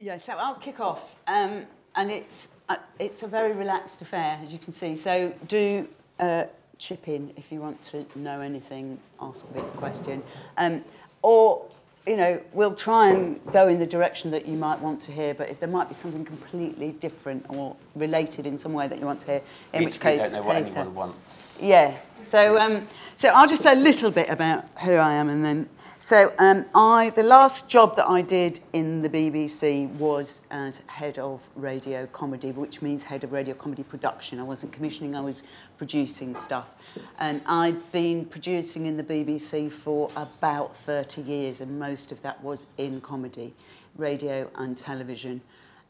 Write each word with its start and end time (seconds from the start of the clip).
Yeah, 0.00 0.16
so 0.16 0.34
I'll 0.34 0.54
kick 0.54 0.78
off. 0.78 1.16
Um, 1.26 1.66
and 1.96 2.10
it's, 2.10 2.48
uh, 2.68 2.76
it's 3.00 3.24
a 3.24 3.26
very 3.26 3.52
relaxed 3.52 4.00
affair, 4.00 4.38
as 4.40 4.52
you 4.52 4.58
can 4.60 4.70
see. 4.70 4.94
So 4.94 5.34
do 5.48 5.88
uh, 6.20 6.44
chip 6.78 7.08
in 7.08 7.32
if 7.36 7.50
you 7.50 7.60
want 7.60 7.82
to 7.82 8.06
know 8.14 8.40
anything, 8.40 9.00
ask 9.20 9.44
a 9.50 9.52
big 9.54 9.64
question. 9.72 10.22
Um, 10.56 10.84
or, 11.22 11.64
you 12.06 12.16
know, 12.16 12.40
we'll 12.52 12.76
try 12.76 13.10
and 13.10 13.40
go 13.52 13.66
in 13.66 13.80
the 13.80 13.86
direction 13.86 14.30
that 14.30 14.46
you 14.46 14.56
might 14.56 14.78
want 14.78 15.00
to 15.00 15.12
hear, 15.12 15.34
but 15.34 15.50
if 15.50 15.58
there 15.58 15.68
might 15.68 15.88
be 15.88 15.94
something 15.94 16.24
completely 16.24 16.92
different 16.92 17.44
or 17.48 17.74
related 17.96 18.46
in 18.46 18.56
some 18.56 18.72
way 18.72 18.86
that 18.86 19.00
you 19.00 19.04
want 19.04 19.18
to 19.22 19.26
hear, 19.26 19.42
in 19.72 19.80
we, 19.80 19.86
which 19.86 19.94
we 19.94 20.00
case... 20.00 20.20
don't 20.20 20.32
know 20.32 20.44
what 20.44 20.54
anyone 20.54 20.86
so. 20.86 20.90
wants. 20.90 21.58
Yeah, 21.60 21.96
so, 22.22 22.56
um, 22.56 22.86
so 23.16 23.30
I'll 23.30 23.48
just 23.48 23.64
say 23.64 23.72
a 23.72 23.74
little 23.74 24.12
bit 24.12 24.28
about 24.28 24.64
who 24.78 24.92
I 24.92 25.14
am 25.14 25.28
and 25.28 25.44
then 25.44 25.68
So 26.00 26.32
um, 26.38 26.64
I, 26.76 27.10
the 27.10 27.24
last 27.24 27.68
job 27.68 27.96
that 27.96 28.08
I 28.08 28.22
did 28.22 28.60
in 28.72 29.02
the 29.02 29.08
BBC 29.08 29.90
was 29.94 30.46
as 30.48 30.82
head 30.86 31.18
of 31.18 31.48
radio 31.56 32.06
comedy, 32.06 32.52
which 32.52 32.80
means 32.80 33.02
head 33.02 33.24
of 33.24 33.32
radio 33.32 33.52
comedy 33.52 33.82
production. 33.82 34.38
I 34.38 34.44
wasn't 34.44 34.72
commissioning, 34.72 35.16
I 35.16 35.20
was 35.20 35.42
producing 35.76 36.36
stuff. 36.36 36.76
And 37.18 37.42
I'd 37.46 37.90
been 37.90 38.26
producing 38.26 38.86
in 38.86 38.96
the 38.96 39.02
BBC 39.02 39.72
for 39.72 40.08
about 40.14 40.76
30 40.76 41.22
years, 41.22 41.60
and 41.60 41.80
most 41.80 42.12
of 42.12 42.22
that 42.22 42.44
was 42.44 42.66
in 42.76 43.00
comedy, 43.00 43.52
radio 43.96 44.48
and 44.54 44.78
television. 44.78 45.40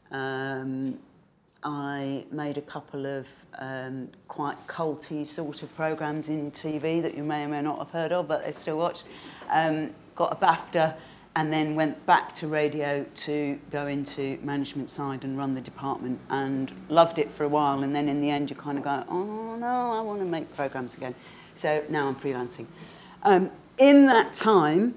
Um, 0.09 0.97
I 1.63 2.25
made 2.31 2.57
a 2.57 2.61
couple 2.61 3.05
of 3.05 3.27
um, 3.57 4.09
quite 4.27 4.55
culty 4.67 5.25
sort 5.25 5.61
of 5.61 5.75
programs 5.75 6.29
in 6.29 6.51
TV 6.51 7.01
that 7.01 7.15
you 7.15 7.23
may 7.23 7.43
or 7.43 7.49
may 7.49 7.61
not 7.61 7.79
have 7.79 7.89
heard 7.89 8.11
of, 8.11 8.27
but 8.27 8.45
they 8.45 8.51
still 8.51 8.77
watch. 8.77 9.03
Um, 9.49 9.93
got 10.15 10.31
a 10.31 10.35
BAFTA 10.35 10.95
and 11.35 11.51
then 11.53 11.75
went 11.75 12.05
back 12.05 12.33
to 12.33 12.47
radio 12.47 13.05
to 13.15 13.59
go 13.71 13.87
into 13.87 14.37
management 14.41 14.89
side 14.89 15.23
and 15.23 15.37
run 15.37 15.53
the 15.53 15.61
department 15.61 16.19
and 16.29 16.71
loved 16.89 17.19
it 17.19 17.29
for 17.29 17.43
a 17.43 17.47
while. 17.47 17.83
And 17.83 17.95
then 17.95 18.09
in 18.09 18.19
the 18.21 18.29
end, 18.29 18.49
you 18.49 18.55
kind 18.55 18.77
of 18.77 18.83
go, 18.83 19.03
oh 19.09 19.55
no, 19.55 19.91
I 19.91 20.01
want 20.01 20.19
to 20.19 20.25
make 20.25 20.53
programs 20.55 20.95
again. 20.95 21.15
So 21.53 21.83
now 21.89 22.07
I'm 22.07 22.15
freelancing. 22.15 22.65
Um, 23.23 23.51
in 23.77 24.05
that 24.07 24.33
time, 24.33 24.95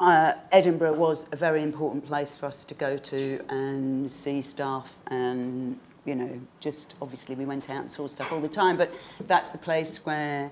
uh, 0.00 0.34
Edinburgh 0.52 0.94
was 0.94 1.28
a 1.32 1.36
very 1.36 1.62
important 1.62 2.06
place 2.06 2.36
for 2.36 2.46
us 2.46 2.64
to 2.64 2.74
go 2.74 2.96
to 2.96 3.40
and 3.48 4.10
see 4.10 4.40
stuff 4.40 4.96
and, 5.08 5.78
you 6.04 6.14
know, 6.14 6.40
just 6.60 6.94
obviously 7.02 7.34
we 7.34 7.44
went 7.44 7.68
out 7.68 7.80
and 7.80 7.90
saw 7.90 8.06
stuff 8.06 8.32
all 8.32 8.40
the 8.40 8.48
time, 8.48 8.76
but 8.76 8.92
that's 9.26 9.50
the 9.50 9.58
place 9.58 10.06
where 10.06 10.50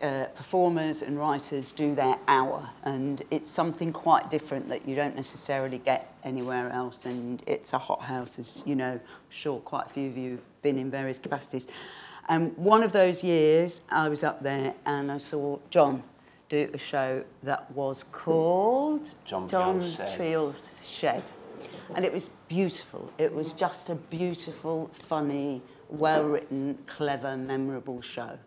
uh, 0.00 0.24
performers 0.34 1.02
and 1.02 1.18
writers 1.18 1.72
do 1.72 1.94
their 1.94 2.16
hour. 2.28 2.70
And 2.84 3.22
it's 3.30 3.50
something 3.50 3.92
quite 3.92 4.30
different 4.30 4.68
that 4.68 4.88
you 4.88 4.94
don't 4.94 5.16
necessarily 5.16 5.78
get 5.78 6.14
anywhere 6.24 6.70
else. 6.70 7.04
And 7.04 7.42
it's 7.46 7.72
a 7.72 7.78
hothouse 7.78 8.38
as 8.38 8.62
you 8.64 8.76
know 8.76 8.92
I'm 8.92 9.00
sure 9.28 9.60
quite 9.60 9.86
a 9.86 9.88
few 9.88 10.08
of 10.08 10.16
you 10.16 10.30
have 10.32 10.62
been 10.62 10.78
in 10.78 10.90
various 10.90 11.18
capacities. 11.18 11.68
And 12.28 12.50
um, 12.50 12.56
one 12.56 12.82
of 12.82 12.92
those 12.92 13.24
years 13.24 13.80
I 13.90 14.08
was 14.08 14.22
up 14.22 14.42
there 14.42 14.74
and 14.86 15.10
I 15.10 15.18
saw 15.18 15.58
John. 15.70 16.02
Do 16.48 16.70
a 16.72 16.78
show 16.78 17.24
that 17.42 17.70
was 17.72 18.04
called 18.04 19.14
John 19.24 19.48
John 19.48 19.80
Shed. 20.84 21.22
And 21.94 22.04
it 22.04 22.12
was 22.12 22.28
beautiful. 22.48 23.12
It 23.18 23.34
was 23.34 23.52
just 23.52 23.90
a 23.90 23.94
beautiful, 23.94 24.90
funny, 24.92 25.62
well 25.88 26.24
written, 26.24 26.78
clever, 26.86 27.36
memorable 27.36 28.00
show. 28.00 28.38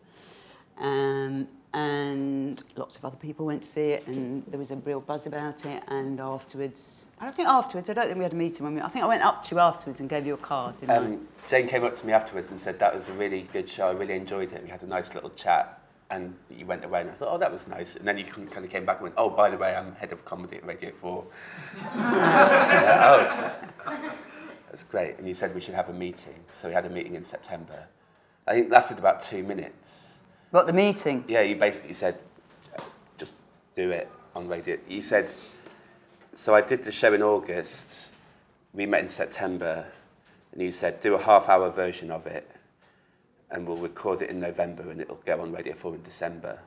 Um, 0.78 1.48
and 1.74 2.62
lots 2.76 2.98
of 2.98 3.06
other 3.06 3.16
people 3.16 3.46
went 3.46 3.64
to 3.64 3.70
see 3.70 3.92
it, 3.92 4.06
and 4.06 4.46
there 4.48 4.60
was 4.60 4.72
a 4.72 4.76
real 4.78 5.00
buzz 5.00 5.26
about 5.26 5.66
it. 5.66 5.82
And 5.88 6.20
afterwards, 6.20 7.06
I 7.20 7.32
think 7.32 7.48
afterwards, 7.48 7.90
I 7.90 7.94
don't 7.94 8.08
think 8.08 8.18
we 8.18 8.24
had 8.24 8.34
a 8.34 8.36
meeting. 8.36 8.66
When 8.66 8.76
we, 8.76 8.82
I 8.82 8.90
think 8.90 9.06
I 9.06 9.08
went 9.08 9.24
up 9.24 9.44
to 9.46 9.56
you 9.56 9.60
afterwards 9.60 10.02
and 10.02 10.10
gave 10.10 10.26
you 10.26 10.34
a 10.34 10.38
card, 10.38 10.80
didn't 10.80 10.92
I? 10.92 10.98
Um, 10.98 11.28
Jane 11.50 11.68
came 11.68 11.84
up 11.84 11.96
to 11.98 12.06
me 12.06 12.12
afterwards 12.14 12.52
and 12.52 12.60
said 12.60 12.78
that 12.80 12.94
was 12.94 13.08
a 13.08 13.14
really 13.14 13.48
good 13.54 13.70
show. 13.70 13.88
I 13.88 13.92
really 13.92 14.16
enjoyed 14.16 14.52
it. 14.52 14.62
We 14.64 14.70
had 14.70 14.84
a 14.84 14.88
nice 14.88 15.16
little 15.16 15.30
chat, 15.32 15.81
and 16.12 16.36
you 16.50 16.66
went 16.66 16.84
away, 16.84 17.02
and 17.02 17.10
I 17.10 17.14
thought, 17.14 17.30
oh, 17.34 17.38
that 17.38 17.52
was 17.52 17.68
nice. 17.68 17.96
And 17.96 18.06
then 18.06 18.18
you 18.18 18.26
kind 18.26 18.64
of 18.64 18.70
came 18.70 18.86
back 18.86 18.98
and 18.98 19.04
went, 19.04 19.16
oh, 19.18 19.30
by 19.30 19.50
the 19.50 19.58
way, 19.58 19.74
I'm 19.74 19.96
head 19.96 20.12
of 20.12 20.24
comedy 20.26 20.58
at 20.58 20.66
Radio 20.66 20.92
Four. 20.92 21.26
Yeah, 21.96 23.54
oh, 23.88 24.12
that's 24.70 24.84
great. 24.84 25.18
And 25.18 25.28
you 25.28 25.34
said 25.34 25.56
we 25.56 25.62
should 25.62 25.74
have 25.74 25.90
a 25.90 25.94
meeting, 25.94 26.36
so 26.52 26.68
we 26.68 26.74
had 26.74 26.86
a 26.86 26.90
meeting 26.90 27.16
in 27.16 27.24
September. 27.24 27.88
I 28.46 28.54
think 28.54 28.68
it 28.68 28.72
lasted 28.72 29.00
about 29.00 29.22
two 29.22 29.44
minutes. 29.44 30.16
What, 30.52 30.68
the 30.68 30.74
meeting? 30.74 31.24
Yeah, 31.28 31.42
you 31.42 31.56
basically 31.56 31.94
said, 31.94 32.18
just 33.18 33.34
do 33.76 33.92
it 33.92 34.10
on 34.36 34.48
radio. 34.48 34.78
You 34.88 35.02
said, 35.02 35.32
so 36.34 36.54
I 36.54 36.62
did 36.62 36.84
the 36.84 36.92
show 36.92 37.14
in 37.14 37.22
August. 37.22 38.12
We 38.74 38.86
met 38.86 39.02
in 39.02 39.10
September, 39.10 39.86
and 40.52 40.62
you 40.62 40.72
said, 40.72 41.00
do 41.00 41.16
a 41.16 41.22
half-hour 41.22 41.70
version 41.72 42.12
of 42.12 42.28
it, 42.28 42.50
and 43.52 43.68
we'll 43.68 43.78
record 43.78 44.22
it 44.22 44.30
in 44.30 44.40
November, 44.40 44.90
and 44.90 45.02
it'll 45.02 45.20
go 45.26 45.42
on 45.42 45.52
Radio 45.52 45.74
4 45.76 45.96
in 45.96 46.02
December. 46.04 46.58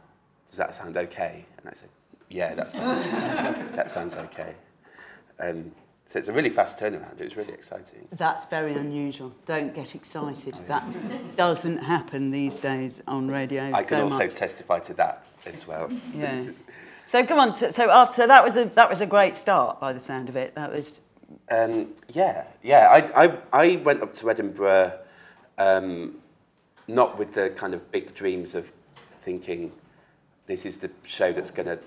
Does 0.49 0.57
that 0.59 0.75
sound 0.75 0.97
okay? 0.97 1.45
And 1.59 1.69
I 1.69 1.73
said, 1.75 1.89
yeah, 2.29 2.55
that 2.55 2.73
sounds, 2.73 3.05
that 3.77 3.91
sounds 3.91 4.15
okay. 4.15 4.55
Um, 5.41 5.73
so 6.07 6.19
it's 6.19 6.29
a 6.29 6.33
really 6.33 6.51
fast 6.51 6.79
turnaround. 6.79 7.19
It 7.19 7.25
was 7.25 7.37
really 7.37 7.55
exciting. 7.55 8.07
That's 8.13 8.45
very 8.45 8.75
unusual. 8.75 9.35
Don't 9.47 9.75
get 9.75 9.95
excited. 9.95 10.55
That 10.69 10.85
doesn't 11.37 11.79
happen 11.79 12.31
these 12.31 12.61
days 12.61 13.03
on 13.09 13.29
radio 13.29 13.65
I 13.73 13.79
can 13.79 13.87
so 13.89 14.05
also 14.05 14.19
much. 14.19 14.35
testify 14.35 14.81
to 14.81 14.95
that 14.95 15.25
as 15.47 15.67
well. 15.67 15.91
Yeah. 16.15 16.45
So 17.07 17.25
come 17.25 17.39
on. 17.39 17.55
t- 17.55 17.71
So 17.71 17.91
after 17.91 18.27
that 18.27 18.45
was 18.45 18.57
a 18.59 18.67
that 18.67 18.89
was 18.91 19.01
a 19.01 19.07
great 19.07 19.35
start 19.35 19.81
by 19.81 19.93
the 19.95 20.01
sound 20.01 20.29
of 20.29 20.37
it. 20.37 20.55
That 20.55 20.71
was 20.73 21.01
Um, 21.51 21.95
yeah, 22.11 22.45
yeah. 22.63 22.89
I, 23.17 23.25
I, 23.25 23.39
I 23.53 23.77
went 23.77 24.03
up 24.03 24.13
to 24.15 24.31
Edinburgh 24.31 24.93
um, 25.57 26.17
not 26.87 27.19
with 27.19 27.33
the 27.35 27.51
kind 27.51 27.75
of 27.75 27.91
big 27.91 28.15
dreams 28.15 28.55
of 28.55 28.71
thinking 29.23 29.73
this 30.47 30.67
is 30.67 30.77
the 30.77 30.91
show 31.07 31.33
that's 31.33 31.51
going 31.51 31.67
to 31.67 31.79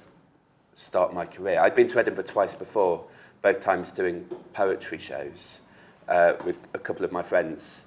start 0.74 1.14
my 1.14 1.26
career. 1.26 1.60
I'd 1.60 1.76
been 1.76 1.88
to 1.88 2.00
Edinburgh 2.00 2.26
twice 2.26 2.56
before, 2.56 3.04
both 3.42 3.60
times 3.60 3.92
doing 3.92 4.28
poetry 4.54 4.98
shows 4.98 5.60
uh, 6.08 6.34
with 6.46 6.60
a 6.74 6.80
couple 6.80 7.06
of 7.06 7.12
my 7.12 7.22
friends. 7.22 7.86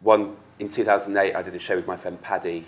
One 0.00 0.36
in 0.58 0.68
2008, 0.68 1.34
I 1.34 1.42
did 1.42 1.54
a 1.54 1.58
show 1.58 1.76
with 1.76 1.86
my 1.86 1.96
friend 1.96 2.20
Paddy, 2.20 2.64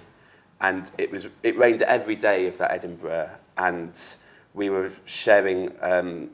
and 0.60 0.90
it 0.98 1.10
was 1.10 1.26
it 1.42 1.56
rained 1.58 1.82
every 1.82 2.14
day 2.14 2.46
of 2.46 2.58
that 2.58 2.70
Edinburgh, 2.70 3.30
and 3.58 3.98
we 4.54 4.70
were 4.70 4.90
sharing. 5.04 5.72
Um, 5.80 6.30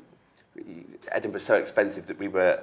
so 1.38 1.54
expensive 1.54 2.06
that 2.06 2.18
we 2.18 2.28
were, 2.28 2.60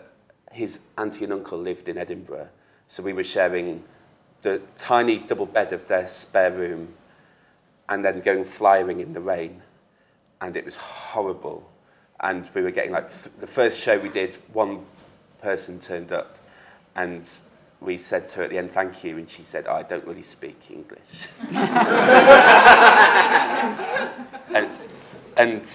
his 0.52 0.80
auntie 0.98 1.24
and 1.24 1.34
uncle 1.34 1.58
lived 1.58 1.90
in 1.90 1.98
Edinburgh, 1.98 2.50
so 2.88 3.02
we 3.02 3.14
were 3.14 3.24
sharing 3.24 3.84
the 4.42 4.62
tiny 4.78 5.18
double 5.18 5.46
bed 5.46 5.74
of 5.74 5.88
their 5.88 6.08
spare 6.08 6.52
room 6.52 6.94
and 7.90 8.04
then 8.04 8.22
going 8.22 8.44
flying 8.44 9.00
in 9.00 9.14
the 9.14 9.20
rain. 9.20 9.62
And 10.42 10.56
it 10.56 10.66
was 10.66 10.76
horrible. 10.76 11.70
And 12.20 12.50
we 12.54 12.62
were 12.62 12.72
getting 12.72 12.92
like, 12.92 13.10
th- 13.10 13.36
the 13.40 13.48
first 13.48 13.80
show 13.80 14.00
we 14.00 14.10
did, 14.10 14.36
one 14.54 14.86
person 15.42 15.80
turned 15.80 16.12
up 16.12 16.38
and 16.96 17.28
we 17.80 17.98
said 17.98 18.28
to 18.30 18.38
her 18.38 18.44
at 18.44 18.50
the 18.50 18.58
end, 18.58 18.72
thank 18.74 19.04
you. 19.04 19.18
And 19.18 19.30
she 19.30 19.44
said, 19.44 19.66
oh, 19.68 19.74
I 19.74 19.84
don't 19.84 20.06
really 20.06 20.24
speak 20.24 20.60
English. 20.72 21.00
and, 24.56 24.70
and 25.38 25.70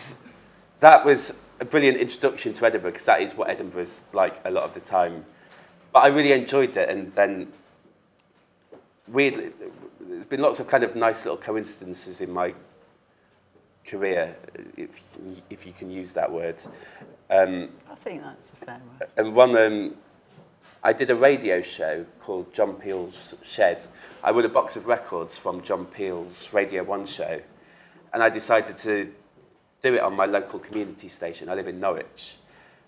that 0.81 1.05
was 1.05 1.35
a 1.61 1.65
brilliant 1.65 1.99
introduction 1.99 2.53
to 2.53 2.67
Edinburgh 2.67 2.91
because 2.91 3.07
that 3.07 3.23
is 3.23 3.37
what 3.37 3.49
Edinburgh's 3.49 4.05
like 4.13 4.41
a 4.45 4.51
lot 4.51 4.65
of 4.65 4.75
the 4.75 4.81
time. 4.81 5.25
But 5.93 6.01
I 6.01 6.09
really 6.09 6.33
enjoyed 6.33 6.77
it, 6.77 6.89
and 6.89 7.13
then 7.15 7.53
weirdly, 9.09 9.53
there's 10.01 10.27
been 10.27 10.41
lots 10.41 10.61
of 10.61 10.69
kind 10.69 10.85
of 10.85 10.97
nice 10.97 11.25
little 11.25 11.39
coincidences 11.39 12.21
in 12.21 12.31
my 12.31 12.55
career, 13.85 14.37
if 14.77 14.91
if 15.51 15.67
you 15.67 15.73
can 15.73 15.91
use 15.91 16.13
that 16.13 16.31
word. 16.31 16.57
Um, 17.31 17.71
I 17.91 17.95
think 17.97 18.23
that's 18.23 18.53
a 18.53 18.65
fair 18.65 18.81
word. 19.01 19.09
and 19.17 19.35
one, 19.35 19.57
um, 19.57 19.95
I 20.85 20.93
did 20.93 21.11
a 21.11 21.17
radio 21.17 21.63
show 21.63 22.05
called 22.21 22.53
John 22.53 22.75
Peel's 22.75 23.35
Shed. 23.45 23.87
I 24.23 24.33
won 24.33 24.45
a 24.45 24.49
box 24.49 24.77
of 24.77 24.87
records 24.87 25.39
from 25.39 25.63
John 25.63 25.87
Peel's 25.87 26.53
Radio 26.53 26.83
1 26.83 27.07
show, 27.07 27.41
and 28.13 28.23
I 28.23 28.29
decided 28.29 28.77
to 28.79 29.13
do 29.81 29.95
it 29.95 30.01
on 30.01 30.15
my 30.15 30.27
local 30.27 30.59
community 30.59 31.09
station. 31.09 31.49
I 31.49 31.55
live 31.55 31.69
in 31.69 31.81
Norwich, 31.81 32.37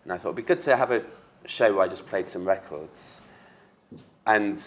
and 0.05 0.13
I 0.13 0.19
thought 0.19 0.31
it'd 0.31 0.37
be 0.37 0.43
good 0.43 0.63
to 0.63 0.77
have 0.77 0.91
a 0.91 1.03
show 1.47 1.73
where 1.75 1.85
I 1.85 1.89
just 1.89 2.07
played 2.07 2.29
some 2.29 2.45
records. 2.45 3.21
And 4.27 4.63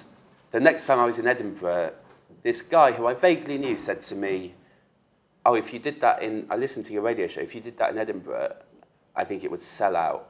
the 0.51 0.59
next 0.59 0.85
time 0.87 0.99
I 0.99 1.05
was 1.05 1.17
in 1.17 1.27
Edinburgh, 1.27 1.93
this 2.43 2.61
guy 2.61 2.91
who 2.91 3.05
I 3.07 3.13
vaguely 3.13 3.57
knew 3.57 3.77
said 3.77 4.01
to 4.03 4.15
me, 4.15 4.53
Oh, 5.45 5.55
if 5.55 5.73
you 5.73 5.79
did 5.79 6.01
that 6.01 6.21
in, 6.21 6.45
I 6.49 6.57
listened 6.57 6.85
to 6.87 6.93
your 6.93 7.01
radio 7.01 7.27
show, 7.27 7.39
if 7.39 7.55
you 7.55 7.61
did 7.61 7.77
that 7.77 7.91
in 7.91 7.97
Edinburgh, 7.97 8.55
I 9.15 9.23
think 9.23 9.43
it 9.45 9.51
would 9.51 9.61
sell 9.61 9.95
out 9.95 10.27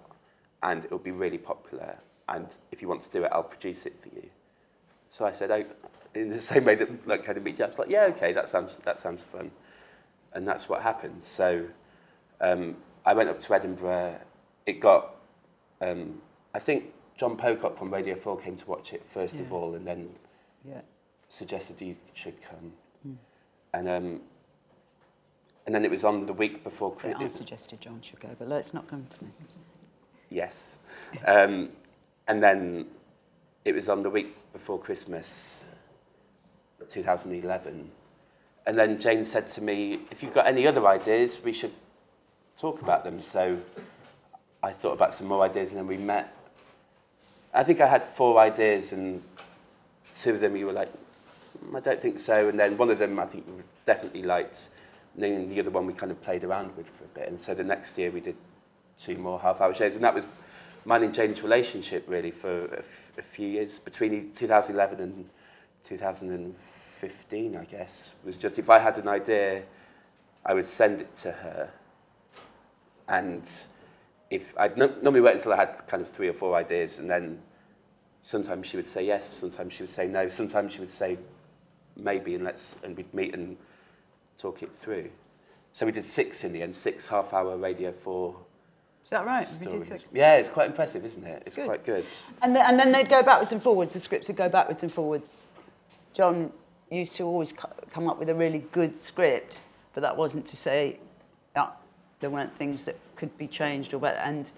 and 0.62 0.86
it 0.86 0.92
would 0.92 1.04
be 1.04 1.12
really 1.12 1.40
popular. 1.40 1.98
And 2.30 2.48
if 2.72 2.82
you 2.82 2.88
want 2.88 3.02
to 3.04 3.10
do 3.10 3.24
it, 3.24 3.32
I'll 3.32 3.44
produce 3.44 3.86
it 3.86 3.96
for 4.02 4.10
you. 4.10 4.30
So 5.10 5.26
I 5.26 5.32
said, 5.32 5.50
oh, 5.52 5.66
in 6.14 6.30
the 6.30 6.42
same 6.42 6.66
way 6.66 6.76
that 6.76 7.08
like 7.08 7.26
had 7.26 7.38
a 7.38 7.40
meet, 7.40 7.60
was 7.60 7.78
like, 7.78 7.90
yeah, 7.90 8.06
okay, 8.06 8.34
that 8.34 8.50
sounds 8.50 8.78
that 8.84 9.00
sounds 9.00 9.24
fun, 9.24 9.52
and 10.34 10.48
that's 10.48 10.68
what 10.68 10.82
happened. 10.82 11.24
So 11.24 11.66
um, 12.42 12.78
I 13.06 13.14
went 13.14 13.30
up 13.30 13.40
to 13.42 13.54
Edinburgh. 13.54 14.20
It 14.66 14.80
got 14.80 15.16
um, 15.82 16.22
I 16.54 16.60
think 16.60 16.94
John 17.18 17.36
Pocock 17.36 17.78
from 17.78 17.92
Radio 17.92 18.16
4 18.16 18.38
came 18.40 18.56
to 18.56 18.66
watch 18.68 18.94
it 18.94 19.04
first 19.12 19.40
of 19.40 19.52
all 19.52 19.74
and 19.74 19.86
then 19.86 20.16
Yeah. 20.64 20.82
suggested 21.30 21.82
you 21.82 21.98
should 22.14 22.42
come. 22.42 22.74
And, 23.74 23.90
um, 23.90 24.22
and 25.66 25.76
then 25.76 25.84
it 25.84 25.92
was 25.92 26.04
on 26.04 26.26
the 26.26 26.34
week 26.34 26.64
before 26.64 26.94
Christmas. 26.96 27.36
I 27.36 27.38
suggested 27.38 27.82
John 27.82 28.02
should 28.02 28.20
go, 28.20 28.30
but 28.40 28.48
let's 28.48 28.74
not 28.74 28.88
come 28.88 29.06
to 29.08 29.24
me. 29.24 29.32
Yes. 30.30 30.78
Um, 31.26 31.72
and 32.28 32.42
then 32.42 32.88
it 33.66 33.74
was 33.74 33.90
on 33.90 34.04
the 34.04 34.10
week 34.10 34.36
before 34.54 34.80
Christmas, 34.80 35.66
2011. 36.88 37.92
And 38.66 38.78
then 38.78 39.00
Jane 39.00 39.26
said 39.26 39.48
to 39.50 39.62
me, 39.62 40.02
if 40.12 40.22
you've 40.22 40.34
got 40.34 40.48
any 40.48 40.68
other 40.68 40.86
ideas, 40.88 41.44
we 41.44 41.54
should 41.54 41.74
talk 42.58 42.82
about 42.82 43.04
them. 43.04 43.20
So 43.22 43.60
I 44.62 44.72
thought 44.72 44.94
about 44.94 45.14
some 45.14 45.28
more 45.28 45.44
ideas 45.44 45.72
and 45.72 45.80
then 45.80 45.88
we 45.88 45.98
met. 45.98 46.34
I 47.54 47.64
think 47.64 47.82
I 47.82 47.88
had 47.88 48.04
four 48.04 48.40
ideas 48.40 48.92
and 48.92 49.24
two 50.20 50.32
of 50.32 50.42
them 50.42 50.56
you 50.56 50.66
were 50.66 50.74
like, 50.74 50.92
mm, 51.64 51.76
I 51.76 51.80
don't 51.80 52.02
think 52.02 52.20
so. 52.20 52.50
And 52.50 52.60
then 52.60 52.78
one 52.78 52.90
of 52.90 53.00
them 53.00 53.20
I 53.20 53.26
think 53.26 53.46
you 53.48 53.64
definitely 53.86 54.24
liked. 54.24 54.70
And 55.16 55.24
then 55.24 55.50
the 55.50 55.60
other 55.60 55.70
one 55.70 55.86
we 55.86 55.94
kind 55.94 56.12
of 56.12 56.22
played 56.22 56.44
around 56.44 56.76
with 56.78 56.88
for 56.88 57.06
a 57.06 57.08
bit. 57.08 57.30
And 57.30 57.40
so 57.40 57.54
the 57.54 57.64
next 57.64 57.98
year 57.98 58.12
we 58.12 58.20
did 58.20 58.36
two 59.00 59.18
more 59.18 59.40
half-hour 59.40 59.74
shows. 59.74 59.96
And 59.96 60.04
that 60.04 60.14
was 60.14 60.28
mine 60.86 61.04
and 61.04 61.14
Jane's 61.14 61.42
relationship 61.42 62.06
really 62.08 62.32
for 62.32 62.66
a, 62.66 62.84
a 63.18 63.22
few 63.22 63.48
years 63.48 63.80
between 63.80 64.32
2011 64.32 65.00
and 65.00 65.30
2015, 65.84 67.56
I 67.56 67.66
guess. 67.66 68.14
Was 68.26 68.38
just 68.38 68.60
if 68.60 68.70
I 68.70 68.80
had 68.80 68.98
an 68.98 69.08
idea, 69.08 69.64
I 70.46 70.54
would 70.54 70.68
send 70.68 71.02
it 71.02 71.16
to 71.18 71.32
her. 71.32 71.70
And 73.08 73.50
if 74.30 74.54
I'd 74.58 74.78
no, 74.78 74.88
normally 75.02 75.22
wait 75.22 75.36
until 75.36 75.54
I 75.54 75.58
had 75.58 75.88
kind 75.88 76.02
of 76.04 76.10
three 76.10 76.28
or 76.28 76.34
four 76.34 76.56
ideas, 76.56 77.00
and 77.00 77.10
then 77.10 77.40
sometimes 78.22 78.68
she 78.68 78.78
would 78.78 78.88
say 78.88 79.06
yes, 79.06 79.28
sometimes 79.28 79.74
she 79.74 79.84
would 79.84 79.90
say 79.90 80.08
no, 80.08 80.28
sometimes 80.30 80.74
she 80.74 80.80
would 80.80 80.92
say 80.92 81.18
maybe, 81.96 82.36
and 82.36 82.44
let's 82.44 82.76
and 82.84 82.96
we'd 82.96 83.14
meet 83.14 83.34
and 83.34 83.58
talk 84.38 84.64
it 84.64 84.76
through. 84.76 85.10
So 85.74 85.86
we 85.86 85.92
did 85.92 86.06
six 86.06 86.44
in 86.44 86.54
the 86.54 86.62
end, 86.62 86.76
six 86.76 87.08
half-hour 87.08 87.58
Radio 87.58 87.92
4 87.92 88.36
Is 89.04 89.10
that 89.12 89.26
right? 89.26 89.48
We 89.60 89.68
did 89.68 89.84
six. 89.84 90.06
Yeah, 90.12 90.38
it's 90.38 90.50
quite 90.50 90.68
impressive, 90.68 91.06
isn't 91.06 91.24
it? 91.24 91.44
It's, 91.46 91.56
good. 91.56 91.66
quite 91.66 91.86
good. 91.86 92.06
And, 92.42 92.56
then, 92.56 92.66
and 92.68 92.80
then 92.80 92.92
they'd 92.92 93.10
go 93.10 93.22
backwards 93.22 93.52
and 93.52 93.62
forwards. 93.62 93.94
The 93.94 94.00
scripts 94.00 94.28
would 94.28 94.38
go 94.38 94.50
backwards 94.50 94.84
and 94.84 94.92
forwards. 94.92 95.50
John 96.14 96.52
used 96.90 97.16
to 97.18 97.24
always 97.24 97.52
co- 97.52 97.70
come 97.92 98.08
up 98.08 98.18
with 98.18 98.30
a 98.30 98.36
really 98.36 98.66
good 98.72 98.98
script, 99.00 99.60
but 99.94 100.02
that 100.02 100.18
wasn't 100.18 100.46
to 100.48 100.58
say 100.58 101.00
that 101.54 101.76
there 102.20 102.30
weren't 102.30 102.54
things 102.54 102.86
that 102.86 102.98
could 103.16 103.38
be 103.38 103.48
changed 103.48 103.94
or 103.94 104.00
better. 104.00 104.20
And 104.20 104.52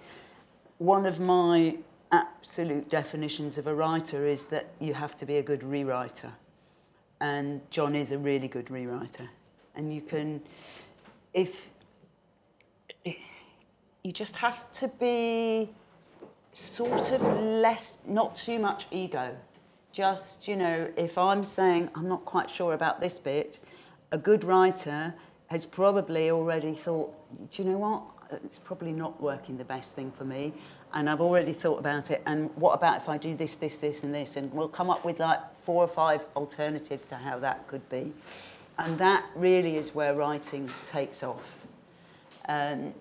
one 0.77 1.05
of 1.05 1.19
my 1.19 1.77
absolute 2.11 2.89
definitions 2.89 3.57
of 3.57 3.67
a 3.67 3.75
writer 3.75 4.25
is 4.25 4.47
that 4.47 4.67
you 4.79 4.93
have 4.93 5.15
to 5.17 5.25
be 5.25 5.37
a 5.37 5.43
good 5.43 5.61
rewriter. 5.61 6.31
And 7.21 7.61
John 7.69 7.95
is 7.95 8.11
a 8.11 8.17
really 8.17 8.47
good 8.47 8.67
rewriter. 8.67 9.27
And 9.75 9.93
you 9.93 10.01
can, 10.01 10.41
if 11.33 11.69
you 14.03 14.11
just 14.11 14.37
have 14.37 14.71
to 14.71 14.87
be 14.87 15.69
sort 16.53 17.11
of 17.11 17.21
less, 17.41 17.99
not 18.07 18.35
too 18.35 18.59
much 18.59 18.87
ego. 18.91 19.35
Just, 19.91 20.47
you 20.47 20.55
know, 20.55 20.89
if 20.95 21.17
I'm 21.17 21.43
saying 21.43 21.89
I'm 21.95 22.07
not 22.07 22.25
quite 22.25 22.49
sure 22.49 22.73
about 22.73 23.01
this 23.01 23.19
bit, 23.19 23.59
a 24.11 24.17
good 24.17 24.43
writer 24.43 25.13
has 25.49 25.65
probably 25.65 26.29
already 26.29 26.73
thought, 26.73 27.11
do 27.49 27.63
you 27.63 27.69
know 27.69 27.77
what? 27.77 28.03
It's 28.45 28.59
probably 28.59 28.91
not 28.91 29.19
working 29.19 29.57
the 29.57 29.65
best 29.65 29.95
thing 29.95 30.11
for 30.11 30.23
me. 30.23 30.53
And 30.93 31.09
I've 31.09 31.21
already 31.21 31.53
thought 31.53 31.79
about 31.79 32.11
it. 32.11 32.21
And 32.27 32.55
what 32.55 32.73
about 32.73 32.97
if 32.97 33.09
I 33.09 33.17
do 33.17 33.35
this, 33.35 33.55
this, 33.55 33.81
this, 33.81 34.03
and 34.03 34.13
this? 34.13 34.35
And 34.35 34.53
we'll 34.53 34.67
come 34.67 34.91
up 34.91 35.03
with 35.03 35.19
like 35.19 35.55
four 35.55 35.83
or 35.83 35.87
five 35.87 36.25
alternatives 36.35 37.05
to 37.07 37.15
how 37.15 37.39
that 37.39 37.67
could 37.67 37.87
be. 37.89 38.13
And 38.77 38.97
that 38.99 39.25
really 39.35 39.77
is 39.77 39.93
where 39.93 40.13
writing 40.13 40.69
takes 40.83 41.23
off. 41.23 41.65
Um, 42.47 42.93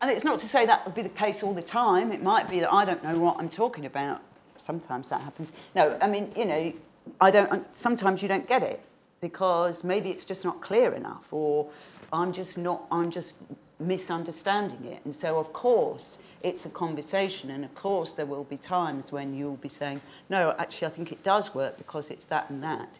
and 0.00 0.10
it's 0.10 0.24
not 0.24 0.38
to 0.40 0.48
say 0.48 0.64
that 0.66 0.84
will 0.84 0.92
be 0.92 1.02
the 1.02 1.08
case 1.10 1.42
all 1.42 1.54
the 1.54 1.62
time. 1.62 2.10
It 2.10 2.22
might 2.22 2.48
be 2.48 2.60
that 2.60 2.72
I 2.72 2.86
don't 2.86 3.04
know 3.04 3.18
what 3.18 3.36
I'm 3.38 3.50
talking 3.50 3.84
about. 3.84 4.22
Sometimes 4.56 5.10
that 5.10 5.20
happens. 5.20 5.52
No, 5.74 5.98
I 6.00 6.06
mean, 6.06 6.32
you 6.36 6.46
know, 6.46 6.72
I 7.20 7.30
don't. 7.30 7.76
Sometimes 7.76 8.22
you 8.22 8.28
don't 8.28 8.48
get 8.48 8.62
it 8.62 8.80
because 9.24 9.84
maybe 9.84 10.10
it's 10.10 10.26
just 10.26 10.44
not 10.44 10.60
clear 10.60 10.92
enough, 10.92 11.32
or 11.32 11.70
I'm 12.12 12.30
just 12.30 12.58
not. 12.58 12.82
I'm 12.90 13.10
just 13.10 13.36
misunderstanding 13.80 14.84
it. 14.84 15.00
And 15.06 15.16
so, 15.16 15.38
of 15.38 15.52
course, 15.54 16.18
it's 16.42 16.66
a 16.66 16.68
conversation, 16.68 17.50
and 17.50 17.64
of 17.64 17.74
course, 17.74 18.12
there 18.12 18.26
will 18.26 18.44
be 18.44 18.58
times 18.58 19.12
when 19.12 19.34
you'll 19.34 19.56
be 19.56 19.70
saying, 19.70 20.02
"No, 20.28 20.54
actually, 20.58 20.88
I 20.88 20.90
think 20.90 21.10
it 21.10 21.22
does 21.22 21.54
work 21.54 21.78
because 21.78 22.10
it's 22.10 22.26
that 22.26 22.50
and 22.50 22.62
that." 22.62 22.98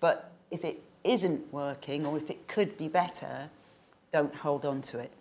But 0.00 0.30
if 0.50 0.66
it 0.66 0.82
isn't 1.02 1.50
working, 1.50 2.04
or 2.04 2.18
if 2.18 2.28
it 2.28 2.46
could 2.46 2.76
be 2.76 2.88
better, 2.88 3.48
don't 4.12 4.34
hold 4.34 4.66
on 4.66 4.82
to 4.82 4.98
it. 4.98 5.12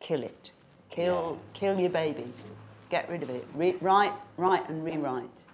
Kill 0.00 0.22
it. 0.22 0.52
Kill, 0.90 1.38
kill 1.54 1.80
your 1.80 1.90
babies. 1.90 2.50
Get 2.90 3.08
rid 3.08 3.22
of 3.22 3.30
it. 3.30 3.46
Re- 3.54 3.76
write, 3.80 4.12
write, 4.36 4.68
and 4.68 4.84
rewrite. 4.84 5.46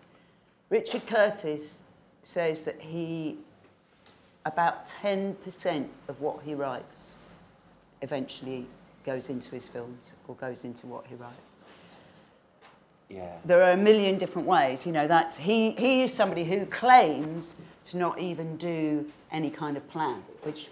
Richard 0.69 1.06
Curtis 1.06 1.85
says 2.23 2.65
that 2.65 2.81
he, 2.81 3.39
about 4.44 4.87
10% 4.87 5.89
of 6.09 6.21
what 6.21 6.43
he 6.43 6.55
writes 6.55 7.17
eventually 8.00 8.67
goes 9.05 9.29
into 9.29 9.55
his 9.55 9.69
films 9.69 10.15
or 10.29 10.35
goes 10.37 10.65
into 10.65 10.87
what 10.87 11.06
he 11.06 11.15
writes. 11.15 11.65
Yeah. 13.09 13.37
There 13.44 13.62
are 13.62 13.73
a 13.73 13.77
million 13.77 14.19
different 14.19 14.49
ways. 14.49 14.87
You 14.87 14.93
know, 14.93 15.06
that's 15.06 15.37
he, 15.37 15.73
he 15.73 16.03
is 16.03 16.12
somebody 16.15 16.44
who 16.44 16.67
claims 16.67 17.56
to 17.85 17.99
not 17.99 18.19
even 18.19 18.56
do 18.56 19.11
any 19.31 19.50
kind 19.50 19.77
of 19.77 19.89
plan, 19.89 20.23
which 20.43 20.71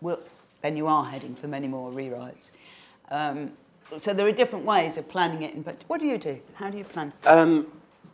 will, 0.00 0.20
then 0.62 0.76
you 0.76 0.86
are 0.86 1.04
heading 1.04 1.34
for 1.34 1.48
many 1.48 1.66
more 1.66 1.90
rewrites. 1.90 2.50
Um, 3.10 3.52
so 3.96 4.14
there 4.14 4.26
are 4.26 4.32
different 4.32 4.64
ways 4.64 4.96
of 4.96 5.08
planning 5.08 5.42
it. 5.42 5.64
But 5.64 5.82
what 5.88 6.00
do 6.00 6.06
you 6.06 6.18
do? 6.18 6.38
How 6.54 6.70
do 6.70 6.78
you 6.78 6.84
plan? 6.84 7.12
stuff? 7.12 7.36
Um, 7.36 7.66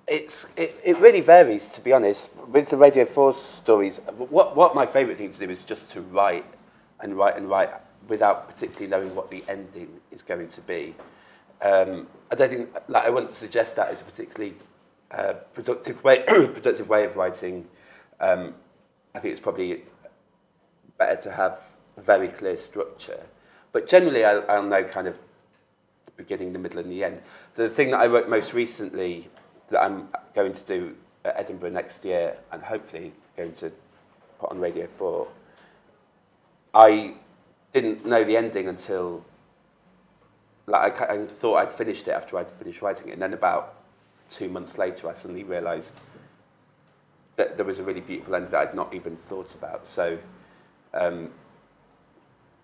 it's, 0.07 0.47
it, 0.57 0.81
it 0.85 0.99
really 0.99 1.21
varies, 1.21 1.69
to 1.71 1.81
be 1.81 1.93
honest. 1.93 2.31
With 2.49 2.69
the 2.69 2.77
Radio 2.77 3.05
4 3.05 3.33
stories, 3.33 3.99
what, 4.17 4.55
what 4.57 4.75
my 4.75 4.87
favourite 4.87 5.19
thing 5.19 5.31
to 5.31 5.39
do 5.39 5.51
is 5.51 5.65
just 5.65 5.91
to 5.93 6.01
write 6.01 6.45
and 7.01 7.17
write 7.17 7.37
and 7.37 7.49
write 7.49 7.71
without 8.09 8.49
particularly 8.49 8.87
knowing 8.87 9.15
what 9.15 9.31
the 9.31 9.43
ending 9.49 9.89
is 10.13 10.23
going 10.23 10.47
to 10.49 10.61
be. 10.61 10.95
Um, 11.61 12.07
I 12.31 12.37
don't 12.37 12.51
think, 12.51 12.69
like, 12.89 13.05
I 13.05 13.11
wouldn't 13.11 13.35
suggest 13.35 13.77
that 13.77 13.91
is 13.91 14.01
a 14.01 14.05
particularly 14.05 14.55
uh, 15.11 15.35
productive, 15.55 16.03
way, 16.05 16.23
productive 16.27 16.89
way 16.89 17.05
of 17.05 17.17
writing. 17.17 17.67
Um, 18.21 18.55
I 19.15 19.19
think 19.19 19.33
it's 19.33 19.41
probably 19.41 19.83
better 20.99 21.21
to 21.23 21.33
have 21.33 21.59
a 21.97 22.01
very 22.01 22.29
clear 22.29 22.57
structure. 22.57 23.23
But 23.73 23.89
generally, 23.89 24.25
I'll, 24.25 24.45
I'll 24.49 24.63
know 24.63 24.85
kind 24.85 25.09
of 25.09 25.19
the 26.07 26.13
beginning, 26.13 26.53
the 26.53 26.59
middle, 26.61 26.79
and 26.79 26.91
the 26.91 27.03
end. 27.03 27.23
The 27.57 27.69
thing 27.69 27.91
that 27.91 27.99
I 28.01 28.07
wrote 28.07 28.29
most 28.29 28.55
recently 28.55 29.31
that 29.71 29.83
I'm 29.83 30.09
going 30.35 30.53
to 30.53 30.65
do 30.65 30.97
at 31.25 31.37
Edinburgh 31.37 31.71
next 31.71 32.05
year, 32.05 32.37
and 32.53 32.63
hopefully 32.63 33.13
going 33.37 33.53
to 33.53 33.73
put 34.39 34.51
on 34.51 34.59
Radio 34.61 34.87
4, 34.87 35.27
I 36.75 37.15
didn't 37.73 38.07
know 38.07 38.25
the 38.25 38.37
ending 38.37 38.69
until 38.69 39.25
like 40.67 41.01
I, 41.01 41.15
I 41.23 41.27
thought 41.27 41.57
I'd 41.57 41.73
finished 41.73 42.09
it 42.09 42.13
after 42.13 42.39
I'd 42.39 42.51
finished 42.51 42.83
writing 42.83 43.09
it, 43.09 43.13
and 43.13 43.23
then 43.23 43.33
about 43.33 43.75
two 44.29 44.49
months 44.49 44.79
later, 44.79 45.09
I 45.09 45.15
suddenly 45.15 45.45
realised 45.45 46.01
that 47.37 47.57
there 47.57 47.67
was 47.67 47.79
a 47.79 47.83
really 47.83 48.01
beautiful 48.01 48.35
end 48.35 48.51
that 48.51 48.61
I'd 48.69 48.75
not 48.75 48.93
even 48.95 49.17
thought 49.17 49.55
about. 49.55 49.87
So, 49.87 50.19
um, 50.95 51.31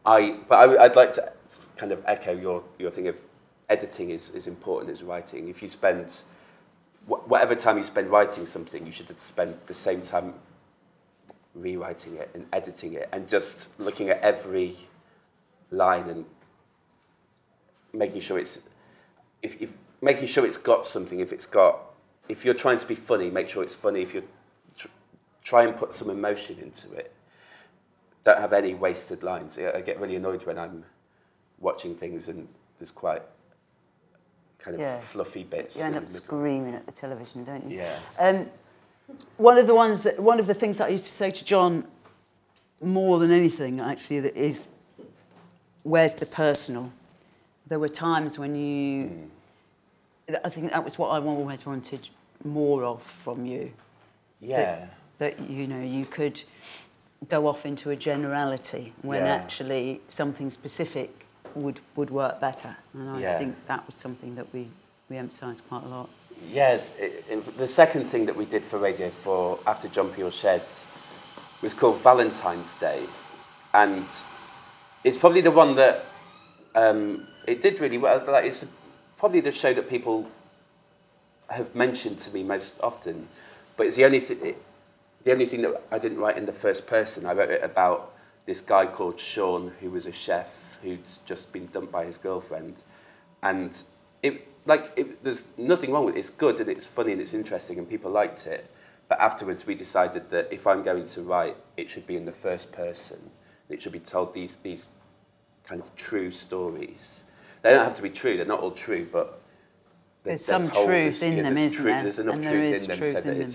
I 0.04 0.38
but 0.48 0.56
I, 0.58 0.66
would- 0.66 0.78
I'd 0.78 0.96
like 0.96 1.14
to 1.14 1.32
kind 1.76 1.92
of 1.92 2.02
echo 2.06 2.32
your 2.32 2.62
your 2.78 2.90
thing 2.90 3.06
of 3.08 3.16
editing 3.68 4.10
is 4.10 4.30
is 4.30 4.46
important 4.46 4.90
as 4.90 5.02
writing. 5.02 5.48
If 5.48 5.62
you 5.62 5.68
spend 5.68 6.22
wh- 7.06 7.28
whatever 7.28 7.54
time 7.54 7.78
you 7.78 7.84
spend 7.84 8.10
writing 8.10 8.46
something, 8.46 8.86
you 8.86 8.92
should 8.92 9.18
spend 9.20 9.56
the 9.66 9.74
same 9.74 10.02
time 10.02 10.34
rewriting 11.54 12.16
it 12.16 12.30
and 12.34 12.46
editing 12.52 12.94
it, 12.94 13.08
and 13.12 13.28
just 13.28 13.68
looking 13.78 14.08
at 14.08 14.20
every 14.20 14.76
line 15.70 16.08
and 16.08 16.24
making 17.92 18.20
sure 18.20 18.38
it's 18.38 18.58
if, 19.42 19.60
if 19.60 19.70
making 20.00 20.26
sure 20.26 20.46
it's 20.46 20.56
got 20.56 20.86
something. 20.86 21.20
If 21.20 21.32
it's 21.32 21.46
got 21.46 21.80
if 22.28 22.44
you're 22.44 22.54
trying 22.54 22.78
to 22.78 22.86
be 22.86 22.94
funny, 22.94 23.30
make 23.30 23.48
sure 23.48 23.62
it's 23.62 23.74
funny. 23.74 24.02
If 24.02 24.14
you 24.14 24.22
tr- 24.76 24.88
try 25.42 25.64
and 25.64 25.76
put 25.76 25.94
some 25.94 26.10
emotion 26.10 26.58
into 26.58 26.92
it, 26.92 27.12
don't 28.24 28.38
have 28.38 28.52
any 28.52 28.74
wasted 28.74 29.22
lines. 29.22 29.58
I 29.58 29.80
get 29.80 30.00
really 30.00 30.16
annoyed 30.16 30.46
when 30.46 30.58
I'm 30.58 30.84
watching 31.58 31.94
things 31.94 32.28
and 32.28 32.48
there's 32.78 32.90
quite 32.90 33.22
kind 34.62 34.74
of 34.76 34.80
Yeah. 34.80 35.00
fluffy 35.00 35.44
bits. 35.44 35.76
You 35.76 35.82
end 35.82 35.96
up 35.96 36.08
screaming 36.08 36.74
at 36.74 36.86
the 36.86 36.92
television, 36.92 37.44
don't 37.44 37.68
you? 37.70 37.78
Yeah. 37.78 37.98
Um, 38.18 38.50
one 39.36 39.58
of 39.58 39.66
the 39.66 39.74
ones 39.74 40.04
that 40.04 40.20
one 40.20 40.40
of 40.40 40.46
the 40.46 40.54
things 40.54 40.78
that 40.78 40.86
I 40.86 40.90
used 40.90 41.04
to 41.04 41.10
say 41.10 41.30
to 41.30 41.44
John 41.44 41.84
more 42.80 43.18
than 43.18 43.30
anything 43.30 43.80
actually 43.80 44.20
that 44.20 44.36
is 44.36 44.68
where's 45.82 46.16
the 46.16 46.26
personal? 46.26 46.92
There 47.66 47.78
were 47.78 47.88
times 47.88 48.38
when 48.38 48.54
you 48.56 49.30
I 50.44 50.48
think 50.48 50.70
that 50.70 50.84
was 50.84 50.98
what 50.98 51.08
I 51.08 51.18
always 51.24 51.66
wanted 51.66 52.08
more 52.44 52.84
of 52.84 53.02
from 53.02 53.44
you. 53.44 53.72
Yeah. 54.40 54.86
That, 55.18 55.38
that 55.38 55.50
you 55.50 55.66
know 55.66 55.80
you 55.82 56.06
could 56.06 56.42
go 57.28 57.46
off 57.46 57.66
into 57.66 57.90
a 57.90 57.96
generality 57.96 58.94
when 59.02 59.24
Yeah. 59.24 59.34
actually 59.34 60.00
something 60.08 60.50
specific 60.50 61.21
would 61.56 61.80
would 61.96 62.10
work 62.10 62.40
better. 62.40 62.76
And 62.94 63.10
I 63.10 63.20
Yeah. 63.20 63.38
think 63.38 63.56
that 63.66 63.86
was 63.86 63.94
something 63.94 64.34
that 64.36 64.52
we 64.52 64.68
we 65.08 65.16
emphasised 65.18 65.62
quite 65.68 65.84
a 65.84 65.88
lot. 65.88 66.08
Yeah, 66.50 66.80
it, 66.98 67.24
it, 67.28 67.58
the 67.58 67.68
second 67.68 68.06
thing 68.06 68.26
that 68.26 68.36
we 68.36 68.44
did 68.46 68.64
for 68.64 68.78
Radio 68.78 69.10
4 69.10 69.60
after 69.66 69.88
John 69.88 70.10
Peel 70.10 70.30
Sheds 70.30 70.84
was 71.60 71.74
called 71.74 71.98
Valentine's 71.98 72.74
Day. 72.74 73.04
And 73.74 74.06
it's 75.04 75.18
probably 75.18 75.40
the 75.40 75.50
one 75.50 75.76
that 75.76 76.04
um, 76.74 77.26
it 77.46 77.62
did 77.62 77.78
really 77.80 77.98
well. 77.98 78.22
Like 78.26 78.44
it's 78.46 78.64
probably 79.16 79.40
the 79.40 79.52
show 79.52 79.72
that 79.74 79.88
people 79.88 80.26
have 81.50 81.74
mentioned 81.74 82.18
to 82.20 82.30
me 82.32 82.42
most 82.42 82.74
often. 82.82 83.28
But 83.76 83.86
it's 83.86 83.96
the 83.96 84.04
only, 84.04 84.20
th- 84.20 84.40
it, 84.42 84.62
the 85.24 85.32
only 85.32 85.46
thing 85.46 85.62
that 85.62 85.82
I 85.90 85.98
didn't 85.98 86.18
write 86.18 86.36
in 86.36 86.46
the 86.46 86.52
first 86.52 86.86
person. 86.86 87.26
I 87.26 87.32
wrote 87.34 87.50
it 87.50 87.62
about 87.62 88.14
this 88.46 88.60
guy 88.60 88.86
called 88.86 89.20
Sean 89.20 89.72
who 89.80 89.90
was 89.90 90.06
a 90.06 90.12
chef 90.12 90.48
who'd 90.82 91.08
just 91.24 91.52
been 91.52 91.66
dumped 91.66 91.92
by 91.92 92.04
his 92.04 92.18
girlfriend. 92.18 92.82
And 93.42 93.80
it, 94.22 94.46
like, 94.66 94.92
it, 94.96 95.22
there's 95.22 95.44
nothing 95.56 95.90
wrong 95.92 96.04
with 96.04 96.16
it. 96.16 96.18
It's 96.20 96.30
good 96.30 96.60
and 96.60 96.68
it's 96.68 96.86
funny 96.86 97.12
and 97.12 97.20
it's 97.20 97.34
interesting 97.34 97.78
and 97.78 97.88
people 97.88 98.10
liked 98.10 98.46
it. 98.46 98.70
But 99.08 99.20
afterwards, 99.20 99.66
we 99.66 99.74
decided 99.74 100.30
that 100.30 100.48
if 100.52 100.66
I'm 100.66 100.82
going 100.82 101.04
to 101.06 101.22
write, 101.22 101.56
it 101.76 101.90
should 101.90 102.06
be 102.06 102.16
in 102.16 102.24
the 102.24 102.32
first 102.32 102.72
person. 102.72 103.18
It 103.68 103.80
should 103.82 103.92
be 103.92 103.98
told 104.00 104.34
these, 104.34 104.56
these 104.56 104.86
kind 105.66 105.80
of 105.80 105.94
true 105.96 106.30
stories. 106.30 107.22
They 107.62 107.70
don't 107.70 107.84
have 107.84 107.94
to 107.96 108.02
be 108.02 108.10
true, 108.10 108.36
they're 108.36 108.46
not 108.46 108.60
all 108.60 108.72
true, 108.72 109.08
but 109.10 109.40
There's 110.24 110.44
some 110.44 110.68
truth 110.70 111.16
as- 111.16 111.22
in 111.22 111.36
yeah, 111.36 111.42
them, 111.44 111.56
isn't 111.56 111.76
truth- 111.76 111.84
there? 111.94 112.02
There's 112.02 112.18
enough 112.18 112.34
and 112.36 112.44
there 112.44 112.52
truth 112.52 112.74
is 112.74 112.82
in 112.82 112.88
them 112.88 112.98
truth 112.98 113.12
so 113.12 113.18
in 113.30 113.38
them. 113.38 113.52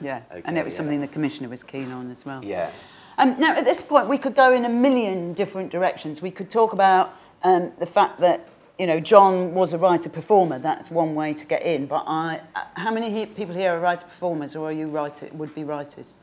Yeah, 0.00 0.22
okay, 0.30 0.42
and 0.44 0.58
it 0.58 0.64
was 0.64 0.72
yeah. 0.72 0.76
something 0.78 1.00
the 1.00 1.08
commissioner 1.08 1.48
was 1.48 1.62
keen 1.62 1.90
on 1.92 2.10
as 2.10 2.24
well. 2.24 2.42
Yeah. 2.44 2.70
Um, 3.20 3.38
now, 3.38 3.54
at 3.54 3.66
this 3.66 3.82
point, 3.82 4.08
we 4.08 4.16
could 4.16 4.34
go 4.34 4.50
in 4.50 4.64
a 4.64 4.68
million 4.70 5.34
different 5.34 5.70
directions. 5.70 6.22
We 6.22 6.30
could 6.30 6.50
talk 6.50 6.72
about 6.72 7.14
um, 7.42 7.70
the 7.78 7.84
fact 7.84 8.18
that 8.20 8.48
you 8.78 8.86
know 8.86 8.98
John 8.98 9.52
was 9.52 9.74
a 9.74 9.78
writer 9.78 10.08
performer. 10.08 10.58
That's 10.58 10.90
one 10.90 11.14
way 11.14 11.34
to 11.34 11.44
get 11.44 11.62
in. 11.62 11.84
But 11.84 12.04
I, 12.06 12.40
uh, 12.56 12.62
how 12.76 12.90
many 12.90 13.10
he, 13.10 13.26
people 13.26 13.54
here 13.54 13.72
are 13.72 13.78
writer 13.78 14.06
performers, 14.06 14.56
or 14.56 14.70
are 14.70 14.72
you 14.72 14.88
writer 14.88 15.28
would 15.34 15.54
be 15.54 15.64
writers? 15.64 16.16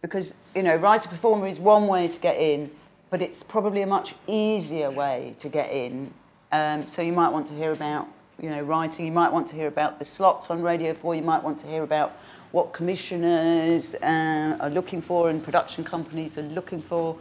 Because 0.00 0.32
you 0.54 0.62
know, 0.62 0.74
writer 0.76 1.10
performer 1.10 1.46
is 1.48 1.60
one 1.60 1.86
way 1.86 2.08
to 2.08 2.18
get 2.18 2.40
in, 2.40 2.70
but 3.10 3.20
it's 3.20 3.42
probably 3.42 3.82
a 3.82 3.86
much 3.86 4.14
easier 4.26 4.90
way 4.90 5.34
to 5.38 5.50
get 5.50 5.70
in. 5.70 6.14
Um, 6.50 6.88
so 6.88 7.02
you 7.02 7.12
might 7.12 7.28
want 7.28 7.46
to 7.48 7.54
hear 7.54 7.72
about 7.72 8.08
you 8.40 8.48
know 8.48 8.62
writing. 8.62 9.04
You 9.04 9.12
might 9.12 9.34
want 9.34 9.48
to 9.48 9.54
hear 9.54 9.68
about 9.68 9.98
the 9.98 10.06
slots 10.06 10.50
on 10.50 10.62
Radio 10.62 10.94
4. 10.94 11.14
You 11.14 11.20
might 11.20 11.42
want 11.42 11.60
to 11.60 11.66
hear 11.66 11.82
about 11.82 12.18
what 12.52 12.72
commissioners 12.72 13.94
uh, 13.96 14.56
are 14.60 14.70
looking 14.70 15.00
for 15.00 15.30
and 15.30 15.42
production 15.42 15.84
companies 15.84 16.38
are 16.38 16.42
looking 16.42 16.80
for. 16.80 17.16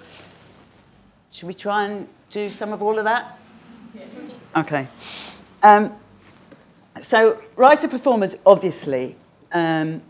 Should 1.31 1.47
we 1.47 1.53
try 1.53 1.85
and 1.85 2.07
do 2.29 2.49
some 2.49 2.73
of 2.73 2.81
all 2.81 2.97
of 2.97 3.05
that? 3.05 3.39
Okay. 4.55 4.87
Um, 5.63 5.93
so 7.01 7.41
writer 7.55 7.87
performers 7.87 8.37
obviously 8.45 9.15
um, 9.51 10.01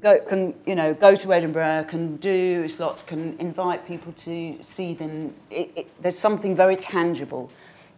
go, 0.00 0.20
can 0.20 0.54
you 0.66 0.74
know 0.74 0.94
go 0.94 1.14
to 1.14 1.32
Edinburgh, 1.32 1.86
can 1.88 2.16
do 2.16 2.68
slots, 2.68 3.02
can 3.02 3.36
invite 3.38 3.86
people 3.86 4.12
to 4.12 4.58
see 4.60 4.94
them. 4.94 5.34
It, 5.50 5.72
it, 5.76 6.02
there's 6.02 6.18
something 6.18 6.54
very 6.54 6.76
tangible 6.76 7.50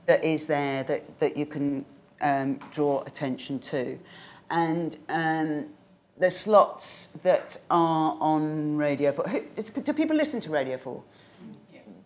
that 0.07 0.25
is 0.25 0.47
there 0.47 0.85
that, 0.85 1.19
that 1.19 1.37
you 1.37 1.47
can 1.47 1.85
um, 2.21 2.59
draw 2.73 3.03
attention 3.03 3.59
to, 3.59 3.99
and 4.51 4.97
um, 5.09 5.67
the 6.19 6.31
slots 6.31 7.09
that 7.23 7.57
are 7.71 8.17
on 8.21 8.77
Radio 8.77 9.13
Four. 9.13 9.29
Who, 9.29 9.43
is- 9.57 9.71
do 9.71 9.93
people 9.93 10.17
listen 10.17 10.41
to 10.43 10.51
Radio 10.51 10.77
Four? 10.79 11.03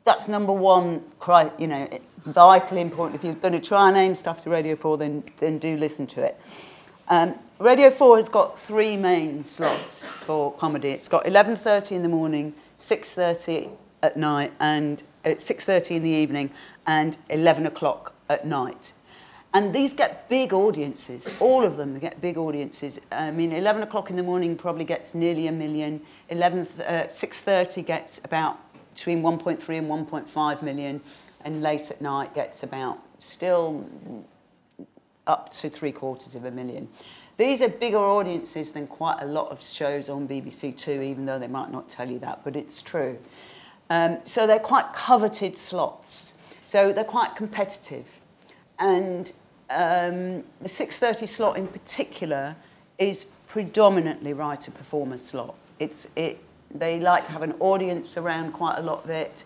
That's 0.05 0.29
number 0.29 0.53
one. 0.53 1.03
Cri- 1.19 1.51
you 1.59 1.67
know, 1.67 1.89
vitally 2.25 2.81
important. 2.81 3.17
If 3.17 3.25
you're 3.25 3.35
going 3.35 3.53
to 3.53 3.61
try 3.61 3.89
and 3.89 3.97
aim 3.97 4.15
stuff 4.15 4.43
to 4.45 4.51
Radio 4.51 4.77
Four, 4.77 4.99
then 4.99 5.25
then 5.39 5.59
do 5.59 5.77
listen 5.77 6.07
to 6.09 6.23
it. 6.23 6.41
Um, 7.09 7.35
Radio 7.59 7.91
4 7.91 8.19
has 8.19 8.29
got 8.29 8.57
three 8.57 8.97
main 8.97 9.43
slots 9.43 10.09
for 10.09 10.53
comedy. 10.55 10.91
It's 10.91 11.09
got 11.09 11.25
11.30 11.25 11.91
in 11.93 12.03
the 12.03 12.09
morning, 12.09 12.55
6.30 12.79 13.69
at 14.03 14.17
night, 14.17 14.53
and 14.61 15.03
at 15.25 15.41
6.30 15.41 15.97
in 15.97 16.03
the 16.05 16.09
evening, 16.11 16.51
and 16.87 17.19
11 17.29 17.67
o'clock 17.67 18.15
at 18.29 18.47
night. 18.47 18.93
And 19.53 19.75
these 19.75 19.93
get 19.93 20.29
big 20.29 20.53
audiences. 20.53 21.29
All 21.41 21.65
of 21.65 21.77
them 21.77 21.99
get 21.99 22.21
big 22.21 22.39
audiences. 22.39 23.01
I 23.11 23.33
mean, 23.33 23.53
11 23.53 23.83
o'clock 23.83 24.09
in 24.11 24.17
the 24.17 24.23
morning 24.23 24.57
probably 24.57 24.85
gets 24.85 25.15
nearly 25.15 25.49
a 25.49 25.53
million. 25.53 26.03
11, 26.29 26.61
uh, 26.61 26.63
6.30 27.09 27.85
gets 27.85 28.25
about 28.25 28.59
between 28.95 29.23
1.3 29.23 29.79
and 29.79 29.89
1.5 29.89 30.63
million. 30.63 31.01
And 31.45 31.63
late 31.63 31.91
at 31.91 32.01
night 32.01 32.35
gets 32.35 32.63
about 32.63 32.99
still 33.19 33.85
up 35.27 35.51
to 35.51 35.69
three 35.69 35.93
quarters 35.93 36.35
of 36.35 36.45
a 36.45 36.51
million. 36.51 36.89
These 37.37 37.63
are 37.63 37.69
bigger 37.69 37.99
audiences 37.99 38.73
than 38.73 38.87
quite 38.87 39.19
a 39.21 39.25
lot 39.25 39.51
of 39.51 39.63
shows 39.63 40.11
on 40.11 40.29
BBC 40.29 40.77
Two, 40.77 41.01
even 41.01 41.25
though 41.25 41.39
they 41.39 41.49
might 41.49 41.73
not 41.73 41.89
tell 41.89 42.11
you 42.11 42.19
that, 42.19 42.45
but 42.45 42.55
it's 42.55 42.83
true. 42.83 43.19
Um, 43.89 44.19
so 44.25 44.47
they're 44.47 44.59
quite 44.59 44.93
coveted 44.93 45.57
slots. 45.57 46.35
So 46.67 46.93
they're 46.93 47.03
quite 47.03 47.37
competitive. 47.37 48.21
And 48.79 49.33
um, 49.71 50.45
the 50.61 50.69
6.30 50.69 51.29
slot 51.29 51.57
in 51.57 51.69
particular 51.69 52.57
is 52.99 53.27
predominantly 53.47 54.33
writer-performer 54.33 55.19
slot. 55.19 55.55
It's, 55.79 56.09
it, 56.17 56.39
they 56.73 57.01
like 57.01 57.25
to 57.27 57.33
have 57.33 57.43
an 57.43 57.55
audience 57.61 58.17
around 58.17 58.53
quite 58.53 58.79
a 58.79 58.83
lot 58.83 59.05
of 59.05 59.11
it, 59.11 59.45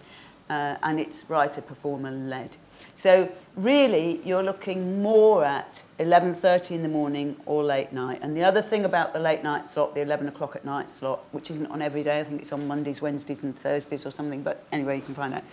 uh, 0.50 0.76
and 0.82 0.98
it's 0.98 1.28
writer-performer 1.30 2.10
led. 2.10 2.56
So 2.94 3.30
really, 3.56 4.20
you're 4.24 4.42
looking 4.42 5.02
more 5.02 5.44
at 5.44 5.82
11.30 5.98 6.72
in 6.72 6.82
the 6.82 6.88
morning 6.88 7.36
or 7.46 7.62
late 7.62 7.92
night. 7.92 8.20
And 8.22 8.36
the 8.36 8.44
other 8.44 8.62
thing 8.62 8.84
about 8.84 9.12
the 9.12 9.20
late 9.20 9.42
night 9.42 9.66
slot, 9.66 9.94
the 9.94 10.02
11 10.02 10.28
o'clock 10.28 10.56
at 10.56 10.64
night 10.64 10.88
slot, 10.88 11.24
which 11.32 11.50
isn't 11.50 11.66
on 11.66 11.82
every 11.82 12.02
day, 12.02 12.20
I 12.20 12.24
think 12.24 12.42
it's 12.42 12.52
on 12.52 12.66
Mondays, 12.66 13.02
Wednesdays 13.02 13.42
and 13.42 13.56
Thursdays 13.58 14.06
or 14.06 14.10
something, 14.10 14.42
but 14.42 14.64
anyway, 14.72 14.96
you 14.96 15.02
can 15.02 15.14
find 15.14 15.34
out. 15.34 15.44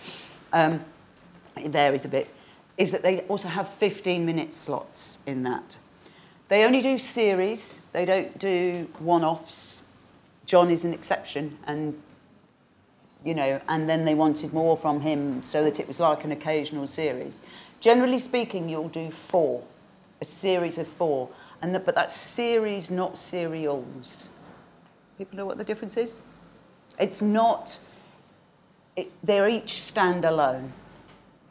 Um, 0.52 0.84
it 1.56 1.70
varies 1.70 2.04
a 2.04 2.08
bit, 2.08 2.28
is 2.78 2.92
that 2.92 3.02
they 3.02 3.20
also 3.22 3.48
have 3.48 3.68
15 3.68 4.24
minute 4.24 4.52
slots 4.52 5.18
in 5.26 5.42
that. 5.42 5.78
They 6.48 6.64
only 6.64 6.80
do 6.80 6.98
series, 6.98 7.80
they 7.92 8.04
don't 8.04 8.38
do 8.38 8.88
one 8.98 9.24
offs. 9.24 9.82
John 10.44 10.70
is 10.70 10.84
an 10.84 10.92
exception, 10.92 11.56
and 11.66 12.00
you 13.24 13.34
know, 13.34 13.60
and 13.68 13.88
then 13.88 14.04
they 14.04 14.14
wanted 14.14 14.52
more 14.52 14.76
from 14.76 15.00
him 15.00 15.42
so 15.44 15.64
that 15.64 15.78
it 15.78 15.86
was 15.86 16.00
like 16.00 16.24
an 16.24 16.32
occasional 16.32 16.86
series. 16.86 17.40
Generally 17.80 18.18
speaking, 18.18 18.68
you'll 18.68 18.88
do 18.88 19.10
four, 19.10 19.64
a 20.20 20.24
series 20.24 20.78
of 20.78 20.88
four, 20.88 21.28
and 21.62 21.74
that, 21.74 21.86
but 21.86 21.94
that's 21.94 22.16
series, 22.16 22.90
not 22.90 23.16
serials. 23.16 24.28
People 25.16 25.36
know 25.36 25.46
what 25.46 25.58
the 25.58 25.64
difference 25.64 25.96
is? 25.96 26.20
It's 26.98 27.22
not, 27.22 27.78
it, 28.96 29.10
they're 29.22 29.48
each 29.48 29.72
standalone. 29.72 30.70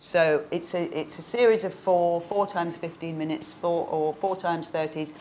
So 0.03 0.43
it's 0.49 0.73
a, 0.73 0.99
it's 0.99 1.19
a 1.19 1.21
series 1.21 1.63
of 1.63 1.71
four, 1.71 2.19
four 2.19 2.47
times 2.47 2.75
15 2.75 3.15
minutes, 3.15 3.53
four, 3.53 3.87
or 3.87 4.11
four 4.11 4.35
times 4.35 4.71
30s, 4.71 5.13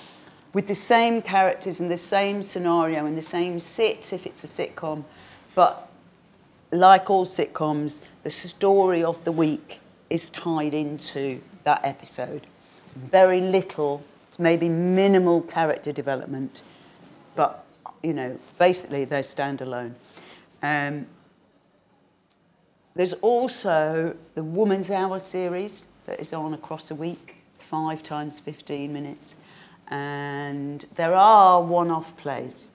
with 0.55 0.69
the 0.69 0.75
same 0.75 1.21
characters 1.21 1.81
and 1.81 1.91
the 1.91 1.99
same 1.99 2.43
scenario 2.43 3.05
and 3.05 3.15
the 3.15 3.23
same 3.23 3.59
sit 3.59 4.11
if 4.15 4.25
it's 4.25 4.43
a 4.43 4.47
sitcom, 4.47 5.05
but 5.55 5.93
like 6.73 7.11
all 7.11 7.27
sitcoms, 7.27 8.01
the 8.23 8.31
story 8.31 9.05
of 9.05 9.23
the 9.25 9.33
week 9.33 9.81
is 10.09 10.31
tied 10.31 10.73
into 10.73 11.43
that 11.65 11.85
episode. 11.85 12.47
Very 12.97 13.43
little, 13.43 14.03
maybe 14.39 14.71
minimal 14.71 15.43
character 15.43 15.93
development, 15.93 16.63
but 17.37 17.67
you 18.03 18.15
know, 18.15 18.39
basically 18.59 19.05
they're 19.05 19.21
standalone. 19.21 19.93
Um, 20.63 21.05
there's 22.95 23.13
also 23.15 24.17
the 24.35 24.43
Woman's 24.43 24.91
Hour 24.91 25.19
series 25.19 25.87
that 26.07 26.21
is 26.21 26.33
on 26.33 26.55
across 26.55 26.91
a 26.91 26.95
week, 26.95 27.37
five 27.57 28.03
times 28.03 28.41
15 28.41 28.93
minutes. 28.93 29.37
And 29.89 30.85
there 30.95 31.15
are 31.15 31.63
one 31.63 31.91
off 31.91 32.17
plays 32.17 32.69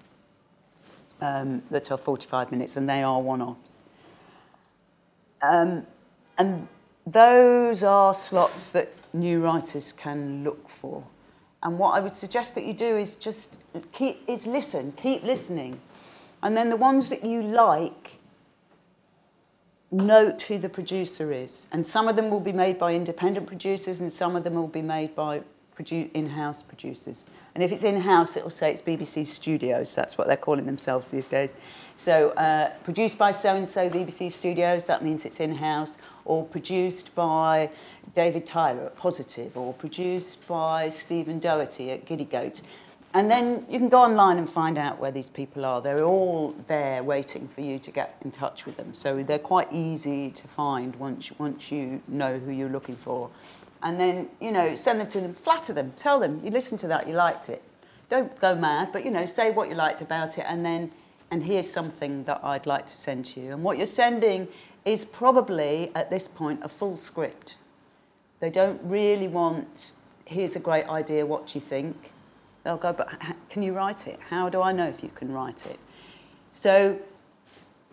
um, 1.22 1.62
that 1.72 1.91
are 1.91 1.98
45 1.98 2.51
minutes, 2.51 2.75
and 2.77 2.89
they 2.89 3.03
are 3.03 3.22
one 3.22 3.41
offs. 3.41 3.84
Um, 5.41 5.86
and 6.38 6.67
those 7.05 7.84
are 7.84 8.13
slots 8.13 8.69
that 8.72 8.89
new 9.13 9.41
writers 9.41 9.93
can 9.93 10.43
look 10.43 10.69
for. 10.69 11.03
And 11.63 11.79
what 11.79 11.95
I 11.95 12.00
would 12.00 12.13
suggest 12.13 12.55
that 12.55 12.65
you 12.65 12.74
do 12.74 12.98
is 12.98 13.15
just 13.15 13.60
keep 13.91 14.24
is 14.27 14.45
listen, 14.45 14.91
keep 14.93 15.24
listening. 15.24 15.79
And 16.43 16.55
then 16.55 16.69
the 16.69 16.75
ones 16.75 17.10
that 17.10 17.25
you 17.25 17.41
like, 17.41 18.19
note 19.95 20.41
who 20.43 20.57
the 20.57 20.69
producer 20.69 21.31
is. 21.31 21.67
And 21.71 21.85
some 21.85 22.07
of 22.07 22.15
them 22.15 22.29
will 22.29 22.39
be 22.39 22.51
made 22.51 22.77
by 22.77 22.93
independent 22.93 23.47
producers 23.47 24.01
and 24.01 24.11
some 24.11 24.35
of 24.35 24.43
them 24.43 24.55
will 24.55 24.67
be 24.67 24.81
made 24.81 25.15
by 25.15 25.41
produ 25.75 26.09
in-house 26.13 26.63
producers. 26.63 27.25
And 27.53 27.63
if 27.63 27.71
it's 27.71 27.83
in-house, 27.83 28.35
it'll 28.35 28.49
say 28.49 28.71
it's 28.71 28.81
BBC 28.81 29.25
Studios. 29.25 29.95
That's 29.95 30.17
what 30.17 30.27
they're 30.27 30.35
calling 30.35 30.65
themselves 30.65 31.11
these 31.11 31.29
days. 31.29 31.53
So 31.95 32.31
uh, 32.31 32.71
produced 32.83 33.17
by 33.17 33.31
so-and-so 33.31 33.89
BBC 33.89 34.31
Studios, 34.31 34.85
that 34.87 35.03
means 35.03 35.23
it's 35.23 35.39
in-house. 35.39 35.97
Or 36.25 36.43
produced 36.43 37.15
by 37.15 37.69
David 38.13 38.45
Tyler 38.45 38.87
at 38.87 38.97
Positive. 38.97 39.55
Or 39.57 39.73
produced 39.73 40.45
by 40.47 40.89
Stephen 40.89 41.39
Doherty 41.39 41.91
at 41.91 42.05
Giddy 42.05 42.25
Goat. 42.25 42.61
And 43.15 43.31
then 43.31 43.65
you 43.69 43.79
can 43.79 43.88
go 43.88 44.01
online 44.01 44.38
and 44.38 44.50
find 44.50 44.77
out 44.77 45.00
where 45.00 45.10
these 45.10 45.29
people 45.29 45.63
are. 45.63 45.79
They're 45.81 46.03
all 46.03 46.53
there 46.67 47.01
waiting 47.01 47.48
for 47.48 47.62
you 47.62 47.79
to 47.79 47.89
get 47.89 48.17
in 48.25 48.29
touch 48.29 48.65
with 48.65 48.75
them. 48.75 48.93
So 48.93 49.24
they're 49.24 49.39
quite 49.39 49.72
easy 49.72 50.31
to 50.31 50.48
find 50.50 50.93
once, 50.98 51.31
once 51.39 51.72
you 51.72 52.01
know 52.10 52.38
who 52.38 52.51
you're 52.51 52.67
looking 52.67 52.98
for. 52.98 53.29
And 53.81 54.01
then, 54.01 54.27
you 54.41 54.51
know, 54.51 54.75
send 54.75 55.00
them 55.00 55.07
to 55.07 55.22
them, 55.22 55.34
flatter 55.34 55.72
them, 55.72 55.93
tell 55.95 56.19
them 56.19 56.41
you 56.43 56.51
listened 56.51 56.81
to 56.81 56.88
that, 56.88 57.07
you 57.07 57.13
liked 57.13 57.48
it. 57.48 57.63
Don't 58.10 58.38
go 58.41 58.53
mad, 58.53 58.89
but, 58.91 59.05
you 59.05 59.12
know, 59.12 59.25
say 59.25 59.50
what 59.50 59.69
you 59.69 59.75
liked 59.75 60.01
about 60.01 60.38
it 60.38 60.45
and 60.50 60.65
then, 60.65 60.91
and 61.31 61.41
here's 61.41 61.72
something 61.72 62.25
that 62.25 62.41
I'd 62.43 62.65
like 62.65 62.86
to 62.88 62.98
send 62.98 63.27
to 63.27 63.39
you. 63.39 63.53
And 63.53 63.63
what 63.63 63.77
you're 63.77 63.86
sending 63.86 64.50
is 64.84 65.05
probably, 65.05 65.89
at 65.95 66.12
this 66.12 66.27
point, 66.27 66.60
a 66.63 66.67
full 66.67 66.98
script. 66.98 67.60
They 68.41 68.50
don't 68.50 68.81
really 68.84 69.29
want, 69.29 69.93
here's 70.25 70.57
a 70.57 70.60
great 70.60 70.88
idea, 70.89 71.25
what 71.25 71.48
do 71.48 71.53
you 71.55 71.62
think? 71.62 72.12
They'll 72.65 72.77
go, 72.77 72.91
but 72.91 73.07
can 73.50 73.63
you 73.63 73.74
write 73.74 74.07
it? 74.07 74.19
How 74.29 74.50
do 74.50 74.62
I 74.62 74.72
know 74.72 74.88
if 74.88 75.03
you 75.03 75.10
can 75.15 75.31
write 75.31 75.65
it? 75.67 75.79
So, 76.50 77.00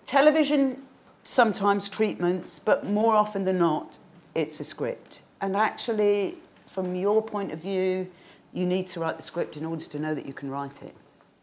television 0.07 0.83
sometimes 1.25 1.89
treatments, 1.91 2.59
but 2.59 2.85
more 2.87 3.15
often 3.15 3.45
than 3.45 3.59
not, 3.59 3.99
it's 4.35 4.59
a 4.61 4.65
script. 4.65 5.21
And 5.43 5.55
actually, 5.55 6.39
from 6.67 6.95
your 6.97 7.23
point 7.23 7.53
of 7.53 7.61
view, 7.61 8.09
you 8.55 8.65
need 8.65 8.87
to 8.89 9.01
write 9.01 9.19
the 9.19 9.23
script 9.23 9.59
in 9.59 9.67
order 9.67 9.85
to 9.85 9.99
know 9.99 10.15
that 10.15 10.25
you 10.27 10.33
can 10.33 10.51
write 10.51 10.83
it. 10.83 10.95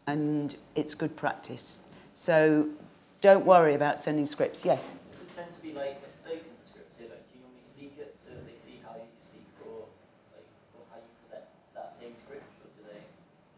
And 0.08 0.56
it's 0.74 0.94
good 0.96 1.14
practice. 1.16 1.80
So, 2.16 2.68
don't 3.20 3.46
worry 3.46 3.74
about 3.74 4.00
sending 4.00 4.26
scripts. 4.26 4.64
Yes? 4.64 4.90
It 4.90 5.36
tend 5.36 5.52
to 5.52 5.60
be 5.60 5.72
like 5.72 6.02
a 6.02 6.10
spoken 6.10 6.50
script, 6.68 6.92
so 6.92 7.04
like, 7.04 7.22
do 7.30 7.38
you 7.38 7.42
normally 7.44 7.62
speak 7.62 7.94
it 7.96 8.16
so 8.18 8.30
that 8.34 8.44
they 8.44 8.58
see 8.58 8.80
how 8.82 8.96
you 8.96 9.06
speak 9.14 9.46
or, 9.68 9.86
like, 10.34 10.48
or 10.74 10.82
how 10.90 10.96
you 10.96 11.10
present 11.22 11.44
that 11.74 11.94
same 11.94 12.16
script, 12.16 12.48
or 12.64 12.72
do 12.74 12.82
they 12.88 13.04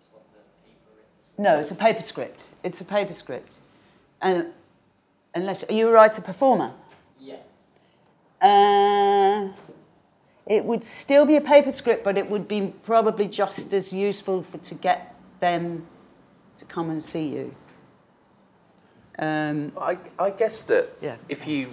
just 0.03 0.11
want 0.13 0.27
the 0.35 0.43
paper 0.67 0.99
written 0.99 1.07
script? 1.15 1.22
No, 1.39 1.59
it's 1.59 1.71
a 1.71 1.75
paper 1.75 2.03
script. 2.03 2.51
It's 2.63 2.81
a 2.81 2.85
paper 2.85 3.13
script. 3.13 3.59
And 4.21 4.47
unless 5.35 5.65
are 5.69 5.73
you 5.73 5.89
a 5.89 5.93
writer 5.93 6.23
performer? 6.23 6.73
Yeah. 7.19 7.37
Uh, 8.41 9.53
it 10.47 10.65
would 10.65 10.85
still 10.85 11.25
be 11.25 11.37
a 11.37 11.41
paper 11.41 11.73
script, 11.73 12.05
but 12.05 12.19
it 12.19 12.29
would 12.29 12.49
be 12.49 12.73
probably 12.85 13.29
just 13.29 13.73
as 13.73 13.93
useful 13.93 14.43
for 14.43 14.59
to 14.59 14.75
get 14.75 15.15
them 15.41 15.87
to 16.59 16.65
come 16.65 16.91
and 16.91 17.03
see 17.03 17.29
you. 17.29 17.55
Um, 19.19 19.73
I, 19.81 19.99
I 20.19 20.31
guess 20.31 20.63
that 20.63 20.91
Yeah. 21.01 21.17
if 21.29 21.47
you, 21.47 21.71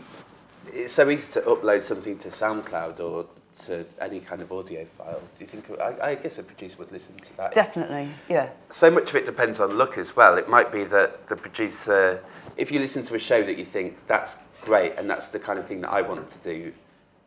it's 0.73 0.93
so 0.93 1.09
easy 1.09 1.31
to 1.33 1.41
upload 1.41 1.81
something 1.83 2.17
to 2.19 2.29
SoundCloud 2.29 2.99
or 2.99 3.25
to 3.65 3.85
any 3.99 4.19
kind 4.19 4.41
of 4.41 4.51
audio 4.51 4.85
file. 4.97 5.21
Do 5.37 5.43
you 5.43 5.47
think? 5.47 5.79
I, 5.79 6.11
I 6.11 6.15
guess 6.15 6.37
a 6.37 6.43
producer 6.43 6.77
would 6.77 6.91
listen 6.91 7.15
to 7.15 7.37
that. 7.37 7.53
definitely, 7.53 8.07
yeah. 8.29 8.49
so 8.69 8.89
much 8.89 9.09
of 9.09 9.15
it 9.15 9.25
depends 9.25 9.59
on 9.59 9.71
look 9.71 9.97
as 9.97 10.15
well. 10.15 10.37
It 10.37 10.47
might 10.47 10.71
be 10.71 10.83
that 10.85 11.27
the 11.27 11.35
producer, 11.35 12.23
if 12.57 12.71
you 12.71 12.79
listen 12.79 13.03
to 13.03 13.15
a 13.15 13.19
show 13.19 13.43
that 13.43 13.57
you 13.57 13.65
think 13.65 13.97
that's 14.07 14.37
great 14.61 14.93
and 14.97 15.09
that's 15.09 15.29
the 15.29 15.39
kind 15.39 15.59
of 15.59 15.67
thing 15.67 15.81
that 15.81 15.91
I 15.91 16.01
want 16.01 16.27
to 16.29 16.37
do, 16.39 16.71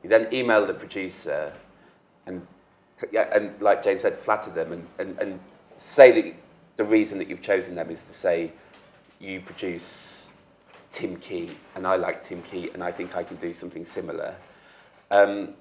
you 0.03 0.09
then 0.09 0.29
email 0.33 0.67
the 0.67 0.75
producer 0.75 1.53
and, 2.27 2.47
yeah, 3.11 3.29
and 3.35 3.61
like 3.61 3.83
Jane 3.83 3.99
said, 3.99 4.17
flatter 4.17 4.51
them 4.51 4.73
and, 4.73 4.87
and, 4.99 5.19
and 5.19 5.41
say 5.77 6.13
that 6.13 6.35
the 6.77 6.85
reason 6.85 7.19
that 7.19 7.29
you've 7.29 7.43
chosen 7.43 7.75
them 7.75 7.91
is 7.91 8.05
to 8.05 8.13
say 8.13 8.53
you 9.21 9.41
produce 9.41 10.29
Tim 10.91 11.17
Key 11.17 11.51
and 11.75 11.87
I 11.87 11.97
like 11.97 12.23
Tim 12.23 12.43
Key 12.43 12.71
and 12.75 12.83
I 12.83 12.93
think 12.93 13.17
I 13.17 13.23
can 13.23 13.37
do 13.37 13.53
something 13.53 13.85
similar. 13.85 14.35
Um, 15.11 15.55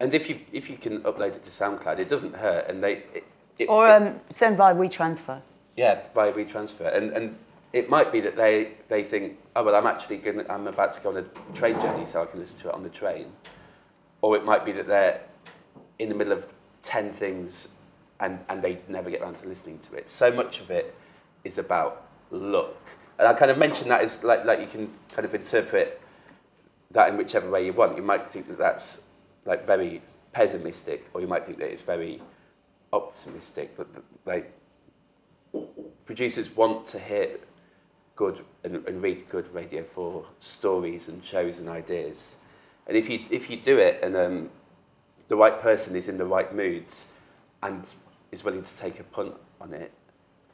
and 0.00 0.12
if 0.14 0.28
you, 0.28 0.40
if 0.52 0.68
you 0.70 0.76
can 0.76 1.00
upload 1.02 1.34
it 1.36 1.42
to 1.44 1.50
SoundCloud, 1.50 1.98
it 1.98 2.08
doesn't 2.08 2.34
hurt. 2.34 2.68
And 2.68 2.82
they, 2.82 3.02
it, 3.14 3.24
it, 3.58 3.64
Or 3.68 3.86
it- 3.88 3.90
um, 3.92 4.20
send 4.28 4.56
via 4.56 4.74
WeTransfer. 4.74 5.40
yeah, 5.76 6.00
via 6.14 6.32
WeTransfer. 6.32 6.94
And, 6.94 7.10
and 7.12 7.36
it 7.72 7.88
might 7.88 8.12
be 8.12 8.20
that 8.20 8.36
they, 8.36 8.72
they 8.88 9.02
think, 9.02 9.38
oh, 9.54 9.64
well, 9.64 9.74
I'm 9.74 9.86
actually 9.86 10.18
going 10.18 10.48
I'm 10.50 10.66
about 10.66 10.92
to 10.94 11.00
go 11.00 11.10
on 11.10 11.16
a 11.18 11.52
train 11.56 11.80
journey, 11.80 12.04
so 12.06 12.22
I 12.22 12.26
can 12.26 12.40
listen 12.40 12.58
to 12.60 12.68
it 12.68 12.74
on 12.74 12.82
the 12.82 12.88
train. 12.90 13.32
Or 14.22 14.36
it 14.36 14.44
might 14.44 14.64
be 14.64 14.72
that 14.72 14.86
they're 14.86 15.20
in 15.98 16.08
the 16.08 16.14
middle 16.14 16.32
of 16.32 16.52
10 16.82 17.12
things 17.14 17.68
and, 18.20 18.38
and 18.48 18.62
they 18.62 18.78
never 18.88 19.10
get 19.10 19.20
around 19.22 19.36
to 19.38 19.46
listening 19.48 19.78
to 19.80 19.94
it. 19.94 20.08
So 20.08 20.30
much 20.30 20.60
of 20.60 20.70
it 20.70 20.94
is 21.44 21.58
about 21.58 22.06
luck. 22.30 22.74
And 23.18 23.26
I 23.26 23.34
kind 23.34 23.50
of 23.50 23.56
mentioned 23.58 23.90
that 23.90 24.02
as 24.02 24.22
like, 24.22 24.44
like 24.44 24.60
you 24.60 24.66
can 24.66 24.90
kind 25.12 25.24
of 25.24 25.34
interpret 25.34 26.00
that 26.90 27.08
in 27.08 27.16
whichever 27.16 27.48
way 27.50 27.64
you 27.64 27.72
want. 27.72 27.96
You 27.96 28.02
might 28.02 28.30
think 28.30 28.46
that 28.48 28.58
that's 28.58 29.00
like 29.46 29.66
very 29.66 30.02
pessimistic, 30.32 31.08
or 31.14 31.20
you 31.20 31.26
might 31.26 31.46
think 31.46 31.58
that 31.58 31.70
it's 31.70 31.82
very 31.82 32.20
optimistic. 32.92 33.76
That, 33.76 33.86
like 34.24 34.52
producers 36.04 36.54
want 36.54 36.86
to 36.86 36.98
hear 36.98 37.38
good 38.14 38.44
and, 38.64 38.86
and 38.86 39.02
read 39.02 39.28
good 39.28 39.52
Radio 39.54 39.82
4 39.82 40.24
stories 40.40 41.08
and 41.08 41.24
shows 41.24 41.58
and 41.58 41.68
ideas. 41.68 42.36
And 42.86 42.96
if 42.96 43.08
you, 43.10 43.20
if 43.30 43.50
you 43.50 43.56
do 43.56 43.78
it 43.78 44.00
and 44.02 44.16
um, 44.16 44.50
the 45.28 45.36
right 45.36 45.60
person 45.60 45.96
is 45.96 46.08
in 46.08 46.16
the 46.16 46.24
right 46.24 46.54
mood 46.54 46.86
and 47.62 47.86
is 48.32 48.44
willing 48.44 48.62
to 48.62 48.76
take 48.78 49.00
a 49.00 49.04
punt 49.04 49.34
on 49.60 49.72
it, 49.74 49.92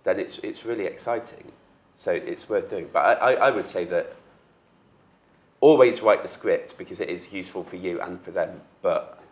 then 0.02 0.18
it's, 0.18 0.38
it's 0.38 0.64
really 0.64 0.86
exciting. 0.86 1.52
So 1.94 2.10
it's 2.12 2.48
worth 2.48 2.68
doing. 2.68 2.88
But 2.92 3.22
I, 3.22 3.32
I, 3.32 3.32
I 3.48 3.50
would 3.50 3.66
say 3.66 3.84
that 3.86 4.16
always 5.62 6.02
write 6.02 6.22
the 6.22 6.28
script 6.28 6.76
because 6.76 6.98
it 7.00 7.08
is 7.08 7.32
useful 7.32 7.62
for 7.64 7.76
you 7.76 8.00
and 8.02 8.20
for 8.20 8.32
them. 8.32 8.60
But 8.82 9.22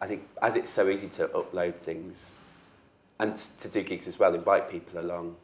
I 0.00 0.06
think 0.06 0.26
as 0.42 0.56
it's 0.56 0.70
so 0.70 0.88
easy 0.88 1.06
to 1.08 1.28
upload 1.28 1.74
things 1.76 2.32
and 3.20 3.36
to 3.60 3.68
do 3.68 3.82
gigs 3.82 4.08
as 4.08 4.18
well, 4.18 4.34
invite 4.34 4.68
people 4.70 4.98
along. 5.00 5.36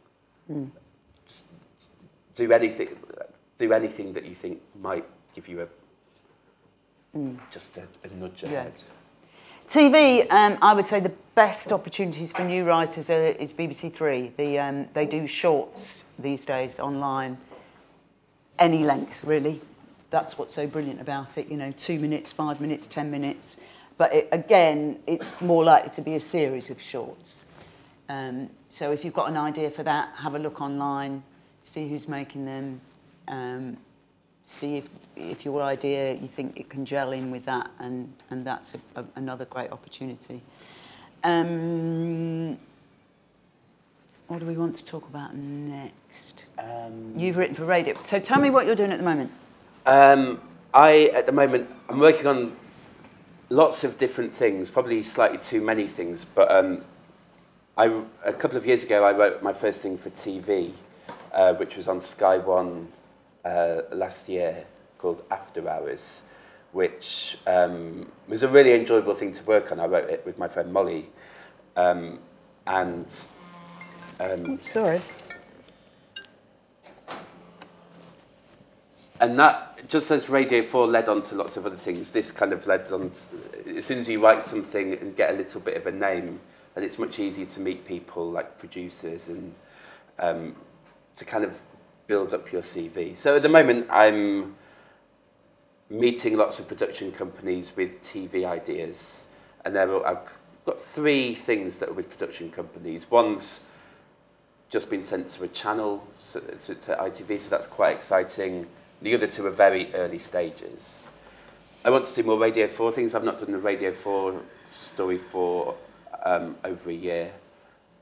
Just 1.26 1.44
Do 2.34 2.50
anything, 2.50 2.88
do 3.58 3.72
anything 3.72 4.12
that 4.14 4.24
you 4.24 4.34
think 4.34 4.60
might 4.80 5.04
give 5.34 5.46
you 5.48 5.60
a 5.62 5.68
just 7.50 7.76
a, 7.76 7.82
a 8.04 8.08
nudge 8.16 8.42
Yeah. 8.42 8.62
ahead. 8.62 8.72
TV, 9.68 10.26
um, 10.30 10.56
I 10.62 10.72
would 10.74 10.86
say 10.86 10.98
the 10.98 11.12
best 11.34 11.72
opportunities 11.72 12.32
for 12.32 12.42
new 12.42 12.64
writers 12.64 13.10
are, 13.10 13.22
is 13.22 13.52
BBC 13.52 13.92
Three. 13.92 14.32
The, 14.36 14.58
um, 14.58 14.88
they 14.94 15.04
do 15.04 15.26
shorts 15.26 16.04
these 16.18 16.46
days 16.46 16.80
online, 16.80 17.36
any 18.58 18.82
length 18.84 19.24
really. 19.24 19.60
That's 20.12 20.36
what's 20.36 20.52
so 20.52 20.66
brilliant 20.66 21.00
about 21.00 21.38
it. 21.38 21.48
You 21.48 21.56
know, 21.56 21.72
two 21.72 21.98
minutes, 21.98 22.30
five 22.32 22.60
minutes, 22.60 22.86
ten 22.86 23.10
minutes. 23.10 23.56
But 23.96 24.12
it, 24.12 24.28
again, 24.30 24.98
it's 25.06 25.40
more 25.40 25.64
likely 25.64 25.90
to 25.90 26.02
be 26.02 26.14
a 26.14 26.20
series 26.20 26.68
of 26.68 26.80
shorts. 26.80 27.46
Um, 28.10 28.50
so 28.68 28.92
if 28.92 29.06
you've 29.06 29.14
got 29.14 29.30
an 29.30 29.38
idea 29.38 29.70
for 29.70 29.82
that, 29.84 30.14
have 30.18 30.34
a 30.34 30.38
look 30.38 30.60
online, 30.60 31.22
see 31.62 31.88
who's 31.88 32.08
making 32.08 32.44
them, 32.44 32.82
um, 33.26 33.78
see 34.42 34.76
if, 34.76 34.88
if 35.16 35.44
your 35.46 35.62
idea 35.62 36.12
you 36.12 36.28
think 36.28 36.60
it 36.60 36.68
can 36.68 36.84
gel 36.84 37.12
in 37.12 37.30
with 37.30 37.46
that, 37.46 37.70
and, 37.78 38.12
and 38.28 38.44
that's 38.46 38.74
a, 38.74 39.00
a, 39.00 39.04
another 39.16 39.46
great 39.46 39.72
opportunity. 39.72 40.42
Um, 41.24 42.58
what 44.26 44.40
do 44.40 44.46
we 44.46 44.58
want 44.58 44.76
to 44.76 44.84
talk 44.84 45.08
about 45.08 45.34
next? 45.34 46.44
Um, 46.58 47.14
You've 47.16 47.38
written 47.38 47.54
for 47.54 47.64
radio. 47.64 47.94
So 48.04 48.20
tell 48.20 48.40
me 48.40 48.50
what 48.50 48.66
you're 48.66 48.74
doing 48.74 48.92
at 48.92 48.98
the 48.98 49.04
moment. 49.04 49.30
Um, 49.84 50.40
I, 50.72 51.10
at 51.14 51.26
the 51.26 51.32
moment, 51.32 51.68
I'm 51.88 51.98
working 51.98 52.26
on 52.26 52.56
lots 53.48 53.84
of 53.84 53.98
different 53.98 54.34
things, 54.34 54.70
probably 54.70 55.02
slightly 55.02 55.38
too 55.38 55.60
many 55.60 55.86
things, 55.86 56.24
but 56.24 56.50
um, 56.50 56.82
I, 57.76 58.04
a 58.24 58.32
couple 58.32 58.56
of 58.56 58.64
years 58.64 58.84
ago 58.84 59.04
I 59.04 59.12
wrote 59.12 59.42
my 59.42 59.52
first 59.52 59.82
thing 59.82 59.98
for 59.98 60.10
TV, 60.10 60.72
uh, 61.32 61.54
which 61.54 61.76
was 61.76 61.88
on 61.88 62.00
Sky 62.00 62.38
One 62.38 62.88
uh, 63.44 63.82
last 63.90 64.28
year, 64.28 64.64
called 64.98 65.24
After 65.30 65.68
Hours, 65.68 66.22
which 66.70 67.38
um, 67.46 68.10
was 68.28 68.42
a 68.42 68.48
really 68.48 68.74
enjoyable 68.74 69.14
thing 69.14 69.32
to 69.32 69.44
work 69.44 69.72
on. 69.72 69.80
I 69.80 69.86
wrote 69.86 70.08
it 70.08 70.24
with 70.24 70.38
my 70.38 70.48
friend 70.48 70.72
Molly, 70.72 71.10
um, 71.76 72.20
and 72.66 73.06
um, 74.20 74.60
Sorry. 74.62 75.00
And 79.22 79.38
that, 79.38 79.88
just 79.88 80.10
as 80.10 80.28
Radio 80.28 80.64
4 80.64 80.88
led 80.88 81.08
on 81.08 81.22
to 81.22 81.36
lots 81.36 81.56
of 81.56 81.64
other 81.64 81.76
things, 81.76 82.10
this 82.10 82.32
kind 82.32 82.52
of 82.52 82.66
led 82.66 82.90
on, 82.90 83.12
to, 83.12 83.76
as 83.76 83.86
soon 83.86 84.00
as 84.00 84.08
you 84.08 84.20
write 84.20 84.42
something 84.42 84.94
and 84.94 85.14
get 85.14 85.30
a 85.30 85.34
little 85.34 85.60
bit 85.60 85.76
of 85.76 85.86
a 85.86 85.92
name, 85.92 86.40
and 86.74 86.84
it's 86.84 86.98
much 86.98 87.20
easier 87.20 87.46
to 87.46 87.60
meet 87.60 87.86
people 87.86 88.28
like 88.28 88.58
producers 88.58 89.28
and 89.28 89.54
um, 90.18 90.56
to 91.14 91.24
kind 91.24 91.44
of 91.44 91.56
build 92.08 92.34
up 92.34 92.50
your 92.50 92.62
CV. 92.62 93.16
So 93.16 93.36
at 93.36 93.42
the 93.42 93.48
moment, 93.48 93.86
I'm 93.90 94.56
meeting 95.88 96.36
lots 96.36 96.58
of 96.58 96.66
production 96.66 97.12
companies 97.12 97.74
with 97.76 98.02
TV 98.02 98.44
ideas. 98.44 99.26
And 99.64 99.76
there 99.76 99.88
are, 99.88 100.04
I've 100.04 100.36
got 100.64 100.80
three 100.80 101.36
things 101.36 101.78
that 101.78 101.90
are 101.90 101.94
with 101.94 102.10
production 102.10 102.50
companies. 102.50 103.08
One's 103.08 103.60
just 104.68 104.90
been 104.90 105.02
sent 105.02 105.28
to 105.28 105.44
a 105.44 105.48
channel, 105.48 106.04
so, 106.18 106.40
to, 106.40 106.74
to 106.74 106.96
ITV, 106.96 107.38
so 107.38 107.50
that's 107.50 107.68
quite 107.68 107.94
exciting. 107.94 108.66
The 109.02 109.14
other 109.14 109.26
two 109.26 109.44
are 109.46 109.50
very 109.50 109.92
early 109.94 110.20
stages. 110.20 111.08
I 111.84 111.90
want 111.90 112.06
to 112.06 112.14
do 112.14 112.22
more 112.22 112.38
Radio 112.38 112.68
4 112.68 112.92
things. 112.92 113.16
I've 113.16 113.24
not 113.24 113.40
done 113.40 113.52
a 113.52 113.58
Radio 113.58 113.90
4 113.90 114.40
story 114.66 115.18
for 115.18 115.74
um, 116.24 116.54
over 116.62 116.88
a 116.88 116.94
year. 116.94 117.32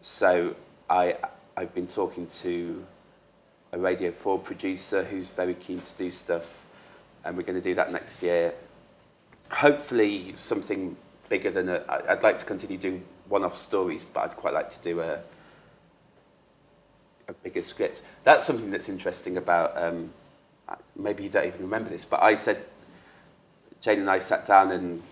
So 0.02 0.54
I, 0.90 1.16
I've 1.56 1.74
been 1.74 1.86
talking 1.86 2.26
to 2.42 2.84
a 3.72 3.78
Radio 3.78 4.10
4 4.10 4.40
producer 4.40 5.02
who's 5.02 5.28
very 5.28 5.54
keen 5.54 5.80
to 5.80 5.94
do 5.96 6.10
stuff, 6.10 6.66
and 7.24 7.34
we're 7.34 7.44
going 7.44 7.58
to 7.58 7.66
do 7.66 7.74
that 7.76 7.90
next 7.90 8.22
year. 8.22 8.52
Hopefully, 9.50 10.34
something 10.34 10.94
bigger 11.30 11.50
than 11.50 11.70
a. 11.70 11.82
I'd 12.10 12.22
like 12.22 12.36
to 12.36 12.44
continue 12.44 12.76
doing 12.76 13.02
one-off 13.26 13.56
stories, 13.56 14.04
but 14.04 14.24
I'd 14.24 14.36
quite 14.36 14.52
like 14.52 14.68
to 14.68 14.78
do 14.80 15.00
a 15.00 15.20
a 17.26 17.32
bigger 17.32 17.62
script. 17.62 18.02
That's 18.22 18.44
something 18.44 18.70
that's 18.70 18.90
interesting 18.90 19.38
about. 19.38 19.82
Um, 19.82 20.12
maybe 21.02 21.22
you 21.22 21.28
don't 21.28 21.46
even 21.46 21.62
remember 21.62 21.90
this, 21.90 22.04
but 22.04 22.22
I 22.22 22.34
said 22.34 22.64
Jane 23.80 24.00
and 24.00 24.10
I 24.10 24.18
sat 24.18 24.46
down 24.46 24.72
and 24.72 25.02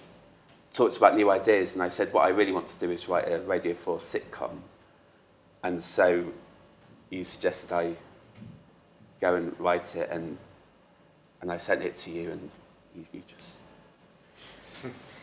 talked 0.72 0.96
about 0.96 1.16
new 1.16 1.30
ideas, 1.30 1.74
and 1.74 1.82
I 1.82 1.88
said 1.88 2.12
what 2.12 2.26
I 2.26 2.28
really 2.28 2.52
want 2.52 2.68
to 2.68 2.78
do 2.78 2.90
is 2.90 3.08
write 3.08 3.30
a 3.30 3.40
Radio 3.40 3.74
4 3.74 3.98
sitcom. 3.98 4.50
And 5.62 5.82
so 5.82 6.24
you 7.10 7.24
suggested 7.24 7.72
I 7.72 7.94
go 9.20 9.34
and 9.34 9.58
write 9.58 9.96
it, 9.96 10.08
and 10.10 10.36
and 11.40 11.50
I 11.52 11.56
sent 11.58 11.82
it 11.82 11.96
to 11.96 12.10
you, 12.10 12.30
and 12.32 12.50
you, 12.94 13.06
you 13.12 13.22
just 13.28 13.56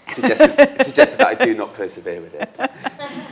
suggested, 0.16 0.86
suggested 0.86 1.18
that 1.20 1.28
I 1.28 1.36
do 1.46 1.54
not 1.54 1.74
persevere 1.74 2.22
with 2.22 2.34
it. 2.36 2.50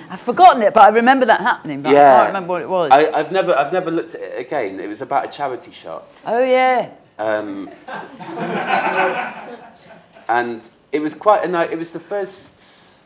I've 0.09 0.21
forgotten 0.21 0.61
it, 0.61 0.73
but 0.73 0.83
I 0.83 0.89
remember 0.89 1.25
that 1.25 1.41
happening, 1.41 1.81
but 1.81 1.89
I 1.89 1.93
can't 1.93 2.27
remember 2.27 2.49
what 2.49 2.61
it 2.61 2.69
was. 2.69 2.91
I, 2.91 3.11
I've 3.11 3.31
never 3.31 3.55
I've 3.55 3.73
never 3.73 3.89
looked 3.89 4.15
at 4.15 4.21
it 4.21 4.39
again. 4.39 4.79
It 4.79 4.87
was 4.87 5.01
about 5.01 5.25
a 5.25 5.31
charity 5.31 5.71
shot. 5.71 6.05
oh, 6.25 6.43
yeah. 6.43 6.91
Um, 7.23 7.69
and 10.27 10.69
it 10.91 10.99
was 10.99 11.13
quite 11.13 11.45
a 11.45 11.47
night. 11.47 11.71
It 11.71 11.77
was 11.77 11.91
the 11.91 11.99
first, 11.99 12.99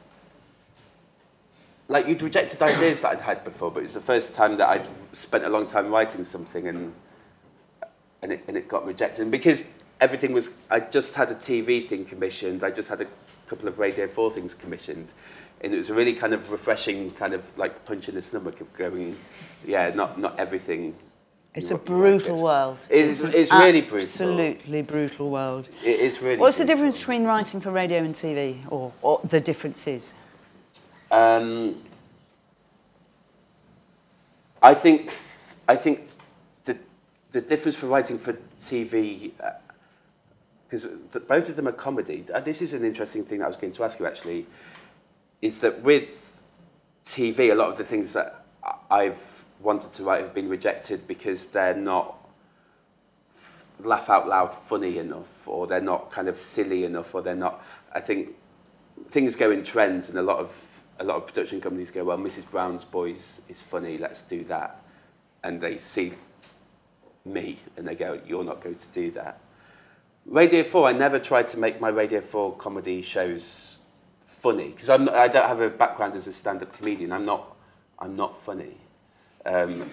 like 1.87 2.07
you'd 2.07 2.23
rejected 2.23 2.59
ideas 2.63 3.01
that 3.01 3.11
I'd 3.11 3.21
had 3.21 3.43
before, 3.43 3.69
but 3.69 3.81
it 3.81 3.83
was 3.83 3.93
the 3.93 4.01
first 4.01 4.33
time 4.33 4.57
that 4.57 4.69
I'd 4.69 4.87
spent 5.13 5.43
a 5.43 5.49
long 5.49 5.67
time 5.67 5.91
writing 5.91 6.23
something 6.23 6.67
and 6.67 6.93
and 8.23 8.31
it, 8.31 8.43
and 8.47 8.57
it 8.57 8.67
got 8.67 8.87
rejected. 8.87 9.21
And 9.21 9.31
because 9.31 9.63
everything 10.01 10.33
was, 10.33 10.49
I 10.71 10.79
just 10.79 11.13
had 11.13 11.29
a 11.29 11.35
TV 11.35 11.87
thing 11.87 12.03
commissioned. 12.03 12.63
I 12.63 12.71
just 12.71 12.89
had 12.89 13.01
a 13.01 13.07
couple 13.45 13.67
of 13.67 13.77
Radio 13.77 14.07
4 14.07 14.31
things 14.31 14.55
commissioned. 14.55 15.13
And 15.61 15.75
it 15.75 15.77
was 15.77 15.91
a 15.91 15.93
really 15.93 16.13
kind 16.13 16.33
of 16.33 16.51
refreshing, 16.51 17.11
kind 17.11 17.35
of 17.35 17.43
like 17.55 17.85
punch 17.85 18.09
in 18.09 18.15
the 18.15 18.23
stomach 18.23 18.61
of 18.61 18.73
going, 18.73 19.15
yeah, 19.63 19.91
not, 19.93 20.19
not 20.19 20.39
everything. 20.39 20.95
It's 21.55 21.71
a 21.71 21.75
want- 21.75 21.89
you 21.89 21.95
want 21.95 22.01
brutal 22.23 22.43
world. 22.43 22.77
It's, 22.89 23.21
it's 23.21 23.51
really 23.51 23.81
brutal. 23.81 23.99
Absolutely 23.99 24.81
brutal 24.83 25.29
world. 25.29 25.69
It 25.83 25.99
is 25.99 26.21
really 26.21 26.37
What's 26.37 26.57
the 26.57 26.65
difference 26.65 26.97
between 26.97 27.25
writing 27.25 27.59
for 27.61 27.71
radio 27.71 27.99
and 27.99 28.13
TV, 28.13 28.59
or, 28.69 28.93
or 29.01 29.19
the 29.23 29.39
differences? 29.41 30.13
Um, 31.11 31.81
I 34.61 34.73
think 34.73 35.15
I 35.67 35.75
think 35.75 36.09
the 36.65 36.77
the 37.31 37.41
difference 37.41 37.77
for 37.77 37.87
writing 37.87 38.19
for 38.19 38.33
TV 38.59 39.31
because 40.67 40.85
both 41.27 41.47
of 41.49 41.55
them 41.55 41.67
are 41.67 41.71
comedy. 41.71 42.25
Uh, 42.33 42.41
this 42.41 42.61
is 42.61 42.73
an 42.73 42.83
interesting 42.83 43.23
thing 43.23 43.39
that 43.39 43.45
I 43.45 43.47
was 43.47 43.57
going 43.57 43.73
to 43.73 43.83
ask 43.83 43.99
you 43.99 44.05
actually. 44.05 44.45
Is 45.41 45.61
that 45.61 45.81
with 45.81 46.41
TV, 47.05 47.51
a 47.51 47.55
lot 47.55 47.69
of 47.69 47.77
the 47.77 47.83
things 47.85 48.13
that 48.13 48.43
I've 48.91 49.21
wanted 49.61 49.93
to 49.93 50.03
write 50.03 50.21
have 50.21 50.33
been 50.33 50.49
rejected 50.49 51.07
because 51.07 51.47
they're 51.47 51.75
not 51.75 52.15
laugh 53.79 54.09
out 54.09 54.27
loud 54.27 54.53
funny 54.53 54.97
enough, 54.97 55.47
or 55.47 55.67
they're 55.67 55.81
not 55.81 56.11
kind 56.11 56.27
of 56.27 56.39
silly 56.39 56.83
enough, 56.83 57.13
or 57.13 57.21
they're 57.21 57.35
not. 57.35 57.63
I 57.93 57.99
think 57.99 58.29
things 59.09 59.35
go 59.35 59.51
in 59.51 59.63
trends, 59.63 60.09
and 60.09 60.17
a 60.17 60.23
lot 60.23 60.39
of 60.39 60.51
a 60.99 61.03
lot 61.03 61.17
of 61.17 61.27
production 61.27 61.61
companies 61.61 61.91
go, 61.91 62.03
well, 62.03 62.17
Mrs. 62.17 62.49
Brown's 62.49 62.85
Boys 62.85 63.41
is 63.49 63.61
funny, 63.61 63.97
let's 63.97 64.21
do 64.21 64.43
that, 64.45 64.81
and 65.43 65.61
they 65.61 65.77
see 65.77 66.13
me 67.23 67.59
and 67.75 67.87
they 67.87 67.95
go, 67.95 68.19
you're 68.25 68.43
not 68.43 68.61
going 68.61 68.75
to 68.75 68.87
do 68.89 69.11
that. 69.11 69.39
Radio 70.25 70.63
4, 70.63 70.87
I 70.87 70.93
never 70.93 71.19
tried 71.19 71.47
to 71.49 71.59
make 71.59 71.79
my 71.79 71.89
Radio 71.89 72.21
4 72.21 72.55
comedy 72.55 73.01
shows 73.01 73.77
funny 74.39 74.69
because 74.69 74.89
I'm 74.89 75.09
I 75.09 75.27
don't 75.27 75.47
have 75.47 75.61
a 75.61 75.69
background 75.69 76.15
as 76.15 76.27
a 76.27 76.33
stand-up 76.33 76.75
comedian. 76.77 77.11
I'm 77.11 77.25
not 77.25 77.55
I'm 77.99 78.15
not 78.15 78.41
funny. 78.43 78.77
Um, 79.47 79.89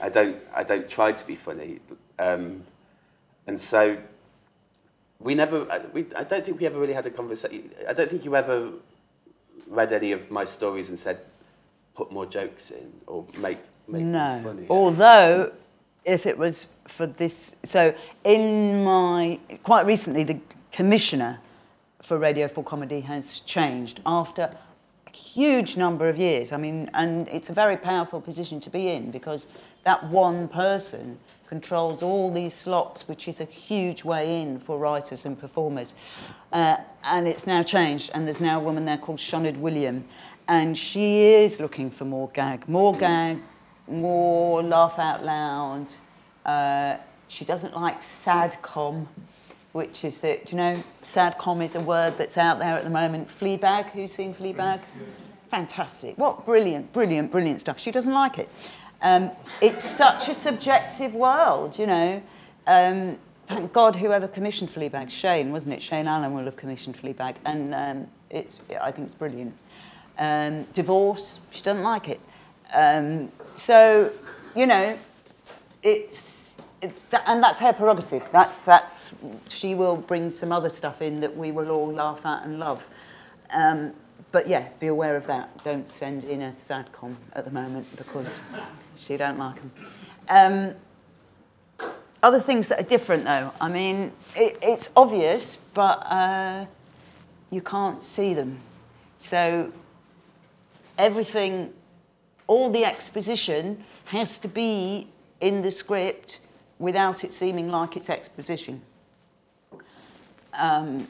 I 0.00 0.08
don't 0.08 0.36
I 0.54 0.62
don't 0.62 0.88
try 0.88 1.12
to 1.12 1.26
be 1.26 1.34
funny, 1.34 1.80
um, 2.18 2.62
and 3.46 3.60
so 3.60 3.96
we 5.18 5.34
never. 5.34 5.66
I- 5.72 5.86
We, 5.92 6.06
I 6.14 6.24
don't 6.24 6.44
think 6.44 6.60
we 6.60 6.66
ever 6.66 6.78
really 6.78 6.92
had 6.92 7.06
a 7.06 7.10
conversation. 7.10 7.70
I 7.88 7.92
don't 7.94 8.10
think 8.10 8.24
you 8.24 8.36
ever 8.36 8.70
read 9.66 9.92
any 9.92 10.12
of 10.12 10.30
my 10.30 10.44
stories 10.44 10.88
and 10.88 10.98
said, 10.98 11.18
put 11.98 12.12
more 12.12 12.26
jokes 12.26 12.70
in 12.70 12.92
or 13.06 13.26
make 13.38 13.58
make 13.88 14.04
no. 14.04 14.40
funny. 14.44 14.66
Although, 14.70 15.52
if 16.04 16.26
it 16.26 16.38
was 16.38 16.66
for 16.86 17.06
this, 17.06 17.56
so 17.64 17.92
in 18.24 18.84
my 18.84 19.40
quite 19.64 19.84
recently, 19.84 20.22
the 20.24 20.38
commissioner 20.70 21.40
for 22.00 22.16
Radio 22.18 22.46
4 22.46 22.62
Comedy 22.62 23.00
has 23.00 23.40
changed 23.40 24.00
after 24.06 24.56
huge 25.16 25.76
number 25.76 26.08
of 26.08 26.18
years. 26.18 26.52
I 26.52 26.56
mean, 26.56 26.90
and 26.94 27.28
it's 27.28 27.50
a 27.50 27.52
very 27.52 27.76
powerful 27.76 28.20
position 28.20 28.60
to 28.60 28.70
be 28.70 28.88
in 28.88 29.10
because 29.10 29.48
that 29.84 30.04
one 30.04 30.48
person 30.48 31.18
controls 31.48 32.02
all 32.02 32.30
these 32.30 32.52
slots, 32.52 33.08
which 33.08 33.26
is 33.26 33.40
a 33.40 33.44
huge 33.44 34.04
way 34.04 34.42
in 34.42 34.60
for 34.60 34.78
writers 34.78 35.24
and 35.24 35.38
performers. 35.40 35.94
Uh, 36.52 36.76
and 37.04 37.26
it's 37.26 37.46
now 37.46 37.62
changed, 37.62 38.10
and 38.14 38.26
there's 38.26 38.40
now 38.40 38.60
a 38.60 38.62
woman 38.62 38.84
there 38.84 38.98
called 38.98 39.18
Sioned 39.18 39.56
Wiliam, 39.56 40.02
and 40.46 40.76
she 40.76 41.22
is 41.22 41.58
looking 41.58 41.90
for 41.90 42.04
more 42.04 42.28
gag, 42.34 42.68
more 42.68 42.94
gag, 42.94 43.38
more 43.86 44.62
laugh 44.62 44.98
out 44.98 45.24
loud. 45.24 45.86
Uh, 46.44 46.98
she 47.28 47.44
doesn't 47.44 47.74
like 47.74 48.02
sadcom, 48.02 49.06
which 49.78 50.04
is 50.04 50.20
that, 50.22 50.50
you 50.50 50.58
know, 50.58 50.82
sadcom 51.04 51.62
is 51.62 51.76
a 51.76 51.80
word 51.80 52.18
that's 52.18 52.36
out 52.36 52.58
there 52.58 52.74
at 52.76 52.82
the 52.82 52.90
moment. 52.90 53.28
Fleabag, 53.28 53.90
who's 53.90 54.10
seen 54.10 54.34
Fleabag? 54.34 54.80
Fantastic. 55.50 56.18
What 56.18 56.44
brilliant, 56.44 56.92
brilliant, 56.92 57.30
brilliant 57.30 57.60
stuff. 57.60 57.78
She 57.78 57.92
doesn't 57.92 58.12
like 58.12 58.40
it. 58.40 58.48
Um, 59.02 59.30
it's 59.60 59.84
such 59.84 60.28
a 60.28 60.34
subjective 60.34 61.14
world, 61.14 61.78
you 61.78 61.86
know. 61.86 62.20
Um, 62.66 63.18
thank 63.46 63.72
God 63.72 63.94
whoever 63.94 64.26
commissioned 64.26 64.70
Fleabag, 64.70 65.10
Shane, 65.10 65.52
wasn't 65.52 65.74
it? 65.74 65.80
Shane 65.80 66.08
Allen 66.08 66.34
will 66.34 66.44
have 66.46 66.56
commissioned 66.56 66.96
Fleabag, 67.00 67.36
and 67.44 67.72
um, 67.72 68.08
it's, 68.30 68.60
I 68.82 68.90
think 68.90 69.04
it's 69.06 69.14
brilliant. 69.14 69.54
Um, 70.18 70.64
divorce, 70.74 71.38
she 71.50 71.62
doesn't 71.62 71.84
like 71.84 72.08
it. 72.08 72.20
Um, 72.74 73.30
so, 73.54 74.10
you 74.56 74.66
know, 74.66 74.98
it's 75.84 76.57
it, 76.80 76.92
th- 77.10 77.22
and 77.26 77.42
that's 77.42 77.58
her 77.60 77.72
prerogative. 77.72 78.28
That's 78.32 78.64
that's 78.64 79.14
she 79.48 79.74
will 79.74 79.96
bring 79.96 80.30
some 80.30 80.52
other 80.52 80.70
stuff 80.70 81.02
in 81.02 81.20
that 81.20 81.36
we 81.36 81.52
will 81.52 81.70
all 81.70 81.92
laugh 81.92 82.24
at 82.24 82.44
and 82.44 82.58
love. 82.58 82.88
Um, 83.52 83.94
but 84.30 84.46
yeah, 84.46 84.68
be 84.78 84.88
aware 84.88 85.16
of 85.16 85.26
that. 85.26 85.64
Don't 85.64 85.88
send 85.88 86.24
in 86.24 86.42
a 86.42 86.50
sadcom 86.50 87.16
at 87.32 87.44
the 87.44 87.50
moment 87.50 87.86
because 87.96 88.38
she 88.96 89.16
don't 89.16 89.38
like 89.38 89.56
them. 89.56 89.72
Um, 90.28 90.74
other 92.22 92.40
things 92.40 92.68
that 92.68 92.80
are 92.80 92.88
different 92.88 93.24
though. 93.24 93.52
I 93.60 93.68
mean, 93.68 94.12
it, 94.36 94.58
it's 94.62 94.90
obvious, 94.96 95.56
but 95.56 96.04
uh, 96.06 96.66
you 97.50 97.62
can't 97.62 98.02
see 98.02 98.34
them. 98.34 98.58
So 99.18 99.72
everything, 100.98 101.72
all 102.46 102.70
the 102.70 102.84
exposition 102.84 103.84
has 104.06 104.38
to 104.38 104.48
be 104.48 105.08
in 105.40 105.62
the 105.62 105.70
script 105.70 106.40
without 106.78 107.24
it 107.24 107.32
seeming 107.32 107.70
like 107.70 107.96
it's 107.96 108.10
exposition. 108.10 108.82
Um, 110.54 111.08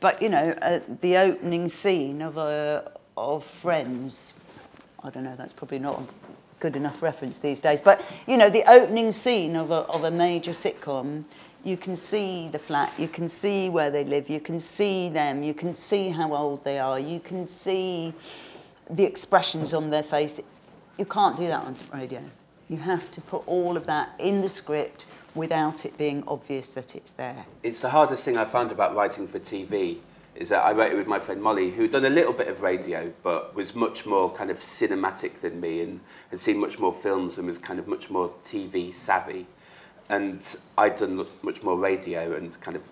but 0.00 0.20
you 0.20 0.28
know, 0.28 0.50
uh, 0.62 0.80
the 1.00 1.16
opening 1.16 1.68
scene 1.68 2.22
of 2.22 2.36
a 2.36 2.92
of 3.16 3.44
Friends, 3.44 4.34
I 5.02 5.10
don't 5.10 5.24
know. 5.24 5.36
That's 5.36 5.52
probably 5.52 5.78
not 5.78 6.00
a 6.00 6.04
good 6.60 6.76
enough 6.76 7.02
reference 7.02 7.38
these 7.38 7.60
days. 7.60 7.80
But 7.80 8.04
you 8.26 8.36
know, 8.36 8.50
the 8.50 8.68
opening 8.70 9.12
scene 9.12 9.56
of 9.56 9.70
a 9.70 9.86
of 9.88 10.04
a 10.04 10.10
major 10.10 10.52
sitcom, 10.52 11.24
you 11.64 11.76
can 11.76 11.96
see 11.96 12.48
the 12.48 12.58
flat, 12.58 12.92
you 12.98 13.08
can 13.08 13.28
see 13.28 13.68
where 13.68 13.90
they 13.90 14.04
live, 14.04 14.28
you 14.28 14.40
can 14.40 14.60
see 14.60 15.08
them, 15.08 15.42
you 15.42 15.54
can 15.54 15.74
see 15.74 16.10
how 16.10 16.34
old 16.34 16.62
they 16.62 16.78
are, 16.78 17.00
you 17.00 17.20
can 17.20 17.48
see 17.48 18.14
the 18.90 19.04
expressions 19.04 19.74
on 19.74 19.90
their 19.90 20.02
face. 20.02 20.40
You 20.98 21.04
can't 21.04 21.36
do 21.36 21.46
that 21.48 21.64
on 21.64 21.76
radio. 21.92 22.22
You 22.68 22.78
have 22.78 23.10
to 23.12 23.20
put 23.20 23.46
all 23.46 23.76
of 23.76 23.86
that 23.86 24.10
in 24.18 24.42
the 24.42 24.48
script 24.48 25.06
without 25.34 25.84
it 25.84 25.96
being 25.96 26.24
obvious 26.26 26.74
that 26.74 26.96
it's 26.96 27.12
there. 27.12 27.46
It's 27.62 27.80
the 27.80 27.90
hardest 27.90 28.24
thing 28.24 28.36
I 28.36 28.44
found 28.44 28.72
about 28.72 28.94
writing 28.94 29.28
for 29.28 29.38
TV 29.38 29.98
is 30.34 30.48
that 30.50 30.64
I 30.64 30.72
wrote 30.72 30.92
it 30.92 30.96
with 30.96 31.06
my 31.06 31.18
friend 31.18 31.42
Molly, 31.42 31.70
who'd 31.70 31.92
done 31.92 32.04
a 32.04 32.10
little 32.10 32.32
bit 32.32 32.48
of 32.48 32.62
radio, 32.62 33.12
but 33.22 33.54
was 33.54 33.74
much 33.74 34.04
more 34.04 34.30
kind 34.32 34.50
of 34.50 34.58
cinematic 34.58 35.40
than 35.40 35.60
me 35.60 35.80
and 35.80 36.00
had 36.30 36.40
seen 36.40 36.58
much 36.58 36.78
more 36.78 36.92
films 36.92 37.38
and 37.38 37.46
was 37.46 37.58
kind 37.58 37.78
of 37.78 37.86
much 37.86 38.10
more 38.10 38.32
TV 38.44 38.92
savvy. 38.92 39.46
And 40.08 40.56
I'd 40.76 40.96
done 40.96 41.26
much 41.42 41.62
more 41.62 41.78
radio 41.78 42.34
and 42.36 42.58
kind 42.60 42.76
of, 42.76 42.82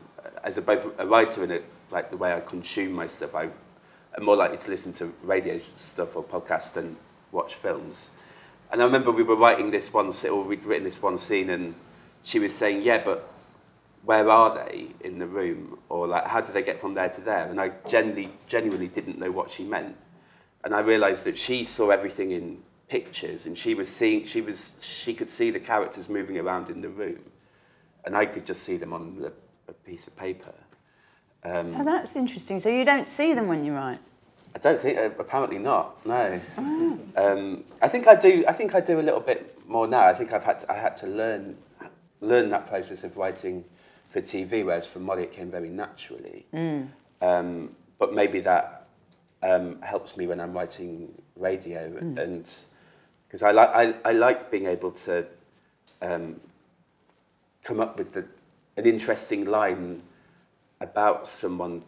as 0.43 0.57
a, 0.59 0.63
both 0.63 0.87
a 0.99 1.07
writer 1.07 1.43
and 1.43 1.53
a, 1.53 1.63
like 1.91 2.11
the 2.11 2.17
way 2.17 2.33
I 2.33 2.41
consume 2.41 2.93
my 2.93 3.07
stuff, 3.07 3.35
I, 3.35 3.49
I'm 4.17 4.25
more 4.25 4.37
likely 4.37 4.59
to 4.59 4.71
listen 4.71 4.93
to 4.95 5.13
radio 5.23 5.59
stuff 5.59 6.17
or 6.17 6.25
podcasts 6.25 6.73
than 6.73 6.97
watch 7.31 7.57
films. 7.57 8.11
And 8.75 8.83
I 8.83 8.87
remember 8.87 9.13
we 9.13 9.23
were 9.23 9.37
writing 9.37 9.71
this 9.71 9.93
one, 9.93 10.13
or 10.29 10.43
we'd 10.43 10.65
written 10.65 10.83
this 10.83 11.01
one 11.01 11.17
scene, 11.17 11.51
and 11.51 11.77
she 12.25 12.41
was 12.41 12.53
saying, 12.53 12.83
"Yeah, 12.83 13.05
but 13.05 13.33
where 14.05 14.29
are 14.29 14.53
they 14.53 14.89
in 15.03 15.21
the 15.21 15.29
room, 15.29 15.79
or 15.89 16.09
like 16.09 16.27
how 16.27 16.41
do 16.41 16.53
they 16.53 16.65
get 16.65 16.81
from 16.81 16.93
there 16.95 17.09
to 17.09 17.21
there?" 17.21 17.47
And 17.47 17.61
I 17.61 17.69
genuinely, 17.87 18.33
genuinely 18.49 18.89
didn't 18.89 19.21
know 19.21 19.31
what 19.31 19.49
she 19.49 19.63
meant. 19.63 19.97
And 20.65 20.75
I 20.75 20.81
realised 20.81 21.23
that 21.23 21.39
she 21.39 21.63
saw 21.63 21.91
everything 21.91 22.33
in 22.33 22.65
pictures, 22.89 23.47
and 23.47 23.57
she 23.57 23.77
was 23.77 23.89
seeing, 23.89 24.25
she 24.25 24.41
was, 24.41 24.73
she 24.81 25.15
could 25.15 25.31
see 25.31 25.53
the 25.53 25.61
characters 25.61 26.09
moving 26.09 26.37
around 26.37 26.69
in 26.69 26.81
the 26.81 26.89
room, 26.89 27.21
and 28.05 28.17
I 28.17 28.27
could 28.27 28.45
just 28.45 28.65
see 28.65 28.77
them 28.77 28.93
on 28.93 29.25
a, 29.25 29.71
a 29.71 29.73
piece 29.73 30.09
of 30.09 30.17
paper. 30.17 30.53
Um, 31.45 31.77
Oh, 31.77 31.85
that's 31.85 32.17
interesting. 32.17 32.59
So 32.59 32.71
you 32.71 32.85
don't 32.85 33.07
see 33.07 33.35
them 33.35 33.47
when 33.47 33.65
you 33.65 33.73
write? 33.73 34.01
I 34.55 34.59
don't 34.59 34.81
think, 34.81 34.99
uh, 34.99 35.11
apparently 35.19 35.59
not. 35.59 36.05
No. 36.07 36.41
Um, 37.17 37.65
I 37.83 37.89
think 37.89 38.07
I 38.07 38.15
do. 38.15 38.45
I 38.49 38.53
think 38.53 38.75
I 38.75 38.81
do 38.81 39.01
a 39.01 39.03
little 39.03 39.21
bit 39.21 39.69
more 39.69 39.87
now. 39.87 40.05
I 40.05 40.15
think 40.15 40.33
I've 40.33 40.45
had 40.45 40.61
to, 40.61 40.73
I 40.73 40.77
had 40.77 40.97
to 40.99 41.07
learn 41.07 41.57
learn 42.21 42.51
that 42.51 42.67
process 42.67 43.05
of 43.05 43.17
writing 43.17 43.65
for 44.11 44.21
TV, 44.21 44.65
whereas 44.65 44.87
for 44.87 45.01
Molly 45.01 45.25
it 45.25 45.33
came 45.33 45.51
very 45.51 45.69
naturally. 45.69 46.47
Um, 47.21 47.71
but 47.99 48.15
maybe 48.15 48.41
that 48.41 48.87
um, 49.43 49.81
helps 49.83 50.17
me 50.17 50.27
when 50.27 50.41
I'm 50.41 50.53
writing 50.53 51.13
radio, 51.37 51.81
and 52.19 52.49
because 53.27 53.43
I 53.43 53.51
like 53.51 53.71
I, 53.71 53.95
I 54.05 54.13
like 54.13 54.51
being 54.51 54.67
able 54.67 54.93
to 54.93 55.27
um, 56.01 56.41
come 57.63 57.81
up 57.81 57.99
with 57.99 58.13
the, 58.13 58.25
an 58.77 58.87
interesting 58.87 59.45
line 59.47 60.03
about 60.81 61.27
someone 61.29 61.83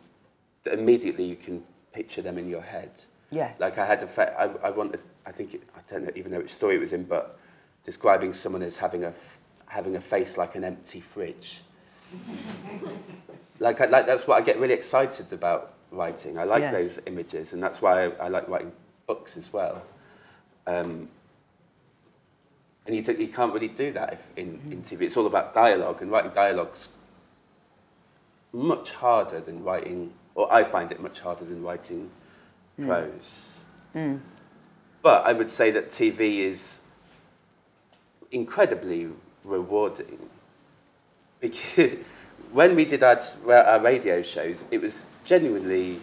that 0.64 0.74
immediately 0.74 1.24
you 1.24 1.36
can 1.36 1.62
picture 1.96 2.20
them 2.20 2.36
in 2.36 2.46
your 2.46 2.60
head. 2.60 2.90
Yeah. 3.30 3.52
Like 3.58 3.78
I 3.78 3.86
had 3.86 4.02
a, 4.02 4.06
fa- 4.06 4.34
I, 4.38 4.68
I 4.68 4.70
wanted, 4.70 5.00
I 5.24 5.32
think, 5.32 5.54
it, 5.54 5.62
I 5.74 5.80
don't 5.88 6.04
know, 6.04 6.12
even 6.14 6.30
know 6.32 6.38
which 6.38 6.52
story 6.52 6.76
it 6.76 6.80
was 6.80 6.92
in, 6.92 7.04
but 7.04 7.38
describing 7.84 8.34
someone 8.34 8.62
as 8.62 8.76
having 8.76 9.02
a, 9.04 9.08
f- 9.08 9.38
having 9.66 9.96
a 9.96 10.00
face 10.00 10.36
like 10.36 10.54
an 10.56 10.62
empty 10.64 11.00
fridge. 11.00 11.62
like, 13.58 13.80
I, 13.80 13.86
like 13.86 14.06
that's 14.06 14.26
what 14.26 14.36
I 14.40 14.44
get 14.44 14.58
really 14.60 14.74
excited 14.74 15.32
about 15.32 15.72
writing. 15.90 16.38
I 16.38 16.44
like 16.44 16.60
Yes. 16.60 16.72
those 16.72 17.00
images, 17.06 17.54
and 17.54 17.62
that's 17.62 17.80
why 17.80 18.04
I, 18.04 18.26
I 18.26 18.28
like 18.28 18.46
writing 18.48 18.72
books 19.06 19.36
as 19.38 19.50
well. 19.52 19.82
Um, 20.66 21.08
and 22.86 22.94
you, 22.94 23.02
do, 23.02 23.12
you 23.12 23.28
can't 23.28 23.52
really 23.54 23.68
do 23.68 23.90
that 23.92 24.12
if 24.12 24.30
in, 24.36 24.60
in 24.70 24.82
TV. 24.82 25.02
It's 25.02 25.16
all 25.16 25.26
about 25.26 25.54
dialogue, 25.54 26.02
and 26.02 26.10
writing 26.10 26.32
dialogue's 26.34 26.90
much 28.52 28.90
harder 28.92 29.40
than 29.40 29.64
writing, 29.64 30.12
or 30.36 30.52
I 30.52 30.62
find 30.62 30.92
it 30.92 31.00
much 31.00 31.18
harder 31.18 31.44
than 31.44 31.62
writing 31.64 32.08
hmm. 32.76 32.86
prose. 32.86 33.44
Hmm. 33.92 34.16
But 35.02 35.26
I 35.26 35.32
would 35.32 35.50
say 35.50 35.70
that 35.72 35.88
TV 35.88 36.38
is 36.40 36.80
incredibly 38.30 39.08
rewarding. 39.42 40.28
Because 41.40 41.96
when 42.52 42.76
we 42.76 42.84
did 42.84 43.02
our, 43.02 43.18
our 43.50 43.80
radio 43.80 44.22
shows, 44.22 44.64
it 44.70 44.80
was 44.80 45.04
genuinely 45.24 46.00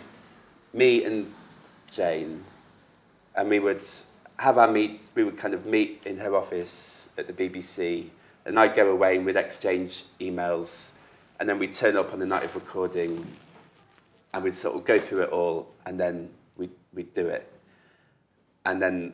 me 0.74 1.06
and 1.06 1.32
Jane, 1.91 2.43
and 3.36 3.50
we 3.50 3.60
would 3.60 3.84
have 4.38 4.58
our 4.58 4.72
meet. 4.72 5.02
We 5.13 5.24
would 5.24 5.38
kind 5.38 5.54
of 5.54 5.67
meet 5.67 6.02
in 6.06 6.17
her 6.17 6.36
office 6.36 7.10
at 7.17 7.28
the 7.28 7.34
BBC, 7.34 8.08
and 8.46 8.60
I'd 8.60 8.76
go 8.76 8.89
away 8.89 9.17
and 9.17 9.26
we'd 9.26 9.36
exchange 9.36 10.06
emails, 10.19 10.91
and 11.39 11.48
then 11.48 11.60
we'd 11.60 11.74
turn 11.74 11.96
up 11.96 12.13
on 12.13 12.19
the 12.19 12.26
night 12.26 12.43
of 12.43 12.56
recording, 12.56 13.28
and 14.34 14.43
we'd 14.43 14.54
sort 14.54 14.76
of 14.76 14.86
go 14.86 15.00
through 15.00 15.24
it 15.24 15.30
all, 15.30 15.67
and 15.86 16.00
then 16.00 16.30
we'd 16.58 16.72
we'd 16.93 17.13
do 17.13 17.28
it, 17.28 17.52
and 18.65 18.82
then 18.82 19.13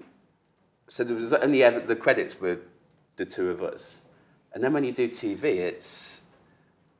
so 0.88 1.04
there 1.04 1.16
was 1.16 1.34
only 1.34 1.64
ever 1.64 1.80
the 1.80 1.96
credits 1.96 2.40
were 2.40 2.58
the 3.18 3.26
two 3.26 3.50
of 3.50 3.62
us, 3.64 4.02
and 4.54 4.64
then 4.64 4.74
when 4.74 4.84
you 4.84 4.92
do 4.92 5.08
TV, 5.10 5.44
it's 5.44 6.22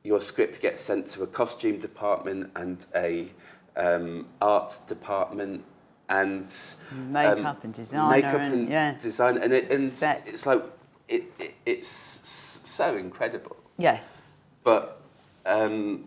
your 0.02 0.20
script 0.20 0.60
gets 0.62 0.80
sent 0.82 1.06
to 1.06 1.22
a 1.22 1.26
costume 1.26 1.78
department 1.78 2.50
and 2.56 2.86
a 2.94 3.28
um, 3.76 4.26
art 4.40 4.78
department 4.88 5.62
and 6.08 6.52
Makeup 6.92 7.62
and 7.64 7.72
designer 7.74 8.10
makeup 8.10 8.34
and- 8.40 8.52
and 8.54 8.68
yeah. 8.68 8.96
design 9.00 9.38
and, 9.38 9.52
it, 9.52 9.70
and 9.70 9.88
Set. 9.88 10.24
it's 10.26 10.44
like 10.46 10.62
it, 11.08 11.24
it, 11.38 11.54
it's 11.66 11.86
so 11.86 12.96
incredible 12.96 13.56
Yes. 13.78 14.20
but 14.64 15.00
um, 15.46 16.06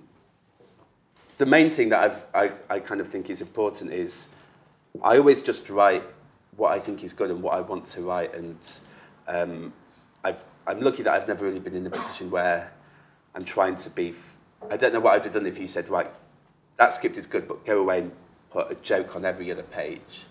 the 1.43 1.49
main 1.49 1.69
thing 1.69 1.89
that 1.89 1.99
I've, 1.99 2.25
I, 2.33 2.75
I 2.75 2.79
kind 2.79 3.01
of 3.01 3.09
think 3.09 3.29
is 3.29 3.41
important 3.41 3.91
is 3.91 4.29
I 5.03 5.17
always 5.17 5.41
just 5.41 5.69
write 5.69 6.03
what 6.55 6.71
I 6.71 6.79
think 6.79 7.03
is 7.03 7.11
good 7.11 7.29
and 7.31 7.43
what 7.43 7.53
I 7.53 7.59
want 7.59 7.85
to 7.87 8.01
write. 8.01 8.33
And 8.33 8.57
um, 9.27 9.73
I've, 10.23 10.41
I'm 10.65 10.79
lucky 10.79 11.03
that 11.03 11.13
I've 11.13 11.27
never 11.27 11.43
really 11.43 11.59
been 11.59 11.75
in 11.75 11.85
a 11.85 11.89
position 11.89 12.31
where 12.31 12.71
I'm 13.35 13.43
trying 13.43 13.75
to 13.75 13.89
be. 13.89 14.15
I 14.71 14.77
don't 14.77 14.93
know 14.93 15.01
what 15.01 15.15
I'd 15.15 15.25
have 15.25 15.33
done 15.33 15.45
if 15.45 15.59
you 15.59 15.67
said, 15.67 15.89
right, 15.89 16.09
that 16.77 16.93
script 16.93 17.17
is 17.17 17.27
good, 17.27 17.45
but 17.45 17.65
go 17.65 17.81
away 17.81 17.99
and 17.99 18.13
put 18.49 18.71
a 18.71 18.75
joke 18.75 19.17
on 19.17 19.25
every 19.25 19.51
other 19.51 19.63
page. 19.63 20.23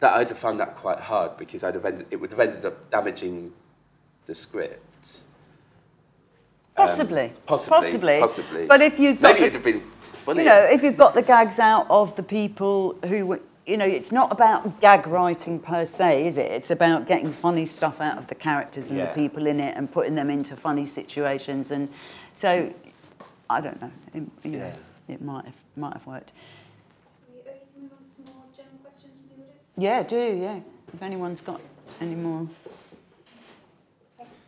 That 0.00 0.12
I'd 0.16 0.28
have 0.28 0.38
found 0.38 0.60
that 0.60 0.76
quite 0.76 1.00
hard 1.00 1.38
because 1.38 1.64
I'd 1.64 1.76
have 1.76 1.86
ended, 1.86 2.08
it 2.10 2.16
would 2.16 2.28
have 2.28 2.40
ended 2.40 2.66
up 2.66 2.90
damaging 2.90 3.54
the 4.26 4.34
script. 4.34 4.82
Um, 6.78 6.86
Possibly. 6.86 7.32
possibly, 7.46 7.70
Possibly. 7.78 8.20
possibly. 8.20 8.66
But 8.66 8.82
if 8.82 8.98
you've 9.00 9.20
got 9.20 9.28
Maybe 9.34 9.40
the- 9.40 9.46
it'd 9.46 9.54
have 9.54 9.64
been 9.64 9.82
funny. 10.24 10.40
you 10.40 10.46
know, 10.46 10.58
if 10.70 10.82
you've 10.82 10.96
got 10.98 11.14
the 11.14 11.22
gags 11.22 11.58
out 11.58 11.86
of 11.88 12.14
the 12.16 12.22
people 12.22 12.96
who, 13.06 13.40
you 13.66 13.76
know, 13.78 13.86
it's 13.86 14.12
not 14.12 14.30
about 14.30 14.78
gag 14.82 15.06
writing 15.06 15.58
per 15.58 15.86
se, 15.86 16.26
is 16.26 16.36
it? 16.36 16.50
It's 16.52 16.70
about 16.70 17.08
getting 17.08 17.32
funny 17.32 17.64
stuff 17.64 17.98
out 18.00 18.18
of 18.18 18.26
the 18.26 18.34
characters 18.34 18.90
and 18.90 18.98
Yeah. 18.98 19.06
the 19.06 19.12
people 19.14 19.46
in 19.46 19.58
it 19.58 19.74
and 19.76 19.90
putting 19.90 20.16
them 20.16 20.28
into 20.28 20.54
funny 20.54 20.84
situations. 20.84 21.70
And 21.70 21.88
so, 22.34 22.70
I 23.48 23.60
don't 23.62 23.80
know, 23.80 23.90
it, 24.12 24.22
you 24.44 24.50
know, 24.58 24.58
Yeah. 24.58 25.14
it 25.14 25.22
might 25.22 25.46
have, 25.46 25.56
might 25.76 25.94
have 25.94 26.06
worked. 26.06 26.32
Are 26.32 27.32
we 27.34 27.40
okay 27.40 27.60
to 27.74 27.80
move 27.80 27.92
on 27.92 28.04
to 28.04 28.14
some 28.14 28.24
more 28.26 28.44
general 28.54 28.76
questions 28.82 29.12
from 29.16 29.38
the 29.38 29.44
audience? 29.44 29.62
Yeah, 29.78 30.02
do, 30.02 30.36
yeah. 30.36 30.60
If 30.92 31.02
anyone's 31.02 31.40
got 31.40 31.62
any 32.02 32.14
more. 32.14 32.46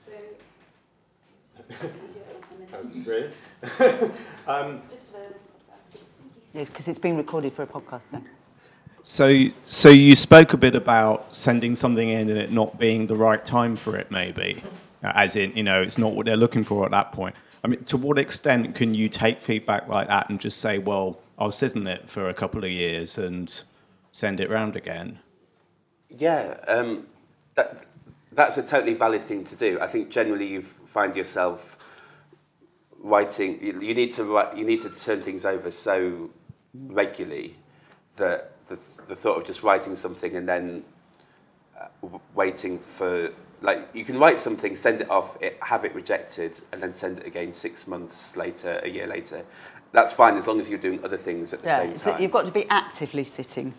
So. 0.04 1.88
Just 2.70 3.04
do 3.04 3.10
it 3.10 3.34
and 3.62 3.70
then- 3.70 3.72
That's 3.72 3.88
great. 3.88 4.10
um, 4.46 4.82
Just 4.90 5.12
for 5.12 5.18
the 5.18 5.34
podcast. 5.34 5.92
Thank 5.92 5.94
you. 5.94 6.00
Yes, 6.54 6.68
because 6.68 6.88
it's 6.88 6.98
been 6.98 7.16
recorded 7.16 7.52
for 7.52 7.62
a 7.62 7.66
podcast, 7.66 8.04
so. 8.10 8.22
so, 9.02 9.52
so 9.64 9.88
you 9.88 10.16
spoke 10.16 10.52
a 10.52 10.56
bit 10.56 10.74
about 10.74 11.34
sending 11.34 11.76
something 11.76 12.08
in 12.08 12.28
and 12.30 12.38
it 12.38 12.52
not 12.52 12.78
being 12.78 13.06
the 13.06 13.16
right 13.16 13.44
time 13.44 13.76
for 13.76 13.96
it, 13.96 14.10
maybe, 14.10 14.62
Uh, 15.02 15.12
as 15.14 15.36
in, 15.36 15.52
you 15.56 15.62
know, 15.62 15.80
it's 15.82 15.98
not 15.98 16.12
what 16.14 16.26
they're 16.26 16.36
looking 16.36 16.64
for 16.64 16.84
at 16.84 16.90
that 16.90 17.12
point. 17.12 17.34
I 17.62 17.68
mean, 17.68 17.84
to 17.84 17.96
what 17.96 18.18
extent 18.18 18.74
can 18.74 18.94
you 18.94 19.08
take 19.08 19.40
feedback 19.40 19.88
like 19.88 20.08
that 20.08 20.28
and 20.30 20.40
just 20.40 20.60
say, 20.60 20.78
well, 20.78 21.20
I'll 21.38 21.52
sit 21.52 21.76
on 21.76 21.86
it 21.86 22.08
for 22.08 22.28
a 22.28 22.34
couple 22.34 22.64
of 22.64 22.70
years 22.70 23.18
and 23.18 23.62
send 24.12 24.40
it 24.40 24.50
round 24.50 24.74
again? 24.76 25.18
Yeah, 26.10 26.56
um, 26.66 27.06
that, 27.54 27.84
that's 28.32 28.56
a 28.56 28.62
totally 28.62 28.94
valid 28.94 29.24
thing 29.24 29.44
to 29.44 29.56
do. 29.56 29.78
I 29.80 29.86
think 29.86 30.08
generally 30.10 30.46
you 30.46 30.62
find 30.62 31.14
yourself 31.14 31.76
writing. 32.98 33.58
You, 33.62 33.94
need 33.94 34.12
to 34.14 34.24
write. 34.24 34.56
You 34.56 34.64
need 34.64 34.80
to 34.82 34.90
turn 34.90 35.22
things 35.22 35.44
over 35.44 35.70
so 35.70 36.30
regularly 36.74 37.56
that 38.16 38.52
the, 38.68 38.78
the 39.06 39.16
thought 39.16 39.38
of 39.38 39.44
just 39.44 39.62
writing 39.62 39.96
something 39.96 40.36
and 40.36 40.48
then 40.48 40.84
uh, 41.80 41.86
w- 42.02 42.20
waiting 42.34 42.78
for 42.78 43.30
like 43.60 43.88
you 43.92 44.04
can 44.04 44.18
write 44.18 44.40
something, 44.40 44.76
send 44.76 45.00
it 45.00 45.10
off, 45.10 45.40
it, 45.42 45.58
have 45.60 45.84
it 45.84 45.94
rejected, 45.94 46.60
and 46.72 46.82
then 46.82 46.92
send 46.92 47.18
it 47.18 47.26
again 47.26 47.52
six 47.52 47.86
months 47.86 48.36
later, 48.36 48.80
a 48.84 48.88
year 48.88 49.06
later. 49.06 49.42
That's 49.92 50.12
fine 50.12 50.36
as 50.36 50.46
long 50.46 50.60
as 50.60 50.68
you're 50.68 50.78
doing 50.78 51.02
other 51.04 51.16
things 51.16 51.52
at 51.52 51.62
the 51.62 51.68
Yeah, 51.68 51.78
same 51.80 51.96
so 51.96 52.10
time. 52.12 52.22
you've 52.22 52.30
got 52.30 52.46
to 52.46 52.52
be 52.52 52.68
actively 52.68 53.24
sitting. 53.24 53.74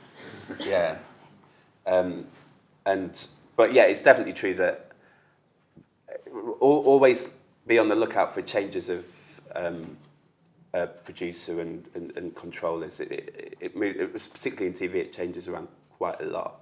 Yeah. 0.60 0.97
Um, 1.86 2.25
and 2.86 3.25
but 3.55 3.71
yeah, 3.73 3.84
it's 3.84 4.01
definitely 4.01 4.34
true 4.34 4.55
that 4.55 4.91
uh, 6.10 6.34
always 6.60 7.29
be 7.69 7.77
on 7.77 7.88
the 7.88 7.95
lookout 7.95 8.34
for 8.34 8.41
changes 8.41 8.89
of 8.89 9.05
um, 9.55 9.95
uh, 10.73 10.88
producer 10.88 11.62
and, 11.62 11.88
and, 11.93 12.12
and 12.17 12.36
controllers. 12.36 12.99
It, 12.99 13.12
it, 13.12 13.58
it, 13.62 13.71
it 13.75 14.12
was 14.12 14.27
particularly 14.27 14.67
in 14.67 14.73
TV, 14.73 14.95
it 14.95 15.13
changes 15.13 15.47
around 15.47 15.67
quite 15.91 16.19
a 16.19 16.25
lot. 16.25 16.62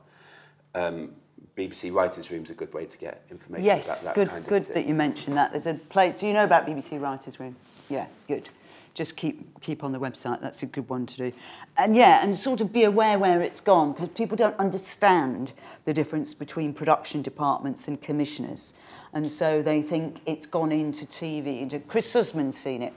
Um, 0.75 1.13
BBC 1.55 1.93
Writers' 1.93 2.29
Room 2.29 2.43
is 2.43 2.49
a 2.49 2.53
good 2.53 2.73
way 2.73 2.85
to 2.85 2.97
get 2.97 3.23
information 3.31 3.65
Yes, 3.65 4.03
about 4.03 4.15
that 4.15 4.15
good, 4.15 4.29
kind 4.29 4.43
of 4.43 4.47
good 4.49 4.65
thing. 4.65 4.73
that 4.75 4.87
you 4.87 4.93
mentioned 4.93 5.37
that. 5.37 5.51
There's 5.51 5.65
a 5.65 5.75
place. 5.75 6.19
Do 6.19 6.27
you 6.27 6.33
know 6.33 6.43
about 6.43 6.67
BBC 6.67 7.01
Writers' 7.01 7.39
Room? 7.39 7.55
Yeah, 7.89 8.07
good. 8.27 8.49
Just 8.93 9.15
keep 9.15 9.61
keep 9.61 9.83
on 9.83 9.91
the 9.91 9.99
website. 9.99 10.41
That's 10.41 10.61
a 10.63 10.65
good 10.65 10.89
one 10.89 11.05
to 11.05 11.17
do. 11.17 11.33
And 11.77 11.95
yeah, 11.95 12.23
and 12.23 12.35
sort 12.35 12.61
of 12.61 12.73
be 12.73 12.83
aware 12.83 13.17
where 13.17 13.41
it's 13.41 13.61
gone 13.61 13.93
because 13.93 14.09
people 14.09 14.35
don't 14.35 14.57
understand 14.57 15.53
the 15.85 15.93
difference 15.93 16.33
between 16.33 16.73
production 16.73 17.21
departments 17.21 17.87
and 17.87 18.01
commissioners, 18.01 18.73
And 19.13 19.29
so 19.29 19.61
they 19.61 19.81
think 19.81 20.21
it's 20.25 20.45
gone 20.45 20.71
into 20.71 21.05
TV. 21.05 21.87
Chris 21.87 22.13
Sussman's 22.13 22.57
seen 22.57 22.81
it. 22.81 22.93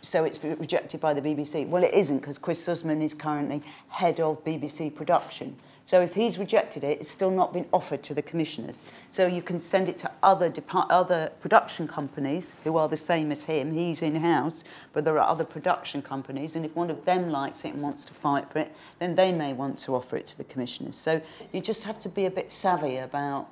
So 0.00 0.24
it's 0.24 0.42
rejected 0.42 1.00
by 1.00 1.12
the 1.12 1.20
BBC. 1.20 1.66
Well, 1.68 1.82
it 1.82 1.92
isn't 1.92 2.18
because 2.18 2.38
Chris 2.38 2.64
Sussman 2.64 3.02
is 3.02 3.14
currently 3.14 3.62
head 3.88 4.20
of 4.20 4.44
BBC 4.44 4.94
production. 4.94 5.56
So 5.88 6.02
if 6.02 6.12
he's 6.12 6.38
rejected 6.38 6.84
it, 6.84 7.00
it's 7.00 7.10
still 7.10 7.30
not 7.30 7.54
been 7.54 7.64
offered 7.72 8.02
to 8.02 8.14
the 8.14 8.20
commissioners. 8.20 8.82
So 9.10 9.26
you 9.26 9.40
can 9.40 9.58
send 9.58 9.88
it 9.88 9.96
to 9.98 10.10
other 10.22 10.52
other 10.90 11.32
production 11.40 11.88
companies 11.88 12.54
who 12.62 12.76
are 12.76 12.88
the 12.88 12.96
same 12.98 13.32
as 13.32 13.44
him. 13.44 13.72
He's 13.72 14.02
in-house, 14.02 14.64
but 14.92 15.06
there 15.06 15.18
are 15.18 15.26
other 15.26 15.44
production 15.44 16.02
companies, 16.02 16.56
and 16.56 16.66
if 16.66 16.76
one 16.76 16.90
of 16.90 17.06
them 17.06 17.30
likes 17.30 17.64
it 17.64 17.72
and 17.72 17.82
wants 17.82 18.04
to 18.04 18.12
fight 18.12 18.52
for 18.52 18.58
it, 18.58 18.76
then 18.98 19.14
they 19.14 19.32
may 19.32 19.54
want 19.54 19.78
to 19.78 19.94
offer 19.96 20.18
it 20.18 20.26
to 20.26 20.36
the 20.36 20.44
commissioners. 20.44 20.94
So 20.94 21.22
you 21.54 21.62
just 21.62 21.84
have 21.84 21.98
to 22.00 22.10
be 22.10 22.26
a 22.26 22.30
bit 22.30 22.52
savvy 22.52 22.98
about 22.98 23.48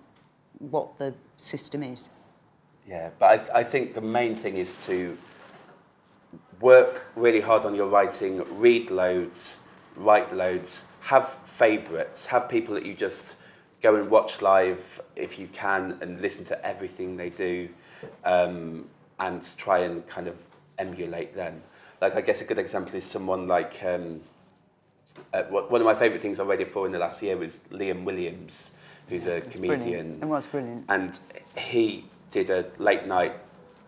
what 0.58 0.98
the 0.98 1.14
system 1.36 1.82
is. 1.82 2.08
Yeah, 2.88 3.10
but 3.18 3.26
I, 3.26 3.36
th- 3.36 3.50
I 3.54 3.64
think 3.64 3.94
the 3.94 4.00
main 4.00 4.36
thing 4.36 4.56
is 4.56 4.74
to 4.86 5.16
work 6.60 7.06
really 7.16 7.40
hard 7.40 7.64
on 7.64 7.74
your 7.74 7.88
writing, 7.88 8.42
read 8.58 8.90
loads, 8.90 9.58
write 9.96 10.34
loads, 10.34 10.82
have 11.00 11.36
favourites, 11.44 12.26
have 12.26 12.48
people 12.48 12.74
that 12.74 12.86
you 12.86 12.94
just 12.94 13.36
go 13.82 13.96
and 13.96 14.10
watch 14.10 14.40
live 14.40 15.00
if 15.16 15.38
you 15.38 15.48
can 15.48 15.98
and 16.00 16.20
listen 16.20 16.44
to 16.44 16.66
everything 16.66 17.16
they 17.16 17.30
do 17.30 17.68
um, 18.24 18.86
and 19.18 19.56
try 19.56 19.80
and 19.80 20.06
kind 20.06 20.28
of 20.28 20.36
emulate 20.78 21.34
them. 21.34 21.62
Like, 22.00 22.16
I 22.16 22.20
guess 22.20 22.40
a 22.40 22.44
good 22.44 22.58
example 22.58 22.94
is 22.94 23.04
someone 23.04 23.48
like, 23.48 23.82
um, 23.84 24.20
uh, 25.32 25.42
one 25.44 25.80
of 25.80 25.84
my 25.84 25.94
favourite 25.94 26.20
things 26.20 26.38
I 26.38 26.44
read 26.44 26.60
it 26.60 26.70
for 26.70 26.86
in 26.86 26.92
the 26.92 26.98
last 26.98 27.22
year 27.22 27.36
was 27.36 27.60
Liam 27.70 28.04
Williams, 28.04 28.70
who's 29.08 29.26
a 29.26 29.40
comedian. 29.40 29.80
Brilliant. 29.80 30.22
It 30.22 30.26
was 30.26 30.46
brilliant. 30.46 30.84
And 30.88 31.18
he 31.56 32.04
did 32.30 32.50
a 32.50 32.66
late 32.78 33.06
night 33.06 33.34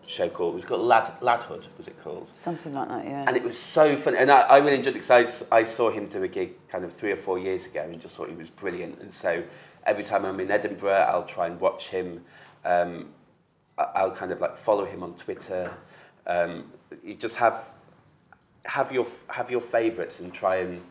show 0.07 0.27
called, 0.27 0.53
it 0.53 0.55
was 0.55 0.65
called 0.65 0.81
Lad, 0.81 1.13
Ladhood, 1.21 1.67
was 1.77 1.87
it 1.87 2.01
called? 2.03 2.31
Something 2.37 2.73
like 2.73 2.87
that, 2.87 3.05
yeah. 3.05 3.25
And 3.27 3.37
it 3.37 3.43
was 3.43 3.57
so 3.57 3.95
funny. 3.95 4.17
And 4.17 4.31
I, 4.31 4.41
I 4.41 4.57
really 4.57 4.77
enjoyed 4.77 4.95
it 4.95 5.05
because 5.05 5.45
I, 5.51 5.57
I 5.57 5.63
saw 5.63 5.91
him 5.91 6.07
do 6.07 6.23
a 6.23 6.27
gig 6.27 6.55
kind 6.67 6.83
of 6.83 6.91
three 6.91 7.11
or 7.11 7.15
four 7.15 7.37
years 7.37 7.67
ago 7.67 7.83
and 7.83 7.99
just 8.01 8.17
thought 8.17 8.29
he 8.29 8.35
was 8.35 8.49
brilliant. 8.49 8.99
And 9.01 9.13
so 9.13 9.43
every 9.85 10.03
time 10.03 10.25
I'm 10.25 10.39
in 10.39 10.49
Edinburgh, 10.49 11.05
I'll 11.09 11.25
try 11.25 11.45
and 11.47 11.59
watch 11.59 11.89
him. 11.89 12.23
Um, 12.65 13.09
I'll 13.77 14.11
kind 14.11 14.31
of 14.31 14.41
like 14.41 14.57
follow 14.57 14.85
him 14.85 15.03
on 15.03 15.13
Twitter. 15.13 15.71
Um, 16.25 16.71
you 17.03 17.15
just 17.15 17.35
have 17.37 17.63
have 18.65 18.91
your 18.91 19.07
have 19.27 19.49
your 19.49 19.61
favourites 19.61 20.19
and 20.19 20.33
try 20.33 20.57
and 20.57 20.81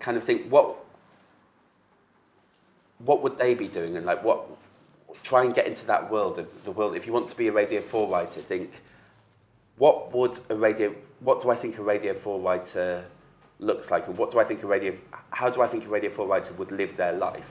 kind 0.00 0.16
of 0.16 0.24
think 0.24 0.50
what 0.50 0.76
what 2.98 3.22
would 3.22 3.38
they 3.38 3.54
be 3.54 3.68
doing 3.68 3.96
and 3.96 4.04
like 4.06 4.22
what 4.24 4.44
try 5.22 5.44
and 5.44 5.54
get 5.54 5.66
into 5.66 5.86
that 5.86 6.10
world 6.10 6.38
of 6.38 6.64
the 6.64 6.70
world 6.70 6.94
if 6.96 7.06
you 7.06 7.12
want 7.12 7.28
to 7.28 7.36
be 7.36 7.48
a 7.48 7.52
radio 7.52 7.80
4 7.80 8.08
writer 8.08 8.40
think 8.40 8.82
what 9.76 10.12
would 10.12 10.38
a 10.50 10.54
radio 10.54 10.94
what 11.20 11.40
do 11.42 11.50
i 11.50 11.54
think 11.54 11.78
a 11.78 11.82
radio 11.82 12.12
4 12.14 12.40
writer 12.40 13.04
looks 13.60 13.90
like 13.90 14.06
and 14.06 14.16
what 14.18 14.30
do 14.30 14.38
i 14.38 14.44
think 14.44 14.62
a 14.62 14.66
radio 14.66 14.92
how 15.30 15.48
do 15.50 15.62
i 15.62 15.66
think 15.66 15.84
a 15.84 15.88
radio 15.88 16.10
4 16.10 16.26
writer 16.26 16.52
would 16.54 16.72
live 16.72 16.96
their 16.96 17.12
life 17.12 17.50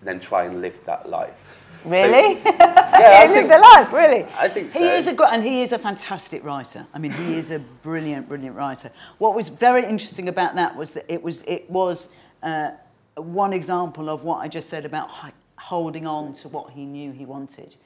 and 0.00 0.08
then 0.08 0.20
try 0.20 0.44
and 0.44 0.60
live 0.60 0.78
that 0.84 1.08
life 1.08 1.60
So- 1.82 1.90
Really? 1.90 2.40
yeah 2.44 3.26
he 3.28 3.34
lived 3.34 3.50
a 3.50 3.58
life, 3.60 3.92
really. 3.92 4.24
I 4.38 4.48
think 4.48 4.70
so. 4.70 4.78
He 4.80 4.86
is 4.88 5.06
a 5.06 5.12
gr- 5.12 5.26
and 5.34 5.42
he 5.44 5.60
is 5.60 5.72
a 5.74 5.78
fantastic 5.78 6.42
writer. 6.42 6.86
I 6.94 6.98
mean, 6.98 7.10
he 7.12 7.36
is 7.36 7.50
a 7.50 7.58
brilliant, 7.58 8.26
brilliant 8.26 8.56
writer. 8.56 8.90
What 9.18 9.34
was 9.34 9.50
very 9.50 9.84
interesting 9.84 10.28
about 10.30 10.54
that 10.54 10.74
was 10.76 10.92
that 10.94 11.04
it 11.12 11.22
was 11.22 11.42
it 11.42 11.68
was 11.68 12.08
uh, 12.42 12.70
one 13.16 13.52
example 13.52 14.08
of 14.08 14.24
what 14.24 14.38
I 14.38 14.48
just 14.48 14.68
said 14.68 14.84
about 14.84 15.10
holding 15.56 16.06
on 16.06 16.32
to 16.34 16.48
what 16.48 16.70
he 16.70 16.84
knew 16.84 17.12
he 17.12 17.24
wanted 17.24 17.76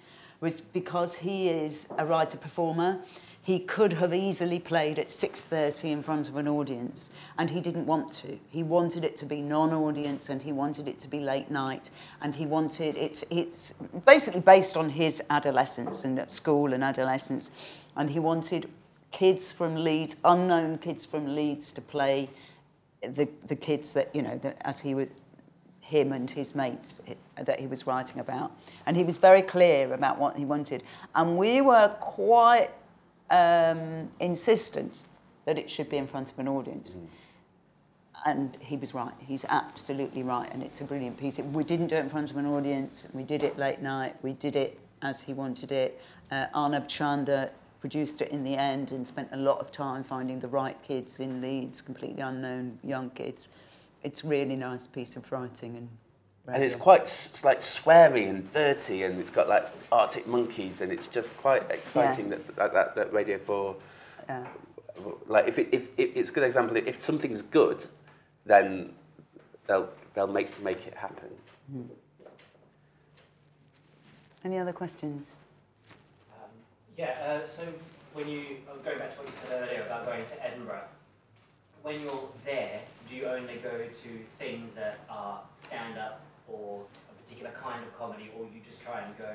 was 0.41 0.61
because 0.61 1.17
he 1.17 1.49
is 1.49 1.89
a 1.99 2.07
writer 2.07 2.39
performer 2.39 3.01
he 3.49 3.59
could 3.59 3.95
have 3.95 4.13
easily 4.13 4.59
played 4.59 4.99
at 4.99 5.09
6:30 5.09 5.91
in 5.91 6.03
front 6.03 6.29
of 6.29 6.37
an 6.37 6.47
audience 6.47 7.13
and 7.39 7.51
he 7.51 7.63
didn't 7.63 7.87
want 7.87 8.13
to. 8.13 8.39
He 8.51 8.63
wanted 8.63 9.07
it 9.07 9.17
to 9.17 9.25
be 9.25 9.41
non-audience 9.41 10.29
and 10.29 10.43
he 10.43 10.53
wanted 10.53 10.87
it 10.87 11.01
to 11.01 11.09
be 11.09 11.21
late 11.21 11.51
night 11.51 11.91
and 12.21 12.35
he 12.35 12.45
wanted 12.45 12.95
it's 12.99 13.25
it's 13.31 13.73
basically 14.05 14.41
based 14.41 14.77
on 14.77 14.91
his 14.91 15.23
adolescence 15.31 16.05
and 16.05 16.19
at 16.19 16.31
school 16.31 16.75
and 16.75 16.85
adolescence 16.85 17.51
and 17.97 18.11
he 18.11 18.19
wanted 18.19 18.69
kids 19.13 19.51
from 19.51 19.77
Leeds 19.77 20.17
unknown 20.27 20.77
kids 20.77 21.07
from 21.07 21.35
Leeds 21.35 21.73
to 21.73 21.81
play 21.81 22.29
the, 23.03 23.29
the 23.47 23.57
kids 23.57 23.93
that, 23.95 24.15
you 24.15 24.23
know, 24.23 24.39
that 24.39 24.57
as 24.63 24.81
he 24.81 24.95
was, 24.95 25.09
him 25.81 26.13
and 26.13 26.31
his 26.31 26.55
mates 26.55 27.01
eh, 27.09 27.15
that 27.43 27.61
he 27.61 27.67
was 27.67 27.87
writing 27.87 28.21
about. 28.21 28.53
And 28.87 28.97
he 28.97 29.05
was 29.05 29.17
very 29.17 29.43
clear 29.43 29.93
about 29.95 30.19
what 30.19 30.37
he 30.37 30.45
wanted. 30.45 30.83
And 31.15 31.39
we 31.39 31.61
were 31.61 31.89
quite 32.01 32.71
um, 33.31 34.11
insistent 34.21 35.03
that 35.47 35.59
it 35.59 35.71
should 35.71 35.89
be 35.89 35.97
in 35.97 36.07
front 36.07 36.31
of 36.31 36.39
an 36.39 36.49
audience. 36.49 36.97
Mm. 36.97 37.07
And 38.27 38.59
he 38.61 38.77
was 38.77 38.93
right. 38.93 39.15
He's 39.19 39.45
absolutely 39.49 40.23
right. 40.23 40.53
And 40.53 40.63
it's 40.63 40.81
a 40.81 40.85
brilliant 40.85 41.17
piece. 41.19 41.39
We 41.39 41.65
didn't 41.65 41.87
do 41.87 41.97
it 41.97 42.01
in 42.01 42.09
front 42.09 42.31
of 42.31 42.37
an 42.37 42.47
audience. 42.47 43.09
We 43.15 43.23
did 43.23 43.43
it 43.43 43.59
late 43.59 43.81
night. 43.81 44.17
We 44.23 44.35
did 44.35 44.57
it 44.57 44.79
as 45.01 45.23
he 45.23 45.33
wanted 45.33 45.73
it. 45.73 46.03
Uh, 46.31 46.47
Arnab 46.53 46.89
Chandra 46.89 47.49
produced 47.81 48.21
it 48.23 48.31
in 48.31 48.45
the 48.45 48.55
end 48.57 48.93
and 48.93 49.07
spent 49.07 49.29
a 49.33 49.37
lot 49.37 49.59
of 49.61 49.71
time 49.71 50.03
finding 50.03 50.41
the 50.41 50.49
right 50.49 50.81
kids 50.83 51.21
in 51.21 51.41
Leeds, 51.41 51.81
completely 51.81 52.23
unknown 52.23 52.79
young 52.83 53.11
kids. 53.11 53.49
It's 54.03 54.25
a 54.25 54.29
really 54.29 54.57
nice 54.57 54.87
piece 54.87 55.17
of 55.17 55.31
writing 55.31 55.77
and 55.77 55.89
and 56.47 56.65
it's 56.65 56.75
quite 56.75 57.03
it's 57.03 57.45
like 57.45 57.59
sweary 57.59 58.27
and 58.29 58.51
dirty 58.53 59.03
and 59.03 59.21
it's 59.21 59.29
got 59.29 59.49
like 59.51 59.67
arctic 59.93 60.27
monkeys 60.27 60.81
and 60.81 60.91
it's 60.91 61.07
just 61.07 61.37
quite 61.37 61.71
exciting 61.71 62.31
that, 62.31 62.57
that, 62.57 62.73
that, 62.73 62.95
that 62.97 63.13
radio 63.13 63.37
4 63.37 63.77
Yeah. 64.29 64.47
like 65.27 65.47
if, 65.47 65.59
it, 65.59 65.69
if, 65.73 65.89
if 65.99 66.17
it's 66.17 66.31
a 66.31 66.33
good 66.33 66.45
example 66.45 66.77
if 66.79 66.97
something's 67.03 67.43
good 67.43 67.85
then 68.47 68.95
they'll 69.67 69.91
they'll 70.15 70.27
make 70.27 70.59
make 70.63 70.87
it 70.87 70.95
happen 70.95 71.29
hmm. 71.71 71.83
Any 74.45 74.57
other 74.59 74.73
questions? 74.73 75.33
Yeah, 76.99 77.15
uh, 77.23 77.47
so 77.47 77.63
when 78.13 78.27
you, 78.27 78.59
uh, 78.69 78.75
going 78.83 78.99
back 78.99 79.15
to 79.15 79.19
what 79.23 79.29
you 79.29 79.35
said 79.47 79.63
earlier 79.63 79.83
about 79.87 80.05
going 80.05 80.27
to 80.27 80.45
Edinburgh, 80.45 80.83
when 81.83 82.03
you're 82.03 82.29
there, 82.45 82.81
do 83.09 83.15
you 83.15 83.27
only 83.27 83.55
go 83.63 83.71
to 83.71 84.09
things 84.37 84.75
that 84.75 84.99
are 85.09 85.41
stand 85.55 85.97
up 85.97 86.23
or 86.49 86.83
a 87.09 87.23
particular 87.23 87.53
kind 87.53 87.85
of 87.85 87.97
comedy, 87.97 88.33
or 88.37 88.47
you 88.53 88.61
just 88.69 88.83
try 88.83 89.01
and 89.03 89.17
go 89.17 89.31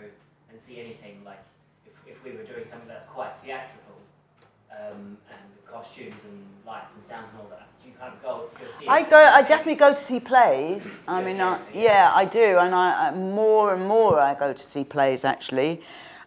and 0.52 0.60
see 0.60 0.82
anything? 0.82 1.22
Like 1.24 1.40
if, 1.86 1.94
if 2.06 2.24
we 2.26 2.32
were 2.32 2.44
doing 2.44 2.68
something 2.70 2.90
that's 2.90 3.06
quite 3.06 3.32
theatrical 3.38 3.96
um, 4.70 5.18
and 5.32 5.40
with 5.56 5.66
costumes 5.66 6.20
and 6.26 6.44
lights 6.68 6.92
and 6.96 7.02
sounds 7.02 7.30
and 7.32 7.40
all 7.40 7.48
that, 7.50 7.70
do 7.82 7.88
you 7.88 7.96
kind 7.98 8.12
of 8.14 8.22
go, 8.22 8.50
go 8.60 8.68
see 8.78 8.88
I 8.90 9.04
go. 9.04 9.16
I 9.16 9.42
definitely 9.42 9.76
go 9.76 9.92
to 9.92 9.98
see 9.98 10.20
plays. 10.20 11.00
I 11.08 11.24
mean, 11.24 11.38
yeah, 11.38 11.48
I, 11.48 11.60
yeah. 11.72 11.82
yeah, 11.82 12.12
I 12.14 12.26
do, 12.26 12.58
and 12.58 12.76
I, 12.76 13.08
I 13.08 13.12
more 13.16 13.74
and 13.74 13.88
more 13.88 14.20
I 14.20 14.34
go 14.34 14.52
to 14.52 14.64
see 14.64 14.84
plays 14.84 15.24
actually. 15.24 15.82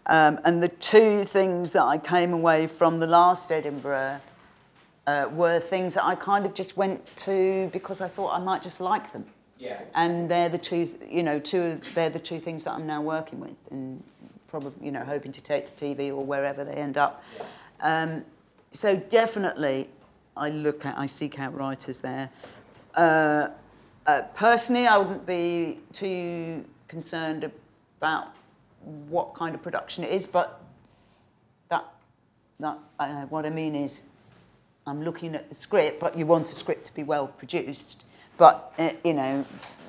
Um, 0.07 0.39
and 0.45 0.63
the 0.63 0.69
two 0.69 1.25
things 1.25 1.73
that 1.73 1.83
I 1.83 1.99
came 1.99 2.33
away 2.33 2.67
from 2.67 2.99
the 2.99 3.07
last 3.07 3.51
Edinburgh 3.51 4.21
uh, 5.07 5.29
were 5.33 5.59
things 5.61 5.95
that 5.95 6.05
I 6.05 6.15
kind 6.15 6.47
of 6.47 6.55
just 6.55 6.77
went 6.77 7.05
to 7.19 7.69
because 7.73 8.01
I 8.01 8.09
thought 8.09 8.35
I 8.35 8.39
might 8.43 8.63
just 8.63 8.81
like 8.81 9.13
them. 9.13 9.27
Yeah. 9.59 9.81
And 9.95 10.31
they're 10.31 10.49
the 10.49 10.59
two, 10.59 10.89
you 11.09 11.23
know, 11.23 11.39
two. 11.39 11.63
of- 11.63 11.95
They're 11.95 12.11
the 12.11 12.21
two 12.21 12.39
things 12.39 12.65
that 12.65 12.73
I'm 12.75 12.87
now 12.87 13.01
working 13.01 13.41
with, 13.41 13.57
and 13.71 14.03
probably, 14.49 14.73
you 14.85 14.93
know, 14.93 15.03
hoping 15.05 15.33
to 15.33 15.43
take 15.43 15.67
to 15.67 15.75
TV 15.75 16.11
or 16.11 16.25
wherever 16.25 16.63
they 16.65 16.73
end 16.75 16.99
up. 16.99 17.25
Um, 17.81 18.25
so 18.71 18.97
definitely, 18.97 19.89
I 20.37 20.51
look 20.51 20.85
at, 20.85 20.99
I 20.99 21.07
seek 21.07 21.39
out 21.41 21.55
writers 21.55 22.01
there. 22.01 22.29
Uh, 22.95 23.49
uh, 24.07 24.23
personally, 24.35 24.87
I 24.87 24.99
wouldn't 24.99 25.27
be 25.27 25.81
too 25.93 26.65
concerned 26.87 27.51
about 27.99 28.29
what 28.87 29.35
kind 29.35 29.55
of 29.55 29.63
production 29.63 30.05
it 30.05 30.11
is, 30.11 30.27
but 30.27 30.61
that, 31.69 31.85
that 32.61 32.79
uh, 32.99 33.23
what 33.27 33.45
I 33.45 33.51
mean 33.51 33.75
is, 33.75 34.03
I'm 34.87 35.03
looking 35.03 35.35
at 35.35 35.49
the 35.49 35.55
script, 35.55 35.99
but 35.99 36.17
you 36.17 36.27
want 36.27 36.51
a 36.51 36.55
script 36.55 36.87
to 36.87 36.95
be 36.95 37.03
well 37.03 37.27
produced. 37.27 38.05
But 38.39 38.73
uh, 38.79 38.91
you 39.03 39.15
know, 39.15 39.45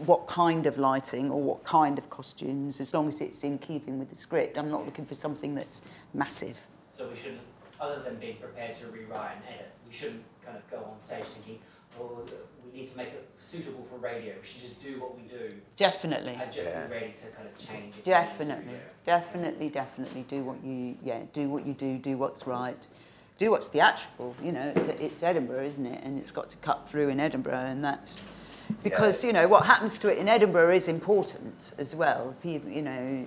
what 0.06 0.26
kind 0.26 0.66
of 0.66 0.78
lighting 0.78 1.30
or 1.30 1.42
what 1.42 1.64
kind 1.64 2.00
of 2.00 2.10
costumes, 2.10 2.80
as 2.80 2.94
long 2.94 3.08
as 3.08 3.22
it's 3.22 3.44
in 3.44 3.60
keeping 3.60 4.00
with 4.00 4.10
the 4.10 4.16
script. 4.16 4.58
I'm 4.58 4.72
not 4.72 4.86
looking 4.86 5.06
for 5.06 5.16
something 5.16 5.54
that's 5.54 5.82
massive. 6.14 6.66
So 6.90 7.08
we 7.08 7.16
shouldn't, 7.16 7.42
other 7.80 8.02
than 8.02 8.16
being 8.16 8.38
prepared 8.38 8.76
to 8.78 8.88
rewrite 8.88 9.36
and 9.36 9.44
edit, 9.54 9.72
we 9.86 9.94
shouldn't 9.94 10.24
kind 10.44 10.58
of 10.58 10.68
go 10.72 10.78
on 10.78 11.00
stage 11.00 11.26
thinking, 11.26 11.60
or 12.00 12.24
we 12.66 12.80
need 12.80 12.88
to 12.90 12.98
make 12.98 13.10
it 13.10 13.28
suitable 13.40 13.86
for 13.90 13.98
radio. 13.98 14.34
We 14.40 14.46
should 14.48 14.62
just 14.62 14.82
do 14.84 15.00
what 15.00 15.16
we 15.16 15.24
do 15.24 15.54
Definitely. 15.76 16.40
and 16.42 16.52
just 16.52 16.68
Yeah. 16.68 16.86
be 16.88 16.94
ready 16.94 17.12
to 17.14 17.28
kind 17.36 17.48
of 17.48 17.58
change 17.58 17.96
it. 17.98 18.04
Definitely, 18.04 18.80
definitely, 19.06 19.70
definitely 19.70 20.26
do 20.28 20.44
what 20.44 20.64
you 20.64 20.98
yeah 21.04 21.22
do 21.34 21.50
what 21.50 21.66
you 21.66 21.74
do, 21.74 21.98
do 21.98 22.18
what's 22.18 22.46
right, 22.48 22.86
do 23.38 23.52
what's 23.52 23.68
theatrical. 23.68 24.36
You 24.42 24.52
know, 24.52 24.74
it's, 24.76 24.86
it's 24.86 25.24
Edinburgh, 25.24 25.66
isn't 25.66 25.86
it? 25.86 26.04
And 26.04 26.20
it's 26.20 26.32
got 26.32 26.50
to 26.52 26.58
cut 26.58 26.88
through 26.90 27.10
in 27.10 27.20
Edinburgh, 27.20 27.56
and 27.74 27.84
that's 27.84 28.26
because 28.84 29.24
you 29.24 29.34
know 29.34 29.48
what 29.48 29.66
happens 29.66 29.98
to 30.00 30.12
it 30.12 30.18
in 30.18 30.28
Edinburgh 30.28 30.74
is 30.76 30.88
important 30.88 31.74
as 31.78 31.96
well. 31.96 32.36
People, 32.44 32.70
you 32.70 32.82
know, 32.82 33.26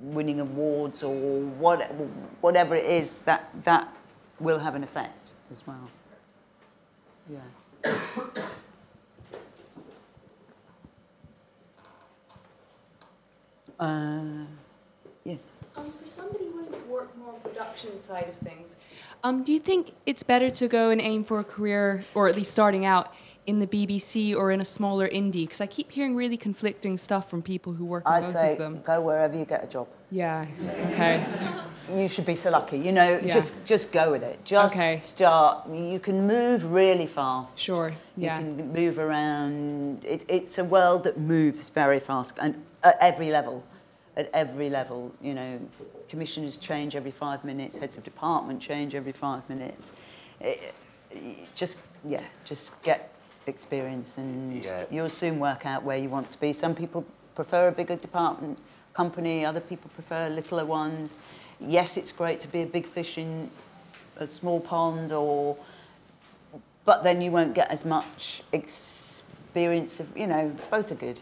winning 0.00 0.40
awards 0.40 1.02
or 1.02 1.14
what, 1.14 1.80
whatever 2.40 2.74
it 2.76 2.84
is 2.84 3.20
that 3.20 3.48
that 3.64 3.88
will 4.38 4.58
have 4.58 4.74
an 4.74 4.82
effect 4.84 5.32
as 5.50 5.66
well. 5.66 5.88
Yeah. 7.30 7.38
Uh, 13.78 14.44
yes. 15.24 15.50
Um, 15.76 15.84
for 15.84 16.06
somebody 16.06 16.44
wanting 16.46 16.72
to 16.72 16.86
work 16.88 17.16
more 17.18 17.34
on 17.34 17.40
production 17.40 17.98
side 17.98 18.28
of 18.28 18.36
things, 18.36 18.76
um, 19.24 19.42
do 19.42 19.52
you 19.52 19.58
think 19.58 19.92
it's 20.06 20.22
better 20.22 20.50
to 20.50 20.68
go 20.68 20.90
and 20.90 21.00
aim 21.00 21.24
for 21.24 21.40
a 21.40 21.44
career, 21.44 22.04
or 22.14 22.28
at 22.28 22.36
least 22.36 22.52
starting 22.52 22.84
out, 22.84 23.12
in 23.46 23.58
the 23.58 23.66
BBC 23.66 24.34
or 24.34 24.50
in 24.52 24.60
a 24.60 24.64
smaller 24.64 25.08
indie? 25.08 25.44
Because 25.44 25.60
I 25.60 25.66
keep 25.66 25.90
hearing 25.90 26.14
really 26.14 26.36
conflicting 26.36 26.96
stuff 26.96 27.28
from 27.28 27.42
people 27.42 27.72
who 27.72 27.84
work 27.84 28.04
in 28.06 28.12
I'd 28.12 28.20
both 28.22 28.30
say 28.30 28.52
of 28.52 28.58
them. 28.58 28.80
go 28.84 29.00
wherever 29.00 29.36
you 29.36 29.44
get 29.44 29.64
a 29.64 29.66
job. 29.66 29.88
Yeah. 30.10 30.46
Okay. 30.92 31.24
you 31.92 32.08
should 32.08 32.24
be 32.24 32.36
so 32.36 32.50
lucky. 32.50 32.78
You 32.78 32.92
know, 32.92 33.20
yeah. 33.22 33.32
just 33.32 33.64
just 33.64 33.92
go 33.92 34.10
with 34.10 34.22
it. 34.22 34.44
Just 34.44 34.76
okay. 34.76 34.96
start. 34.96 35.68
You 35.68 35.98
can 35.98 36.26
move 36.26 36.64
really 36.72 37.06
fast. 37.06 37.60
Sure. 37.60 37.92
Yeah. 38.16 38.38
You 38.38 38.56
can 38.56 38.72
move 38.72 38.98
around. 38.98 40.04
It, 40.04 40.24
it's 40.28 40.58
a 40.58 40.64
world 40.64 41.04
that 41.04 41.18
moves 41.18 41.68
very 41.68 42.00
fast 42.00 42.38
and 42.40 42.64
at 42.82 42.96
every 43.00 43.30
level. 43.30 43.64
At 44.16 44.30
every 44.32 44.70
level, 44.70 45.12
you 45.20 45.34
know, 45.34 45.60
commissioners 46.08 46.56
change 46.56 46.94
every 46.94 47.10
five 47.10 47.44
minutes. 47.44 47.78
Heads 47.78 47.96
of 47.96 48.04
department 48.04 48.62
change 48.62 48.94
every 48.94 49.10
five 49.10 49.48
minutes. 49.48 49.92
It, 50.40 50.72
it, 51.10 51.54
just 51.56 51.78
yeah, 52.04 52.22
just 52.44 52.80
get 52.84 53.12
experience, 53.46 54.18
and 54.18 54.64
yeah. 54.64 54.84
you'll 54.90 55.10
soon 55.10 55.40
work 55.40 55.66
out 55.66 55.82
where 55.82 55.96
you 55.96 56.08
want 56.08 56.30
to 56.30 56.40
be. 56.40 56.52
Some 56.52 56.76
people 56.76 57.04
prefer 57.34 57.68
a 57.68 57.72
bigger 57.72 57.96
department 57.96 58.58
company. 58.94 59.44
Other 59.44 59.60
people 59.60 59.90
prefer 59.94 60.28
littler 60.28 60.64
ones. 60.64 61.18
Yes, 61.60 61.96
it's 61.96 62.12
great 62.12 62.40
to 62.40 62.48
be 62.48 62.62
a 62.62 62.66
big 62.66 62.86
fish 62.86 63.18
in 63.18 63.50
a 64.16 64.28
small 64.28 64.60
pond 64.60 65.12
or 65.12 65.56
but 66.84 67.02
then 67.02 67.22
you 67.22 67.30
won't 67.30 67.54
get 67.54 67.70
as 67.70 67.84
much 67.84 68.42
experience 68.52 69.98
of 69.98 70.16
you 70.16 70.26
know 70.26 70.54
both 70.70 70.92
are 70.92 70.96
good 70.96 71.20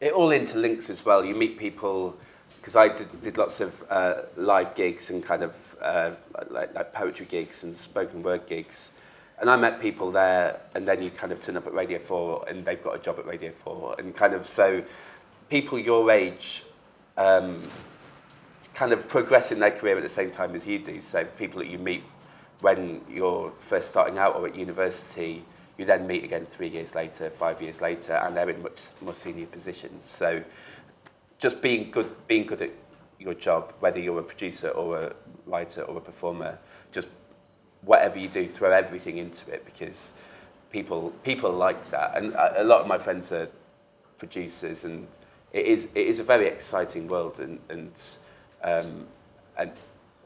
it 0.00 0.12
all 0.12 0.28
interlinks 0.28 0.90
as 0.90 1.04
well. 1.04 1.24
You 1.24 1.34
meet 1.34 1.58
people 1.58 2.16
because 2.58 2.76
I 2.76 2.88
did, 2.88 3.22
did 3.22 3.38
lots 3.38 3.60
of 3.60 3.84
uh, 3.90 4.22
live 4.36 4.74
gigs 4.74 5.10
and 5.10 5.24
kind 5.24 5.42
of 5.42 5.54
uh, 5.80 6.12
like, 6.50 6.74
like 6.74 6.92
poetry 6.92 7.26
gigs 7.26 7.62
and 7.62 7.76
spoken 7.76 8.22
word 8.22 8.46
gigs. 8.46 8.92
And 9.38 9.50
I 9.50 9.56
met 9.56 9.80
people 9.80 10.10
there, 10.10 10.60
and 10.74 10.88
then 10.88 11.02
you 11.02 11.10
kind 11.10 11.30
of 11.30 11.40
turn 11.40 11.56
up 11.58 11.66
at 11.66 11.74
Radio 11.74 11.98
4 11.98 12.46
and 12.48 12.64
they've 12.64 12.82
got 12.82 12.96
a 12.96 12.98
job 12.98 13.18
at 13.18 13.26
Radio 13.26 13.52
4. 13.52 13.96
And 13.98 14.14
kind 14.14 14.32
of 14.32 14.46
so 14.46 14.82
people 15.50 15.78
your 15.78 16.10
age 16.10 16.62
um, 17.16 17.62
kind 18.76 18.92
of 18.92 19.08
progress 19.08 19.52
in 19.52 19.58
their 19.58 19.70
career 19.70 19.96
at 19.96 20.02
the 20.02 20.08
same 20.08 20.30
time 20.30 20.54
as 20.54 20.66
you 20.66 20.78
do. 20.78 21.00
So 21.00 21.24
people 21.24 21.60
that 21.60 21.68
you 21.68 21.78
meet 21.78 22.04
when 22.60 23.00
you're 23.10 23.50
first 23.58 23.88
starting 23.88 24.18
out 24.18 24.36
or 24.36 24.46
at 24.46 24.54
university, 24.54 25.42
you 25.78 25.86
then 25.86 26.06
meet 26.06 26.24
again 26.24 26.44
three 26.44 26.68
years 26.68 26.94
later, 26.94 27.30
five 27.30 27.60
years 27.60 27.80
later, 27.80 28.12
and 28.22 28.36
they're 28.36 28.50
in 28.50 28.62
much 28.62 28.80
more 29.00 29.14
senior 29.14 29.46
positions. 29.46 30.04
So 30.04 30.42
just 31.38 31.62
being 31.62 31.90
good, 31.90 32.14
being 32.28 32.46
good 32.46 32.60
at 32.62 32.70
your 33.18 33.32
job, 33.32 33.72
whether 33.80 33.98
you're 33.98 34.18
a 34.18 34.22
producer 34.22 34.68
or 34.68 35.02
a 35.04 35.14
writer 35.46 35.82
or 35.82 35.96
a 35.96 36.00
performer, 36.00 36.58
just 36.92 37.08
whatever 37.80 38.18
you 38.18 38.28
do, 38.28 38.46
throw 38.46 38.72
everything 38.72 39.16
into 39.16 39.50
it 39.52 39.64
because 39.64 40.12
people 40.70 41.10
people 41.24 41.50
like 41.50 41.90
that. 41.90 42.16
And 42.16 42.34
a 42.34 42.64
lot 42.64 42.82
of 42.82 42.86
my 42.86 42.98
friends 42.98 43.32
are 43.32 43.48
producers, 44.18 44.84
and 44.84 45.06
it 45.54 45.64
is 45.64 45.88
it 45.94 46.06
is 46.06 46.20
a 46.20 46.24
very 46.24 46.46
exciting 46.46 47.08
world. 47.08 47.40
And 47.40 47.58
and 47.70 47.92
um, 48.66 49.06
and 49.56 49.72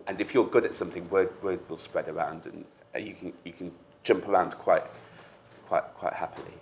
and 0.06 0.20
if 0.20 0.34
you're 0.34 0.46
good 0.46 0.64
at 0.64 0.74
something, 0.74 1.08
word 1.10 1.30
word 1.42 1.60
will 1.68 1.78
spread 1.78 2.08
around, 2.08 2.46
and 2.46 2.64
uh, 2.94 2.98
you 2.98 3.14
can 3.14 3.32
you 3.44 3.52
can 3.52 3.70
jump 4.02 4.26
around 4.26 4.52
quite 4.58 4.84
quite 5.68 5.84
quite 5.94 6.14
happily. 6.14 6.54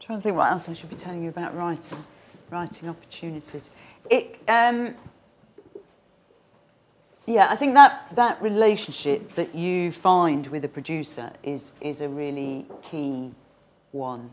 trying 0.00 0.18
to 0.20 0.22
think 0.22 0.36
what 0.36 0.50
else 0.52 0.68
I 0.68 0.72
should 0.72 0.88
be 0.88 0.96
telling 0.96 1.22
you 1.22 1.28
about 1.28 1.56
writing 1.56 2.04
writing 2.48 2.88
opportunities. 2.88 3.70
It 4.08 4.38
um 4.48 4.94
yeah 7.26 7.48
I 7.50 7.56
think 7.56 7.74
that 7.74 8.14
that 8.14 8.40
relationship 8.40 9.34
that 9.34 9.54
you 9.54 9.90
find 9.90 10.46
with 10.46 10.64
a 10.64 10.68
producer 10.68 11.32
is 11.42 11.72
is 11.80 12.00
a 12.00 12.08
really 12.08 12.66
key 12.82 13.32
one 13.90 14.30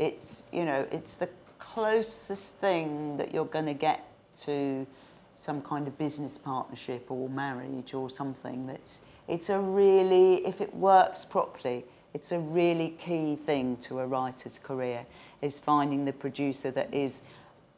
it's 0.00 0.44
you 0.50 0.64
know 0.64 0.86
it's 0.90 1.18
the 1.18 1.28
closest 1.58 2.54
thing 2.54 3.18
that 3.18 3.34
you're 3.34 3.44
going 3.44 3.66
to 3.66 3.74
get 3.74 4.06
to 4.32 4.86
some 5.34 5.60
kind 5.60 5.86
of 5.86 5.96
business 5.98 6.38
partnership 6.38 7.10
or 7.10 7.28
marriage 7.28 7.92
or 7.92 8.08
something 8.08 8.66
that's 8.66 9.02
it's 9.28 9.50
a 9.50 9.58
really 9.58 10.44
if 10.46 10.60
it 10.60 10.74
works 10.74 11.24
properly 11.24 11.84
it's 12.14 12.32
a 12.32 12.38
really 12.38 12.96
key 12.98 13.36
thing 13.36 13.76
to 13.76 14.00
a 14.00 14.06
writer's 14.06 14.58
career 14.58 15.04
is 15.42 15.58
finding 15.58 16.06
the 16.06 16.12
producer 16.12 16.70
that 16.70 16.92
is 16.92 17.24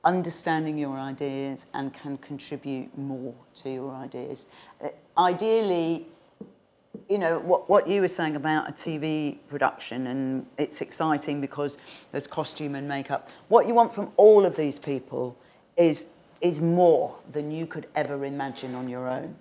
understanding 0.04 0.78
your 0.78 0.98
ideas 0.98 1.66
and 1.74 1.92
can 1.92 2.18
contribute 2.18 2.96
more 2.98 3.34
to 3.54 3.70
your 3.70 3.94
ideas. 3.94 4.48
Uh, 4.82 4.88
ideally 5.16 6.06
you 7.08 7.18
know 7.18 7.38
what 7.38 7.68
what 7.70 7.88
you 7.88 8.00
were 8.00 8.08
saying 8.08 8.36
about 8.36 8.68
a 8.68 8.72
TV 8.72 9.38
production 9.48 10.06
and 10.06 10.46
it's 10.58 10.80
exciting 10.80 11.40
because 11.40 11.78
there's 12.10 12.26
costume 12.26 12.74
and 12.74 12.88
makeup. 12.88 13.28
What 13.48 13.66
you 13.66 13.74
want 13.74 13.94
from 13.94 14.12
all 14.16 14.44
of 14.44 14.56
these 14.56 14.78
people 14.78 15.36
is 15.76 16.06
is 16.40 16.60
more 16.60 17.16
than 17.30 17.50
you 17.50 17.66
could 17.66 17.86
ever 17.94 18.24
imagine 18.24 18.74
on 18.74 18.88
your 18.88 19.08
own. 19.08 19.36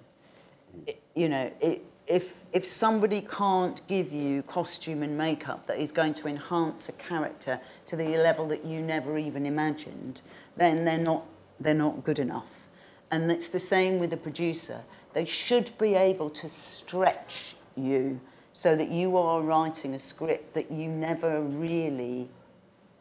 It- 0.87 1.01
you 1.13 1.27
know, 1.27 1.51
it, 1.59 1.83
if 2.07 2.43
if 2.53 2.65
somebody 2.65 3.21
can't 3.21 3.85
give 3.87 4.11
you 4.13 4.43
costume 4.43 5.03
and 5.03 5.17
makeup 5.17 5.67
that 5.67 5.77
is 5.77 5.91
going 5.91 6.13
to 6.15 6.27
enhance 6.27 6.87
a 6.89 6.93
character 6.93 7.59
to 7.85 7.95
the 7.95 8.17
level 8.17 8.47
that 8.47 8.63
you 8.65 8.81
never 8.81 9.17
even 9.17 9.45
imagined, 9.45 10.21
then 10.55 10.85
they're 10.85 10.97
not 10.97 11.25
they're 11.59 11.73
not 11.73 12.03
good 12.03 12.19
enough. 12.19 12.67
And 13.11 13.29
it's 13.29 13.49
the 13.49 13.59
same 13.59 13.99
with 13.99 14.09
the 14.09 14.17
producer. 14.17 14.83
They 15.13 15.25
should 15.25 15.77
be 15.77 15.95
able 15.95 16.29
to 16.31 16.47
stretch 16.47 17.55
you 17.75 18.19
so 18.53 18.75
that 18.75 18.89
you 18.89 19.17
are 19.17 19.41
writing 19.41 19.93
a 19.93 19.99
script 19.99 20.53
that 20.53 20.71
you 20.71 20.87
never 20.89 21.41
really 21.41 22.29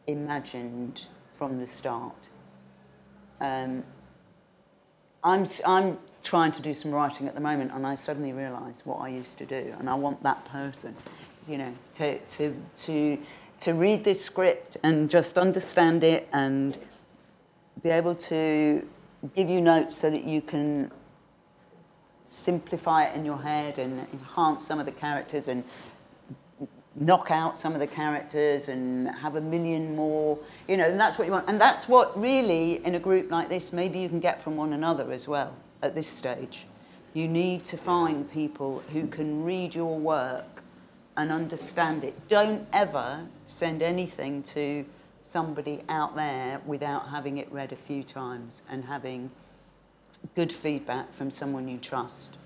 imagined 0.07 1.07
from 1.33 1.59
the 1.59 1.67
start. 1.67 2.29
Um, 3.39 3.83
I'm, 5.23 5.45
I'm 5.65 5.97
trying 6.23 6.51
to 6.53 6.61
do 6.61 6.73
some 6.73 6.91
writing 6.91 7.27
at 7.27 7.35
the 7.35 7.41
moment 7.41 7.71
and 7.73 7.85
I 7.85 7.95
suddenly 7.95 8.33
realise 8.33 8.85
what 8.85 8.97
I 9.01 9.09
used 9.09 9.37
to 9.39 9.45
do 9.45 9.73
and 9.79 9.89
I 9.89 9.95
want 9.95 10.21
that 10.23 10.45
person, 10.45 10.95
you 11.47 11.57
know, 11.57 11.73
to, 11.95 12.19
to, 12.19 12.55
to, 12.77 13.17
to 13.61 13.73
read 13.73 14.03
this 14.03 14.23
script 14.23 14.77
and 14.83 15.09
just 15.09 15.37
understand 15.37 16.03
it 16.03 16.27
and 16.33 16.77
be 17.83 17.89
able 17.89 18.15
to 18.15 18.87
give 19.35 19.49
you 19.49 19.61
notes 19.61 19.97
so 19.97 20.09
that 20.09 20.23
you 20.23 20.41
can 20.41 20.91
simplify 22.23 23.05
it 23.05 23.15
in 23.15 23.25
your 23.25 23.41
head 23.41 23.77
and 23.77 24.07
enhance 24.13 24.65
some 24.65 24.79
of 24.79 24.85
the 24.85 24.91
characters 24.91 25.47
and 25.47 25.63
knock 26.95 27.31
out 27.31 27.57
some 27.57 27.73
of 27.73 27.79
the 27.79 27.87
characters 27.87 28.67
and 28.67 29.07
have 29.07 29.35
a 29.35 29.41
million 29.41 29.95
more 29.95 30.37
you 30.67 30.75
know 30.75 30.85
and 30.85 30.99
that's 30.99 31.17
what 31.17 31.25
you 31.25 31.31
want. 31.31 31.47
And 31.47 31.59
that's 31.59 31.87
what 31.87 32.19
really 32.19 32.85
in 32.85 32.95
a 32.95 32.99
group 32.99 33.31
like 33.31 33.49
this 33.49 33.71
maybe 33.71 33.99
you 33.99 34.09
can 34.09 34.19
get 34.19 34.41
from 34.41 34.57
one 34.57 34.73
another 34.73 35.11
as 35.11 35.27
well 35.27 35.55
at 35.81 35.95
this 35.95 36.07
stage. 36.07 36.65
You 37.13 37.27
need 37.27 37.63
to 37.65 37.77
find 37.77 38.29
people 38.31 38.83
who 38.91 39.07
can 39.07 39.43
read 39.43 39.75
your 39.75 39.97
work 39.97 40.63
and 41.17 41.31
understand 41.31 42.03
it. 42.03 42.27
Don't 42.29 42.67
ever 42.71 43.27
send 43.45 43.81
anything 43.81 44.43
to 44.43 44.85
somebody 45.21 45.81
out 45.89 46.15
there 46.15 46.61
without 46.65 47.09
having 47.09 47.37
it 47.37 47.51
read 47.51 47.71
a 47.71 47.75
few 47.75 48.03
times 48.03 48.63
and 48.69 48.85
having 48.85 49.29
good 50.35 50.51
feedback 50.51 51.11
from 51.13 51.29
someone 51.31 51.67
you 51.67 51.77
trust 51.77 52.37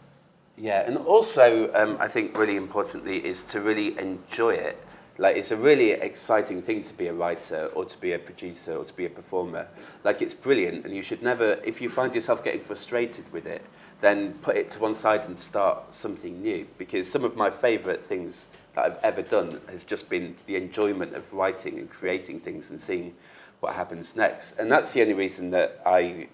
Yeah, 0.58 0.84
and 0.88 0.98
also 0.98 1.74
um, 1.74 1.98
I 2.00 2.08
think 2.08 2.38
really 2.38 2.56
importantly 2.56 3.26
is 3.26 3.44
to 3.44 3.60
really 3.60 3.98
enjoy 4.00 4.54
it. 4.54 4.82
Like 5.18 5.38
it's 5.38 5.52
a 5.52 5.58
really 5.58 5.92
exciting 5.92 6.62
thing 6.62 6.84
to 6.84 6.94
be 6.94 7.08
a 7.08 7.14
writer 7.14 7.70
or 7.74 7.86
to 7.86 7.98
be 8.00 8.14
a 8.14 8.20
producer 8.20 8.76
or 8.76 8.84
to 8.84 8.94
be 8.94 9.06
a 9.06 9.10
performer. 9.10 9.68
Like 10.04 10.22
it's 10.22 10.34
brilliant, 10.34 10.86
and 10.86 10.96
you 10.96 11.04
should 11.04 11.22
never. 11.22 11.60
If 11.64 11.82
you 11.82 11.90
find 11.90 12.14
yourself 12.14 12.44
getting 12.44 12.62
frustrated 12.62 13.32
with 13.32 13.46
it, 13.46 13.66
then 14.02 14.34
put 14.42 14.58
it 14.58 14.70
to 14.72 14.80
one 14.80 14.96
side 14.96 15.26
and 15.26 15.38
start 15.38 15.94
something 15.94 16.42
new. 16.42 16.68
Because 16.78 17.10
some 17.10 17.24
of 17.24 17.36
my 17.36 17.50
favourite 17.50 18.04
things 18.04 18.52
that 18.76 18.86
I've 18.86 19.00
ever 19.04 19.22
done 19.22 19.62
has 19.70 19.84
just 19.84 20.10
been 20.10 20.36
the 20.48 20.58
enjoyment 20.58 21.16
of 21.16 21.34
writing 21.34 21.80
and 21.80 21.90
creating 21.90 22.42
things 22.42 22.70
and 22.72 22.80
seeing 22.80 23.14
what 23.62 23.74
happens 23.74 24.16
next. 24.18 24.60
And 24.60 24.70
that's 24.70 24.92
the 24.92 25.02
only 25.02 25.14
reason 25.14 25.50
that 25.52 25.82
I 25.86 26.28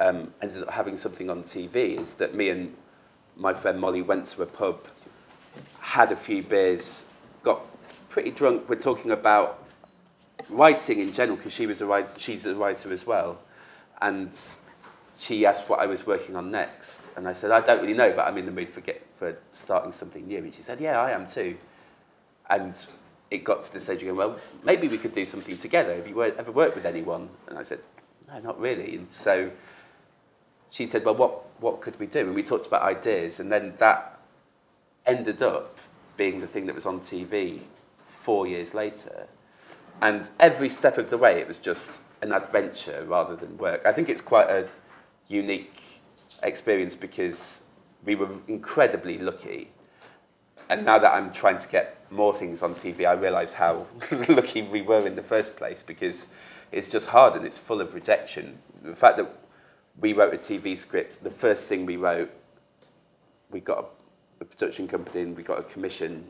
um, 0.00 0.32
ended 0.42 0.62
up 0.62 0.70
having 0.70 0.96
something 0.96 1.30
on 1.30 1.42
TV 1.42 2.00
is 2.00 2.14
that 2.14 2.34
me 2.34 2.50
and 2.50 2.74
my 3.36 3.54
friend 3.54 3.78
Molly 3.78 4.02
went 4.02 4.26
to 4.26 4.42
a 4.42 4.46
pub, 4.46 4.80
had 5.78 6.10
a 6.10 6.16
few 6.16 6.42
beers, 6.42 7.04
got 7.42 7.60
pretty 8.08 8.30
drunk. 8.30 8.68
We're 8.68 8.76
talking 8.76 9.12
about 9.12 9.64
writing 10.48 11.00
in 11.00 11.12
general 11.12 11.36
because 11.36 11.52
she 11.52 11.66
was 11.66 11.80
a 11.80 11.86
writer, 11.86 12.18
she's 12.18 12.46
a 12.46 12.54
writer 12.54 12.92
as 12.92 13.06
well, 13.06 13.38
and 14.02 14.36
she 15.18 15.46
asked 15.46 15.68
what 15.68 15.80
I 15.80 15.86
was 15.86 16.06
working 16.06 16.34
on 16.34 16.50
next, 16.50 17.10
and 17.16 17.28
I 17.28 17.34
said 17.34 17.50
I 17.50 17.60
don't 17.60 17.80
really 17.80 17.94
know, 17.94 18.12
but 18.12 18.26
I'm 18.26 18.38
in 18.38 18.46
the 18.46 18.52
mood 18.52 18.70
for 18.70 18.80
get 18.80 19.06
for 19.20 19.36
starting 19.52 19.92
something 19.92 20.26
new. 20.26 20.38
And 20.38 20.52
she 20.52 20.62
said, 20.62 20.80
Yeah, 20.80 21.00
I 21.00 21.12
am 21.12 21.26
too. 21.26 21.56
And 22.48 22.74
it 23.30 23.44
got 23.44 23.62
to 23.62 23.72
the 23.72 23.78
stage 23.78 24.02
again. 24.02 24.16
Well, 24.16 24.40
maybe 24.64 24.88
we 24.88 24.98
could 24.98 25.12
do 25.12 25.24
something 25.24 25.56
together. 25.58 25.94
Have 25.94 26.08
you 26.08 26.20
ever 26.24 26.50
worked 26.50 26.74
with 26.74 26.86
anyone? 26.86 27.28
And 27.46 27.58
I 27.58 27.62
said, 27.62 27.80
No, 28.26 28.40
not 28.40 28.58
really. 28.58 28.96
And 28.96 29.12
so 29.12 29.50
she 30.70 30.86
said, 30.86 31.04
Well, 31.04 31.16
what 31.16 31.44
what 31.60 31.80
could 31.80 31.98
we 32.00 32.06
do? 32.06 32.20
And 32.20 32.34
we 32.34 32.42
talked 32.42 32.66
about 32.66 32.82
ideas, 32.82 33.40
and 33.40 33.52
then 33.52 33.74
that 33.78 34.18
ended 35.06 35.42
up 35.42 35.78
being 36.16 36.40
the 36.40 36.46
thing 36.46 36.66
that 36.66 36.74
was 36.74 36.86
on 36.86 37.00
TV 37.00 37.60
four 38.00 38.46
years 38.46 38.74
later. 38.74 39.26
And 40.02 40.30
every 40.38 40.68
step 40.68 40.98
of 40.98 41.10
the 41.10 41.18
way, 41.18 41.40
it 41.40 41.48
was 41.48 41.58
just 41.58 42.00
an 42.22 42.32
adventure 42.32 43.04
rather 43.06 43.36
than 43.36 43.56
work. 43.58 43.84
I 43.84 43.92
think 43.92 44.08
it's 44.08 44.20
quite 44.20 44.48
a 44.48 44.68
unique 45.28 45.82
experience 46.42 46.96
because 46.96 47.62
we 48.04 48.14
were 48.14 48.30
incredibly 48.48 49.18
lucky. 49.18 49.70
And 50.68 50.84
now 50.84 50.98
that 50.98 51.12
I'm 51.12 51.32
trying 51.32 51.58
to 51.58 51.68
get 51.68 52.10
more 52.10 52.34
things 52.34 52.62
on 52.62 52.74
TV, 52.74 53.06
I 53.06 53.12
realise 53.12 53.52
how 53.52 53.86
lucky 54.28 54.62
we 54.62 54.82
were 54.82 55.06
in 55.06 55.16
the 55.16 55.22
first 55.22 55.56
place 55.56 55.82
because 55.82 56.28
it's 56.72 56.88
just 56.88 57.08
hard 57.08 57.34
and 57.34 57.44
it's 57.44 57.58
full 57.58 57.80
of 57.80 57.94
rejection. 57.94 58.58
The 58.82 58.94
fact 58.94 59.16
that 59.16 59.39
we 60.00 60.12
wrote 60.12 60.34
a 60.34 60.38
TV 60.38 60.76
script, 60.76 61.22
the 61.22 61.30
first 61.30 61.66
thing 61.66 61.86
we 61.86 61.96
wrote, 61.96 62.30
we 63.50 63.60
got 63.60 63.78
a, 63.78 64.42
a 64.42 64.44
production 64.44 64.88
company 64.88 65.22
and 65.22 65.36
we 65.36 65.42
got 65.42 65.58
a 65.58 65.62
commission 65.64 66.24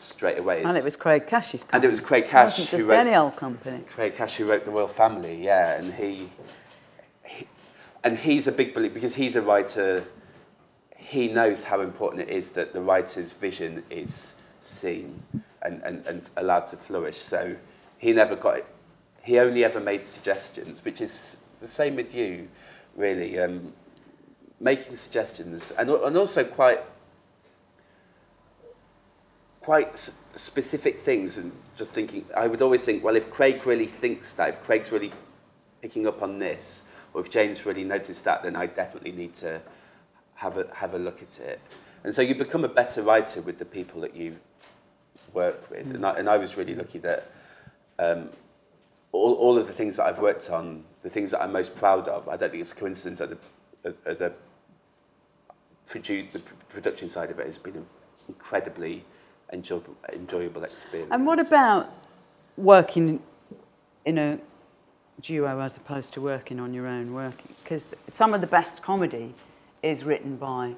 straight 0.00 0.38
away. 0.38 0.62
And 0.62 0.76
it 0.76 0.84
was 0.84 0.96
Craig 0.96 1.26
Cash's 1.26 1.62
company. 1.62 1.76
And 1.76 1.84
it 1.84 1.90
was 1.90 2.00
Craig 2.00 2.24
It 2.24 2.30
Cash 2.30 2.58
wasn't 2.58 2.70
who 2.70 2.76
just 2.76 2.88
wrote- 2.88 2.98
any 2.98 3.14
old 3.14 3.36
company. 3.36 3.84
Craig 3.88 4.16
Cash, 4.16 4.36
who 4.36 4.46
wrote 4.46 4.64
The 4.64 4.70
Royle 4.70 4.88
Family, 4.88 5.42
yeah, 5.42 5.74
and 5.74 5.94
he, 5.94 6.30
he, 7.24 7.46
and 8.04 8.18
he's 8.18 8.46
a 8.46 8.52
big 8.52 8.74
believer 8.74 8.94
because 8.94 9.14
he's 9.14 9.36
a 9.36 9.42
writer. 9.42 10.04
He 10.96 11.28
knows 11.28 11.64
how 11.64 11.80
important 11.80 12.22
it 12.22 12.30
is 12.30 12.50
that 12.52 12.72
the 12.72 12.80
writer's 12.80 13.32
vision 13.32 13.84
is 13.88 14.34
seen 14.60 15.22
and, 15.62 15.80
and, 15.82 16.06
and 16.06 16.28
allowed 16.36 16.66
to 16.66 16.76
flourish. 16.76 17.18
So 17.18 17.56
he 17.98 18.12
never 18.12 18.36
got 18.36 18.58
it. 18.58 18.66
He 19.22 19.38
only 19.38 19.64
ever 19.64 19.80
made 19.80 20.04
suggestions, 20.04 20.84
which 20.84 21.00
is 21.00 21.38
the 21.60 21.68
same 21.68 21.96
with 21.96 22.14
you, 22.14 22.48
really. 22.98 23.38
Um, 23.38 23.72
making 24.60 24.96
suggestions 24.96 25.70
and, 25.72 25.88
and 25.88 26.16
also 26.16 26.42
quite 26.44 26.80
quite 29.60 29.88
s- 29.88 30.10
specific 30.34 31.00
things 31.00 31.36
and 31.36 31.52
just 31.76 31.94
thinking 31.94 32.24
I 32.36 32.46
would 32.46 32.62
always 32.62 32.84
think 32.84 33.04
well 33.04 33.16
if 33.16 33.30
Craig 33.30 33.66
really 33.66 33.86
thinks 33.86 34.32
that 34.32 34.48
if 34.48 34.62
Craig's 34.62 34.90
really 34.90 35.12
picking 35.80 36.06
up 36.06 36.22
on 36.22 36.38
this 36.38 36.82
or 37.14 37.20
if 37.20 37.30
James 37.30 37.64
really 37.64 37.84
noticed 37.84 38.24
that 38.24 38.42
then 38.42 38.56
I 38.56 38.66
definitely 38.66 39.12
need 39.12 39.34
to 39.36 39.60
have 40.34 40.58
a 40.58 40.66
have 40.74 40.94
a 40.94 40.98
look 40.98 41.22
at 41.22 41.38
it 41.38 41.60
and 42.02 42.14
so 42.14 42.22
you 42.22 42.34
become 42.34 42.64
a 42.64 42.68
better 42.68 43.02
writer 43.02 43.40
with 43.42 43.58
the 43.58 43.64
people 43.64 44.00
that 44.00 44.16
you 44.16 44.36
work 45.32 45.70
with 45.70 45.88
and, 45.94 46.04
I, 46.04 46.14
and 46.14 46.28
I 46.28 46.36
was 46.36 46.56
really 46.56 46.74
lucky 46.74 46.98
that 47.00 47.30
um, 48.00 48.30
all, 49.12 49.34
all 49.34 49.58
of 49.58 49.66
the 49.68 49.72
things 49.72 49.96
that 49.98 50.06
I've 50.06 50.18
worked 50.18 50.50
on 50.50 50.84
the 51.02 51.10
things 51.10 51.30
that 51.30 51.42
I'm 51.42 51.52
most 51.52 51.74
proud 51.74 52.08
of 52.08 52.28
I 52.28 52.36
don't 52.36 52.50
think 52.50 52.60
it's 52.62 52.72
a 52.72 52.76
coincidence 52.76 53.18
that 53.20 53.30
the, 53.82 53.90
uh, 53.90 54.14
the 54.14 54.32
produce, 55.86 56.32
the 56.32 56.40
production 56.68 57.08
side 57.08 57.30
of 57.30 57.38
it 57.38 57.46
has 57.46 57.58
been 57.58 57.76
an 57.76 57.86
incredibly 58.28 59.04
enjoyable, 59.52 59.96
enjoyable 60.12 60.64
experience. 60.64 61.10
And 61.12 61.26
what 61.26 61.40
about 61.40 61.90
working 62.56 63.22
in 64.04 64.18
a 64.18 64.38
duo 65.20 65.60
as 65.60 65.76
opposed 65.76 66.12
to 66.14 66.20
working 66.20 66.60
on 66.60 66.74
your 66.74 66.86
own 66.86 67.14
working? 67.14 67.54
Because 67.62 67.94
some 68.06 68.34
of 68.34 68.40
the 68.40 68.46
best 68.46 68.82
comedy 68.82 69.34
is 69.82 70.04
written 70.04 70.36
by 70.36 70.74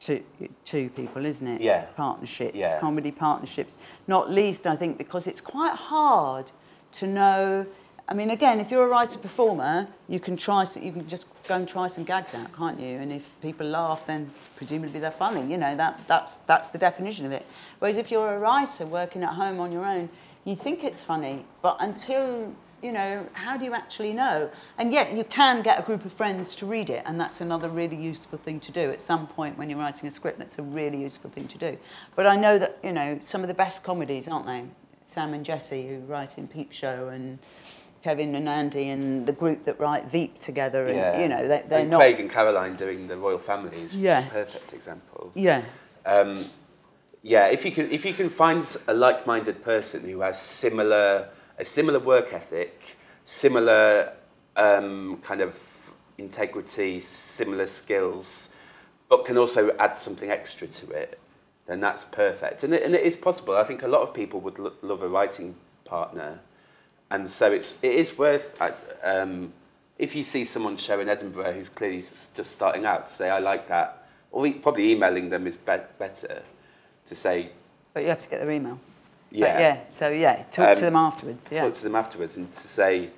two, 0.00 0.24
two 0.64 0.88
people, 0.90 1.24
isn't 1.24 1.46
it? 1.46 1.60
Yeah. 1.60 1.82
Partnerships, 1.96 2.56
Yeah. 2.56 2.80
comedy 2.80 3.12
partnerships. 3.12 3.78
Not 4.08 4.30
least, 4.30 4.66
I 4.66 4.74
think, 4.74 4.98
because 4.98 5.26
it's 5.26 5.40
quite 5.40 5.74
hard 5.76 6.50
to 6.92 7.06
know. 7.06 7.66
I 8.10 8.14
mean, 8.14 8.30
again, 8.30 8.58
if 8.58 8.72
you're 8.72 8.82
a 8.82 8.88
writer 8.88 9.20
performer, 9.20 9.86
you 10.08 10.18
can 10.18 10.36
try. 10.36 10.64
You 10.80 10.90
can 10.90 11.06
just 11.06 11.28
go 11.46 11.54
and 11.54 11.68
try 11.68 11.86
some 11.86 12.02
gags 12.02 12.34
out, 12.34 12.52
can't 12.52 12.80
you? 12.80 12.96
And 12.96 13.12
if 13.12 13.40
people 13.40 13.68
laugh, 13.68 14.04
then 14.04 14.32
presumably 14.56 14.98
they're 14.98 15.12
funny. 15.12 15.48
You 15.48 15.56
know, 15.56 15.76
that 15.76 16.00
that's 16.08 16.38
that's 16.38 16.68
the 16.68 16.78
definition 16.78 17.24
of 17.24 17.30
it. 17.30 17.46
Whereas 17.78 17.96
if 17.96 18.10
you're 18.10 18.34
a 18.34 18.38
writer 18.40 18.84
working 18.84 19.22
at 19.22 19.34
home 19.34 19.60
on 19.60 19.70
your 19.70 19.86
own, 19.86 20.08
you 20.44 20.56
think 20.56 20.82
it's 20.82 21.04
funny, 21.04 21.44
but 21.62 21.76
until 21.78 22.52
you 22.82 22.92
know, 22.92 23.26
how 23.34 23.58
do 23.58 23.64
you 23.66 23.74
actually 23.74 24.14
know? 24.14 24.50
And 24.78 24.90
yet 24.90 25.12
you 25.12 25.22
can 25.24 25.60
get 25.62 25.78
a 25.78 25.82
group 25.82 26.04
of 26.04 26.12
friends 26.12 26.54
to 26.56 26.66
read 26.66 26.90
it, 26.90 27.02
and 27.04 27.20
that's 27.20 27.40
another 27.40 27.68
really 27.68 27.96
useful 27.96 28.38
thing 28.38 28.58
to 28.60 28.72
do 28.72 28.90
at 28.90 29.00
some 29.00 29.26
point 29.26 29.56
when 29.58 29.68
you're 29.68 29.78
writing 29.78 30.08
a 30.08 30.10
script. 30.10 30.38
That's 30.38 30.58
a 30.58 30.62
really 30.62 31.00
useful 31.00 31.30
thing 31.30 31.46
to 31.48 31.58
do. 31.58 31.78
But 32.16 32.26
I 32.26 32.36
know 32.36 32.58
that, 32.58 32.78
you 32.82 32.92
know, 32.92 33.18
some 33.22 33.42
of 33.42 33.48
the 33.48 33.54
best 33.54 33.84
comedies, 33.84 34.28
aren't 34.28 34.46
they? 34.46 34.64
Sam 35.02 35.34
and 35.34 35.44
Jesse, 35.44 35.88
who 35.88 35.98
write 36.00 36.38
in 36.38 36.48
Peep 36.48 36.72
Show 36.72 37.08
and 37.08 37.38
Kevin 38.02 38.34
and 38.34 38.48
Andy, 38.48 38.88
and 38.88 39.26
the 39.26 39.32
group 39.32 39.64
that 39.64 39.78
write 39.78 40.10
Veep 40.10 40.38
together, 40.40 40.86
and, 40.86 41.20
you 41.20 41.28
know, 41.28 41.46
they, 41.46 41.64
they're 41.68 41.80
and 41.80 41.90
not... 41.90 41.98
Craig 41.98 42.18
and 42.18 42.30
Caroline 42.30 42.76
doing 42.76 43.06
the 43.08 43.16
Royle 43.16 43.38
family 43.38 43.78
is 43.82 43.94
Yeah. 43.94 44.26
a 44.26 44.30
perfect 44.30 44.72
example. 44.72 45.32
Yeah. 45.34 45.62
Um, 46.06 46.46
yeah, 47.22 47.48
if 47.48 47.64
you 47.66 47.72
can 47.72 47.90
if 47.90 48.06
you 48.06 48.14
can 48.14 48.30
find 48.30 48.64
a 48.88 48.94
like-minded 48.94 49.62
person 49.62 50.08
who 50.08 50.20
has 50.20 50.40
similar 50.40 51.28
a 51.58 51.64
similar 51.64 51.98
work 51.98 52.32
ethic, 52.32 52.96
similar 53.26 54.14
um, 54.56 55.18
kind 55.22 55.42
of 55.42 55.54
integrity, 56.16 57.00
similar 57.00 57.66
skills, 57.66 58.48
but 59.10 59.26
can 59.26 59.36
also 59.36 59.76
add 59.78 59.98
something 59.98 60.30
extra 60.30 60.66
to 60.66 60.90
it, 60.92 61.18
then 61.66 61.80
that's 61.80 62.04
perfect. 62.04 62.64
And 62.64 62.72
it, 62.72 62.82
and 62.82 62.94
it 62.94 63.02
is 63.02 63.16
possible. 63.16 63.54
I 63.54 63.64
think 63.64 63.82
a 63.82 63.88
lot 63.88 64.00
of 64.00 64.14
people 64.14 64.40
would 64.40 64.58
lo- 64.58 64.72
love 64.80 65.02
a 65.02 65.08
writing 65.08 65.54
partner, 65.84 66.40
and 67.10 67.28
so 67.28 67.52
it's 67.52 67.74
it 67.82 67.94
is 67.94 68.18
worth. 68.18 68.60
uh, 68.60 68.70
Um, 69.02 69.52
if 69.98 70.14
you 70.14 70.24
see 70.24 70.44
someone 70.44 70.76
show 70.78 71.00
in 71.00 71.08
Edinburgh 71.08 71.52
who's 71.52 71.68
clearly 71.68 72.00
just 72.00 72.50
starting 72.52 72.86
out, 72.86 73.10
say 73.10 73.28
I 73.30 73.38
like 73.38 73.68
that, 73.68 74.06
or 74.32 74.50
probably 74.62 74.92
emailing 74.92 75.30
them 75.30 75.46
is 75.46 75.56
be- 75.56 75.86
better 75.98 76.42
to 77.06 77.14
say 77.14 77.50
But 77.94 78.02
you 78.02 78.08
have 78.08 78.18
to 78.20 78.28
get 78.28 78.40
their 78.40 78.50
email. 78.50 78.78
But 79.30 79.38
yeah, 79.38 79.58
yeah. 79.58 79.80
So 79.88 80.08
yeah, 80.10 80.44
talk 80.50 80.68
Um, 80.68 80.74
to 80.74 80.80
them 80.80 80.96
afterwards. 80.96 81.48
Yeah. 81.52 81.62
talk 81.64 81.74
to 81.74 81.82
them 81.82 81.94
afterwards 81.96 82.36
and 82.36 82.52
to 82.54 82.66
say 82.68 83.10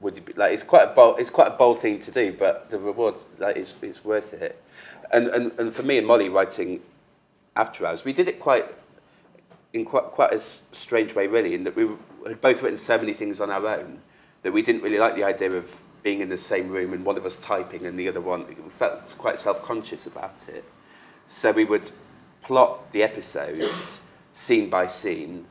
would 0.00 0.16
you 0.16 0.22
be 0.22 0.32
like 0.34 0.52
it's 0.54 0.62
quite 0.62 0.84
a 0.84 0.92
bold 0.94 1.18
it's 1.20 1.30
quite 1.30 1.48
a 1.48 1.56
bold 1.56 1.80
thing 1.80 2.00
to 2.00 2.10
do 2.10 2.32
but 2.32 2.70
the 2.70 2.78
reward 2.78 3.14
like 3.38 3.56
is 3.56 3.74
it's 3.82 4.02
worth 4.04 4.32
it 4.32 4.62
and, 5.12 5.28
and 5.28 5.52
and 5.58 5.74
for 5.74 5.82
me 5.82 5.98
and 5.98 6.06
Molly 6.06 6.28
writing 6.30 6.80
after 7.54 7.84
hours 7.86 8.02
we 8.04 8.12
did 8.14 8.26
it 8.26 8.40
quite 8.40 8.64
in 9.72 9.84
quite 9.84 10.04
quite 10.04 10.32
a 10.32 10.38
strange 10.38 11.14
way 11.14 11.26
really 11.26 11.54
in 11.54 11.64
that 11.64 11.76
we 11.76 11.88
had 12.26 12.40
both 12.40 12.62
written 12.62 12.78
so 12.78 12.98
many 12.98 13.12
things 13.12 13.40
on 13.40 13.50
our 13.50 13.66
own 13.66 14.00
that 14.42 14.52
we 14.52 14.62
didn't 14.62 14.82
really 14.82 14.98
like 14.98 15.14
the 15.14 15.24
idea 15.24 15.50
of 15.52 15.70
being 16.02 16.20
in 16.20 16.28
the 16.28 16.38
same 16.38 16.68
room 16.68 16.92
and 16.92 17.04
one 17.04 17.16
of 17.16 17.26
us 17.26 17.36
typing 17.38 17.86
and 17.86 17.98
the 17.98 18.08
other 18.08 18.20
one 18.20 18.46
we 18.46 18.54
felt 18.70 19.16
quite 19.18 19.38
self-conscious 19.38 20.06
about 20.06 20.48
it 20.48 20.64
so 21.28 21.52
we 21.52 21.64
would 21.64 21.90
plot 22.42 22.90
the 22.92 23.02
episodes 23.02 24.00
scene 24.32 24.70
by 24.70 24.86
scene 24.86 25.46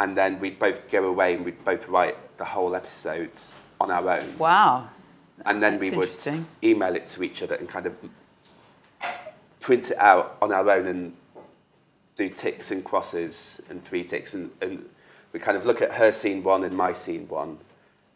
and 0.00 0.16
then 0.16 0.40
we'd 0.40 0.58
both 0.58 0.90
go 0.90 1.04
away 1.04 1.34
and 1.34 1.44
we'd 1.44 1.64
both 1.64 1.86
write 1.88 2.16
the 2.38 2.44
whole 2.44 2.74
episode 2.74 3.30
on 3.80 3.90
our 3.90 4.18
own. 4.18 4.38
Wow. 4.38 4.88
And 5.44 5.62
then 5.62 5.78
That's 5.78 5.90
we 5.90 5.96
would 5.96 6.44
email 6.62 6.96
it 6.96 7.06
to 7.08 7.22
each 7.22 7.42
other 7.42 7.54
and 7.54 7.68
kind 7.68 7.86
of 7.86 7.94
print 9.60 9.90
it 9.90 9.98
out 9.98 10.36
on 10.40 10.52
our 10.52 10.68
own 10.70 10.86
and 10.86 11.14
do 12.20 12.28
ticks 12.28 12.70
and 12.70 12.84
crosses 12.84 13.62
and 13.70 13.82
three 13.82 14.04
ticks. 14.04 14.34
And, 14.34 14.50
and 14.60 14.86
we 15.32 15.40
kind 15.40 15.56
of 15.56 15.64
look 15.64 15.80
at 15.80 15.90
her 15.92 16.12
scene 16.12 16.42
one 16.42 16.64
and 16.64 16.76
my 16.76 16.92
scene 16.92 17.26
one. 17.28 17.58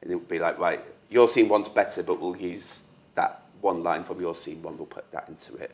And 0.02 0.12
it 0.12 0.14
would 0.14 0.28
be 0.28 0.38
like, 0.38 0.58
right, 0.58 0.84
your 1.08 1.28
scene 1.28 1.48
one's 1.48 1.70
better, 1.70 2.02
but 2.02 2.20
we'll 2.20 2.36
use 2.36 2.82
that 3.14 3.42
one 3.62 3.82
line 3.82 4.04
from 4.04 4.20
your 4.20 4.34
scene 4.34 4.62
one, 4.62 4.76
we'll 4.76 4.86
put 4.86 5.10
that 5.12 5.26
into 5.28 5.56
it. 5.56 5.70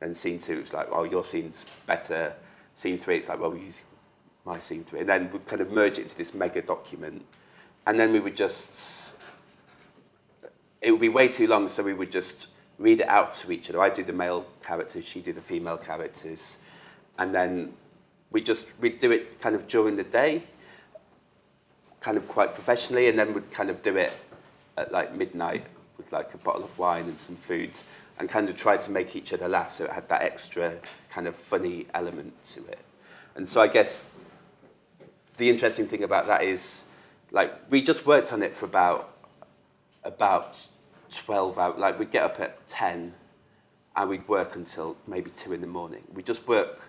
And 0.00 0.16
scene 0.16 0.38
two, 0.38 0.60
it's 0.60 0.72
like, 0.72 0.90
well, 0.90 1.04
your 1.04 1.22
scene's 1.22 1.66
better. 1.86 2.32
Scene 2.74 2.98
three, 2.98 3.18
it's 3.18 3.28
like, 3.28 3.38
well, 3.38 3.50
we 3.50 3.60
use 3.60 3.82
my 4.46 4.58
scene 4.58 4.84
three. 4.84 5.00
And 5.00 5.08
then 5.08 5.30
we'd 5.30 5.46
kind 5.46 5.60
of 5.60 5.70
merge 5.70 5.98
it 5.98 6.02
into 6.02 6.16
this 6.16 6.32
mega 6.32 6.62
document. 6.62 7.22
And 7.86 8.00
then 8.00 8.12
we 8.12 8.20
would 8.20 8.36
just, 8.36 9.16
it 10.80 10.90
would 10.90 11.00
be 11.02 11.10
way 11.10 11.28
too 11.28 11.46
long, 11.46 11.68
so 11.68 11.82
we 11.82 11.92
would 11.92 12.10
just 12.10 12.48
read 12.78 13.00
it 13.00 13.08
out 13.08 13.34
to 13.34 13.52
each 13.52 13.68
other. 13.68 13.80
I 13.82 13.90
do 13.90 14.02
the 14.02 14.12
male 14.14 14.46
characters, 14.62 15.04
she 15.04 15.20
do 15.20 15.34
the 15.34 15.42
female 15.42 15.76
characters, 15.76 16.56
and 17.18 17.34
then 17.34 17.72
we 18.30 18.42
just 18.42 18.66
we'd 18.80 18.98
do 19.00 19.12
it 19.12 19.40
kind 19.40 19.54
of 19.54 19.68
during 19.68 19.96
the 19.96 20.04
day, 20.04 20.42
kind 22.00 22.16
of 22.16 22.26
quite 22.28 22.54
professionally, 22.54 23.08
and 23.08 23.18
then 23.18 23.34
we'd 23.34 23.50
kind 23.50 23.70
of 23.70 23.82
do 23.82 23.96
it 23.96 24.12
at 24.76 24.92
like 24.92 25.14
midnight 25.14 25.64
with 25.96 26.10
like 26.12 26.34
a 26.34 26.38
bottle 26.38 26.64
of 26.64 26.78
wine 26.78 27.04
and 27.04 27.18
some 27.18 27.36
food, 27.36 27.70
and 28.18 28.28
kind 28.28 28.48
of 28.48 28.56
try 28.56 28.76
to 28.76 28.90
make 28.90 29.16
each 29.16 29.32
other 29.32 29.48
laugh, 29.48 29.72
so 29.72 29.84
it 29.84 29.90
had 29.90 30.08
that 30.08 30.22
extra 30.22 30.74
kind 31.10 31.26
of 31.26 31.34
funny 31.34 31.86
element 31.94 32.32
to 32.46 32.64
it. 32.66 32.80
And 33.36 33.48
so 33.48 33.60
I 33.60 33.68
guess 33.68 34.10
the 35.36 35.50
interesting 35.50 35.86
thing 35.86 36.04
about 36.04 36.26
that 36.28 36.44
is, 36.44 36.84
like, 37.32 37.52
we 37.70 37.82
just 37.82 38.06
worked 38.06 38.32
on 38.32 38.42
it 38.42 38.54
for 38.54 38.66
about 38.66 39.10
about 40.04 40.60
12 41.10 41.58
hours. 41.58 41.78
Like, 41.78 41.98
we'd 41.98 42.10
get 42.10 42.22
up 42.22 42.38
at 42.40 42.66
10 42.68 43.12
and 43.96 44.08
we'd 44.08 44.26
work 44.28 44.54
until 44.54 44.96
maybe 45.06 45.30
2 45.30 45.52
in 45.52 45.60
the 45.60 45.66
morning. 45.66 46.02
We 46.12 46.22
just 46.22 46.46
work 46.46 46.80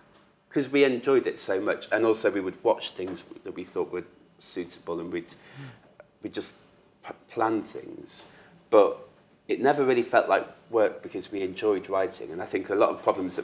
because 0.55 0.71
we 0.71 0.85
enjoyed 0.85 1.27
it 1.27 1.37
so 1.37 1.59
much. 1.59 1.85
And 1.91 2.05
also, 2.05 2.31
we 2.31 2.39
would 2.39 2.63
watch 2.63 2.91
things 2.91 3.25
that 3.43 3.53
we 3.53 3.65
thought 3.65 3.91
were 3.91 4.05
suitable 4.39 5.01
and 5.01 5.11
we'd, 5.11 5.33
we'd 6.23 6.33
just 6.33 6.53
p- 7.05 7.13
plan 7.29 7.61
things. 7.61 8.23
But 8.69 8.97
it 9.49 9.59
never 9.59 9.83
really 9.83 10.01
felt 10.01 10.29
like 10.29 10.47
work 10.69 11.03
because 11.03 11.29
we 11.29 11.41
enjoyed 11.41 11.89
writing. 11.89 12.31
And 12.31 12.41
I 12.41 12.45
think 12.45 12.69
a 12.69 12.75
lot 12.75 12.89
of 12.89 13.03
problems 13.03 13.35
that 13.35 13.43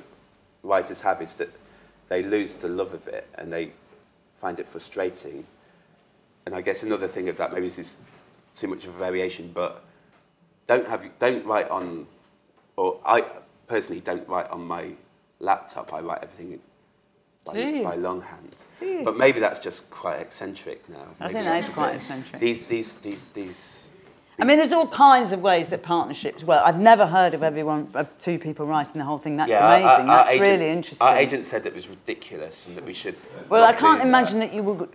writers 0.63 1.01
have 1.01 1.21
is 1.21 1.33
that 1.33 1.49
they 2.07 2.23
lose 2.23 2.53
the 2.53 2.69
love 2.69 2.93
of 2.93 3.05
it 3.09 3.27
and 3.35 3.51
they 3.51 3.73
find 4.39 4.57
it 4.57 4.65
frustrating. 4.65 5.45
And 6.45 6.55
I 6.55 6.61
guess 6.61 6.81
another 6.81 7.09
thing 7.09 7.27
of 7.27 7.35
that 7.35 7.51
maybe 7.51 7.67
this 7.67 7.77
is 7.77 7.95
too 8.55 8.69
much 8.69 8.85
of 8.85 8.95
a 8.95 8.97
variation, 8.97 9.51
but 9.53 9.83
don't 10.65 10.87
have 10.87 11.03
don't 11.19 11.45
write 11.45 11.69
on, 11.69 12.07
or 12.77 13.01
I 13.05 13.25
personally 13.67 13.99
don't 13.99 14.25
write 14.29 14.49
on 14.49 14.65
my 14.65 14.91
laptop. 15.41 15.93
I 15.93 15.99
write 15.99 16.23
everything 16.23 16.61
by, 17.45 17.53
Gee. 17.53 17.83
by 17.83 17.95
longhand. 17.95 18.55
Gee. 18.79 19.03
But 19.03 19.17
maybe 19.17 19.39
that's 19.39 19.59
just 19.59 19.89
quite 19.89 20.19
eccentric 20.19 20.87
now. 20.89 21.07
I 21.19 21.23
maybe 21.23 21.33
think 21.33 21.45
that 21.45 21.57
is 21.57 21.69
quite 21.69 21.95
eccentric. 21.95 22.41
These, 22.41 22.63
these, 22.63 22.93
these, 22.93 23.23
these. 23.33 23.87
I 24.39 24.43
mean, 24.43 24.57
there's 24.57 24.73
all 24.73 24.87
kinds 24.87 25.31
of 25.33 25.41
ways 25.41 25.69
that 25.69 25.83
partnerships 25.83 26.43
work. 26.43 26.61
I've 26.65 26.79
never 26.79 27.05
heard 27.05 27.35
of 27.35 27.43
everyone, 27.43 27.89
of 27.93 28.07
two 28.19 28.39
people 28.39 28.65
writing 28.65 28.97
the 28.97 29.05
whole 29.05 29.19
thing. 29.19 29.37
That's 29.37 29.51
yeah, 29.51 29.67
amazing. 29.67 30.09
Our, 30.09 30.17
our 30.17 30.17
That's 30.25 30.31
agent, 30.31 30.41
really 30.41 30.71
interesting. 30.71 31.07
Our 31.07 31.17
agent 31.17 31.45
said 31.45 31.63
that 31.63 31.69
it 31.69 31.75
was 31.75 31.87
ridiculous 31.87 32.65
and 32.65 32.75
that 32.75 32.85
we 32.85 32.93
should. 32.93 33.15
Well, 33.49 33.63
I 33.63 33.73
can't 33.73 34.01
imagine 34.01 34.39
that. 34.39 34.49
that 34.49 34.55
you 34.55 34.63
would 34.63 34.89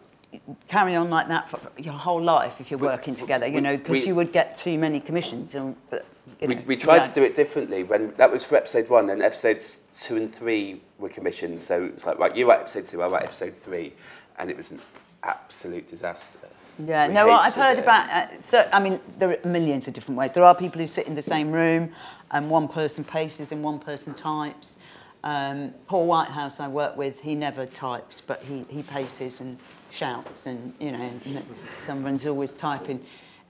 carry 0.68 0.96
on 0.96 1.10
like 1.10 1.28
that 1.28 1.48
for 1.48 1.60
your 1.78 1.94
whole 1.94 2.20
life 2.20 2.60
if 2.60 2.70
you're 2.70 2.78
we, 2.78 2.88
working 2.88 3.14
together. 3.14 3.46
You 3.46 3.56
we, 3.56 3.60
know, 3.60 3.76
because 3.76 4.04
you 4.04 4.14
would 4.16 4.32
get 4.32 4.56
too 4.56 4.78
many 4.78 4.98
commissions. 4.98 5.54
And, 5.54 5.76
but, 5.90 6.04
you 6.40 6.48
we, 6.48 6.54
know, 6.56 6.62
we 6.66 6.74
you 6.76 6.80
tried 6.80 6.98
don't. 6.98 7.08
to 7.08 7.14
do 7.14 7.22
it 7.22 7.36
differently 7.36 7.82
when 7.84 8.12
that 8.16 8.30
was 8.30 8.44
for 8.44 8.56
episode 8.56 8.88
one, 8.88 9.10
and 9.10 9.22
episodes 9.22 9.78
two 9.98 10.16
and 10.16 10.34
three 10.34 10.80
were 10.98 11.08
commissioned. 11.08 11.60
So 11.60 11.84
it's 11.84 12.06
like, 12.06 12.18
right, 12.18 12.34
you 12.36 12.48
write 12.48 12.60
episode 12.60 12.86
two, 12.86 13.02
I 13.02 13.08
write 13.08 13.24
episode 13.24 13.54
three, 13.62 13.92
and 14.38 14.50
it 14.50 14.56
was 14.56 14.70
an 14.70 14.80
absolute 15.22 15.88
disaster. 15.88 16.38
Yeah, 16.84 17.08
We 17.08 17.14
no, 17.14 17.26
well, 17.26 17.38
I've 17.38 17.54
heard 17.54 17.78
it. 17.78 17.82
about. 17.82 18.10
Uh, 18.10 18.40
so, 18.40 18.68
I 18.72 18.80
mean, 18.80 19.00
there 19.18 19.30
are 19.30 19.48
millions 19.48 19.88
of 19.88 19.94
different 19.94 20.18
ways. 20.18 20.32
There 20.32 20.44
are 20.44 20.54
people 20.54 20.80
who 20.80 20.86
sit 20.86 21.06
in 21.06 21.14
the 21.14 21.22
same 21.22 21.50
room, 21.50 21.92
and 22.30 22.50
one 22.50 22.68
person 22.68 23.02
paces 23.02 23.50
and 23.50 23.62
one 23.64 23.78
person 23.78 24.12
types. 24.14 24.76
Um, 25.24 25.72
Paul 25.88 26.06
Whitehouse, 26.06 26.60
I 26.60 26.68
work 26.68 26.96
with, 26.96 27.22
he 27.22 27.34
never 27.34 27.66
types, 27.66 28.20
but 28.20 28.42
he, 28.44 28.64
he 28.68 28.82
paces 28.82 29.40
and 29.40 29.58
shouts, 29.90 30.46
and 30.46 30.74
you 30.78 30.92
know, 30.92 31.00
and 31.24 31.44
someone's 31.78 32.26
always 32.26 32.52
typing. 32.52 33.04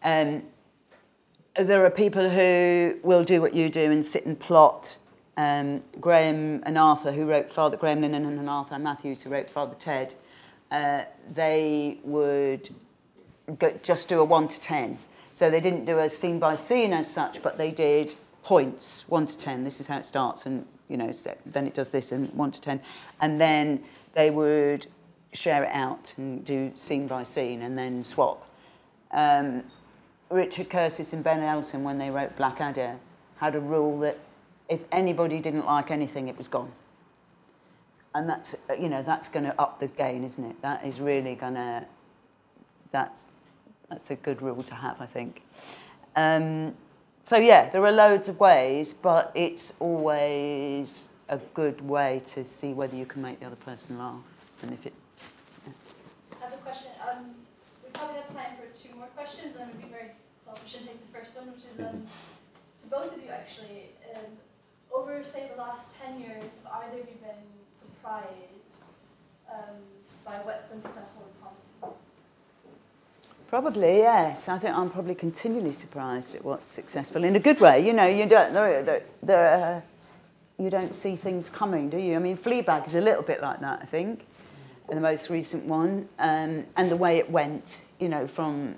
Um, 0.04 0.44
there 1.58 1.84
are 1.84 1.90
people 1.90 2.28
who 2.28 2.96
will 3.02 3.24
do 3.24 3.40
what 3.40 3.54
you 3.54 3.70
do 3.70 3.90
and 3.90 4.04
sit 4.04 4.26
and 4.26 4.38
plot. 4.38 4.98
Um, 5.36 5.82
Graham 6.00 6.62
and 6.64 6.78
Arthur, 6.78 7.12
who 7.12 7.26
wrote 7.26 7.50
Father 7.50 7.76
Graham 7.76 8.02
Linehan 8.02 8.38
and 8.38 8.48
Arthur 8.48 8.78
Matthews, 8.78 9.22
who 9.22 9.30
wrote 9.30 9.50
Father 9.50 9.74
Ted, 9.74 10.14
uh, 10.70 11.04
they 11.30 11.98
would 12.02 12.70
go, 13.58 13.78
just 13.82 14.08
do 14.08 14.20
a 14.20 14.24
one 14.24 14.48
to 14.48 14.60
ten. 14.60 14.98
So 15.34 15.50
they 15.50 15.60
didn't 15.60 15.84
do 15.84 15.98
a 15.98 16.08
scene 16.08 16.38
by 16.38 16.54
scene 16.54 16.92
as 16.92 17.12
such, 17.12 17.42
but 17.42 17.58
they 17.58 17.70
did 17.70 18.14
points 18.42 19.06
one 19.08 19.26
to 19.26 19.36
ten. 19.36 19.64
This 19.64 19.80
is 19.80 19.86
how 19.86 19.98
it 19.98 20.04
starts, 20.04 20.46
and 20.46 20.66
you 20.88 20.96
know, 20.96 21.12
then 21.44 21.66
it 21.66 21.74
does 21.74 21.90
this 21.90 22.12
and 22.12 22.32
one 22.32 22.50
to 22.52 22.60
ten, 22.60 22.80
and 23.20 23.40
then 23.40 23.82
they 24.14 24.30
would 24.30 24.86
share 25.34 25.64
it 25.64 25.72
out 25.72 26.14
and 26.16 26.44
do 26.44 26.72
scene 26.74 27.06
by 27.06 27.22
scene, 27.22 27.60
and 27.62 27.76
then 27.76 28.04
swap. 28.04 28.48
Um, 29.10 29.64
Richard 30.30 30.70
Curtis 30.70 31.12
and 31.12 31.22
Ben 31.22 31.40
Elton, 31.40 31.84
when 31.84 31.98
they 31.98 32.10
wrote 32.10 32.36
Blackadder, 32.36 32.96
had 33.38 33.54
a 33.54 33.60
rule 33.60 33.98
that 34.00 34.18
if 34.68 34.84
anybody 34.90 35.40
didn't 35.40 35.66
like 35.66 35.90
anything, 35.90 36.28
it 36.28 36.36
was 36.36 36.48
gone. 36.48 36.72
And 38.14 38.28
that's, 38.28 38.56
uh, 38.68 38.74
you 38.74 38.88
know, 38.88 39.02
that's 39.02 39.28
going 39.28 39.44
to 39.44 39.60
up 39.60 39.78
the 39.78 39.88
gain, 39.88 40.24
isn't 40.24 40.42
it? 40.42 40.60
That 40.62 40.84
is 40.84 41.00
really 41.00 41.34
going 41.34 41.54
to, 41.54 41.84
that's, 42.90 43.26
that's 43.88 44.10
a 44.10 44.16
good 44.16 44.42
rule 44.42 44.62
to 44.64 44.74
have, 44.74 45.00
I 45.00 45.06
think. 45.06 45.42
Um, 46.16 46.74
so, 47.22 47.36
yeah, 47.36 47.68
there 47.68 47.84
are 47.84 47.92
loads 47.92 48.28
of 48.28 48.40
ways, 48.40 48.94
but 48.94 49.32
it's 49.34 49.74
always 49.80 51.10
a 51.28 51.38
good 51.54 51.80
way 51.80 52.20
to 52.24 52.42
see 52.44 52.72
whether 52.72 52.96
you 52.96 53.04
can 53.04 53.20
make 53.20 53.40
the 53.40 53.46
other 53.46 53.56
person 53.56 53.98
laugh. 53.98 54.22
And 54.62 54.72
if 54.72 54.86
it, 54.86 54.94
I 55.66 56.44
have 56.44 56.54
a 56.54 56.56
question. 56.58 56.88
Um, 57.06 57.34
we 57.84 57.90
probably 57.90 58.16
have 58.16 58.32
time 58.32 58.56
for 58.56 58.66
two 58.80 58.94
more 58.94 59.08
questions, 59.08 59.56
and 59.60 59.72
we'd 59.72 59.82
be 59.82 59.88
very 59.88 60.12
selfish 60.44 60.76
and 60.76 60.86
take 60.86 61.12
the 61.12 61.18
first 61.18 61.25
one, 61.36 61.52
which 61.52 61.64
is 61.72 61.80
um, 61.80 62.06
to 62.82 62.86
both 62.88 63.16
of 63.16 63.22
you 63.22 63.30
actually. 63.30 63.90
Um, 64.14 64.24
over, 64.96 65.22
say, 65.24 65.48
the 65.54 65.60
last 65.60 65.96
10 66.00 66.20
years, 66.20 66.52
have 66.64 66.84
either 66.84 67.00
of 67.02 67.08
you 67.08 67.16
been 67.20 67.44
surprised 67.70 68.84
um, 69.52 69.76
by 70.24 70.34
what's 70.42 70.66
been 70.66 70.80
successful 70.80 71.22
in 71.22 71.42
comedy? 71.42 71.96
Probably 73.48 73.98
yes. 73.98 74.48
I 74.48 74.58
think 74.58 74.74
I'm 74.74 74.90
probably 74.90 75.14
continually 75.14 75.72
surprised 75.72 76.34
at 76.34 76.44
what's 76.44 76.70
successful 76.70 77.24
in 77.24 77.36
a 77.36 77.40
good 77.40 77.60
way. 77.60 77.86
You 77.86 77.92
know, 77.92 78.06
you 78.06 78.26
don't 78.26 78.52
there, 79.22 79.54
uh, 79.54 79.80
you 80.62 80.70
don't 80.70 80.94
see 80.94 81.14
things 81.14 81.48
coming, 81.48 81.90
do 81.90 81.98
you? 81.98 82.16
I 82.16 82.18
mean, 82.18 82.36
Fleabag 82.36 82.86
is 82.86 82.94
a 82.94 83.00
little 83.00 83.22
bit 83.22 83.42
like 83.42 83.60
that. 83.60 83.80
I 83.82 83.86
think, 83.86 84.26
in 84.88 84.94
the 84.96 85.02
most 85.02 85.30
recent 85.30 85.64
one, 85.64 86.08
um, 86.18 86.66
and 86.76 86.90
the 86.90 86.96
way 86.96 87.18
it 87.18 87.30
went. 87.30 87.82
You 88.00 88.08
know, 88.08 88.26
from 88.26 88.76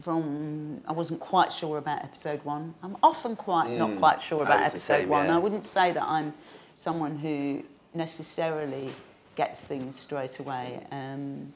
from 0.00 0.80
I 0.86 0.92
wasn't 0.92 1.20
quite 1.20 1.52
sure 1.52 1.78
about 1.78 2.02
episode 2.04 2.44
one. 2.44 2.74
I'm 2.82 2.96
often 3.02 3.36
quite 3.36 3.70
not 3.70 3.90
Mm, 3.90 3.98
quite 3.98 4.20
sure 4.20 4.42
about 4.42 4.60
episode 4.60 5.00
same, 5.02 5.08
one. 5.08 5.26
yeah. 5.26 5.34
I 5.36 5.38
wouldn't 5.38 5.64
say 5.64 5.92
that 5.92 6.02
I'm 6.02 6.34
someone 6.74 7.16
who 7.16 7.62
necessarily 7.94 8.90
gets 9.36 9.64
things 9.64 9.98
straight 9.98 10.38
away. 10.40 10.80
Um, 10.90 11.52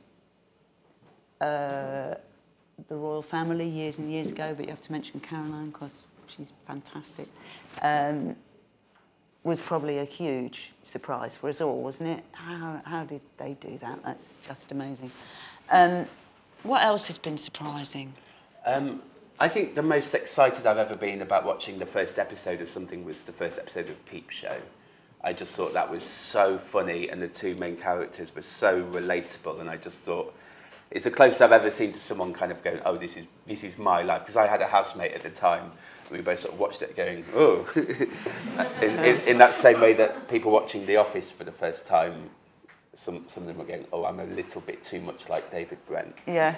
uh, 1.41 2.15
the 2.87 2.95
Royle 2.95 3.23
family 3.23 3.69
years 3.69 3.99
and 3.99 4.11
years 4.11 4.31
ago, 4.31 4.55
but 4.57 4.67
you 4.67 4.71
have 4.71 4.81
to 4.83 4.93
mention 4.93 5.19
Caroline 5.21 5.71
because 5.71 6.07
she's 6.29 6.53
fantastic, 6.67 7.27
um, 7.83 8.37
was 9.43 9.61
probably 9.61 9.99
a 9.99 10.05
huge 10.05 10.73
surprise 10.83 11.37
for 11.37 11.49
us 11.49 11.61
all, 11.61 11.81
wasn't 11.83 12.09
it? 12.19 12.25
How, 12.33 12.81
how 12.85 13.05
did 13.05 13.21
they 13.37 13.55
do 13.61 13.79
that? 13.79 13.99
That's 14.05 14.35
just 14.47 14.71
amazing. 14.71 15.11
Um, 15.71 16.07
what 16.63 16.83
else 16.83 17.07
has 17.09 17.19
been 17.19 17.39
surprising? 17.39 18.15
Um, 18.65 19.03
I 19.41 19.49
think 19.49 19.75
the 19.75 19.83
most 19.83 20.15
excited 20.15 20.67
I've 20.67 20.79
ever 20.79 20.97
been 20.97 21.23
about 21.23 21.45
watching 21.45 21.79
the 21.79 21.87
first 21.87 22.19
episode 22.19 22.61
of 22.61 22.69
something 22.69 23.05
was 23.05 23.23
the 23.23 23.33
first 23.33 23.59
episode 23.59 23.89
of 23.89 24.05
Peep 24.07 24.31
Show. 24.31 24.57
I 25.23 25.33
just 25.33 25.55
thought 25.55 25.73
that 25.75 25.91
was 25.91 26.03
so 26.03 26.59
funny, 26.59 27.09
and 27.09 27.21
the 27.21 27.29
two 27.29 27.55
main 27.57 27.77
characters 27.77 28.35
were 28.35 28.43
so 28.43 28.83
relatable, 28.83 29.61
and 29.61 29.69
I 29.69 29.77
just 29.77 30.01
thought 30.01 30.35
it's 30.91 31.05
the 31.05 31.11
closest 31.11 31.43
I've 31.43 31.53
ever 31.53 31.71
seen 31.71 31.93
to 31.93 31.99
someone 31.99 32.33
kind 32.33 32.51
of 32.51 32.63
going, 32.63 32.81
"Oh, 32.85 32.97
this 32.97 33.17
is 33.17 33.27
this 33.47 33.63
is 33.63 33.79
my 33.79 34.03
life." 34.03 34.23
Because 34.23 34.37
I 34.37 34.47
had 34.47 34.61
a 34.61 34.67
housemate 34.67 35.13
at 35.13 35.23
the 35.23 35.31
time, 35.31 35.73
we 36.11 36.21
both 36.21 36.41
sort 36.41 36.55
of 36.55 36.61
watched 36.61 36.83
it, 36.83 36.97
going, 36.97 37.25
"Oh," 37.35 37.69
in, 38.83 38.99
in, 39.05 39.21
in 39.21 39.39
that 39.39 39.55
same 39.55 39.81
way 39.81 39.93
that 39.95 40.29
people 40.29 40.51
watching 40.51 40.87
The 40.87 40.97
Office 40.97 41.31
for 41.31 41.45
the 41.45 41.53
first 41.53 41.87
time, 41.87 42.31
some 42.93 43.25
some 43.29 43.43
of 43.43 43.49
them 43.49 43.59
were 43.59 43.65
going, 43.65 43.87
"Oh, 43.93 44.05
I'm 44.05 44.21
a 44.21 44.25
little 44.25 44.61
bit 44.63 44.83
too 44.83 45.01
much 45.01 45.29
like 45.29 45.51
David 45.51 45.79
Brent." 45.87 46.15
Yeah. 46.27 46.57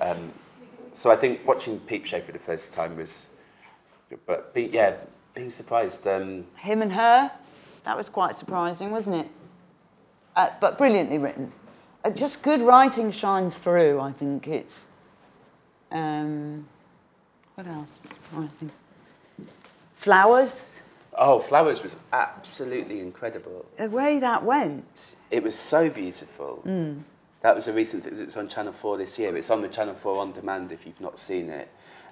Um, 0.00 0.32
so 0.92 1.10
I 1.10 1.16
think 1.16 1.46
watching 1.46 1.78
Peep 1.80 2.04
Show 2.06 2.20
for 2.20 2.32
the 2.32 2.38
first 2.38 2.72
time 2.72 2.96
was, 2.96 3.28
but 4.26 4.54
be, 4.54 4.64
yeah, 4.72 4.94
being 5.34 5.50
surprised. 5.50 6.06
Um, 6.06 6.46
Him 6.56 6.82
and 6.82 6.92
her, 6.92 7.30
that 7.84 7.96
was 7.96 8.08
quite 8.08 8.34
surprising, 8.34 8.90
wasn't 8.90 9.16
it? 9.16 9.30
Uh, 10.36 10.50
but 10.60 10.78
brilliantly 10.78 11.18
written. 11.18 11.52
Uh, 12.04 12.10
just 12.10 12.42
good 12.42 12.62
writing 12.62 13.10
shines 13.10 13.56
through, 13.56 14.00
I 14.00 14.12
think 14.12 14.46
it's. 14.46 14.84
Um, 15.90 16.68
what 17.54 17.66
else 17.66 17.98
was 18.02 18.12
surprising? 18.12 18.70
Flowers, 19.94 20.80
oh, 21.14 21.38
Flowers 21.40 21.82
was 21.82 21.96
absolutely 22.12 23.00
incredible. 23.00 23.66
the 23.78 23.90
way 23.90 24.20
that 24.20 24.44
went. 24.44 25.16
It 25.30 25.42
was 25.42 25.58
so 25.58 25.90
beautiful. 25.90 26.62
That 27.42 27.54
was 27.54 27.68
a 27.68 27.72
recent 27.72 28.04
thing. 28.04 28.18
It's 28.18 28.36
on 28.36 28.48
Channel 28.48 28.72
Four 28.72 28.96
this 28.98 29.18
year. 29.18 29.36
It's 29.36 29.50
on 29.50 29.62
the 29.62 29.68
Channel 29.68 29.94
Four 29.94 30.20
on 30.20 30.32
demand 30.32 30.72
if 30.72 30.84
you've 30.86 31.00
not 31.00 31.18
seen 31.18 31.48
it, 31.50 31.68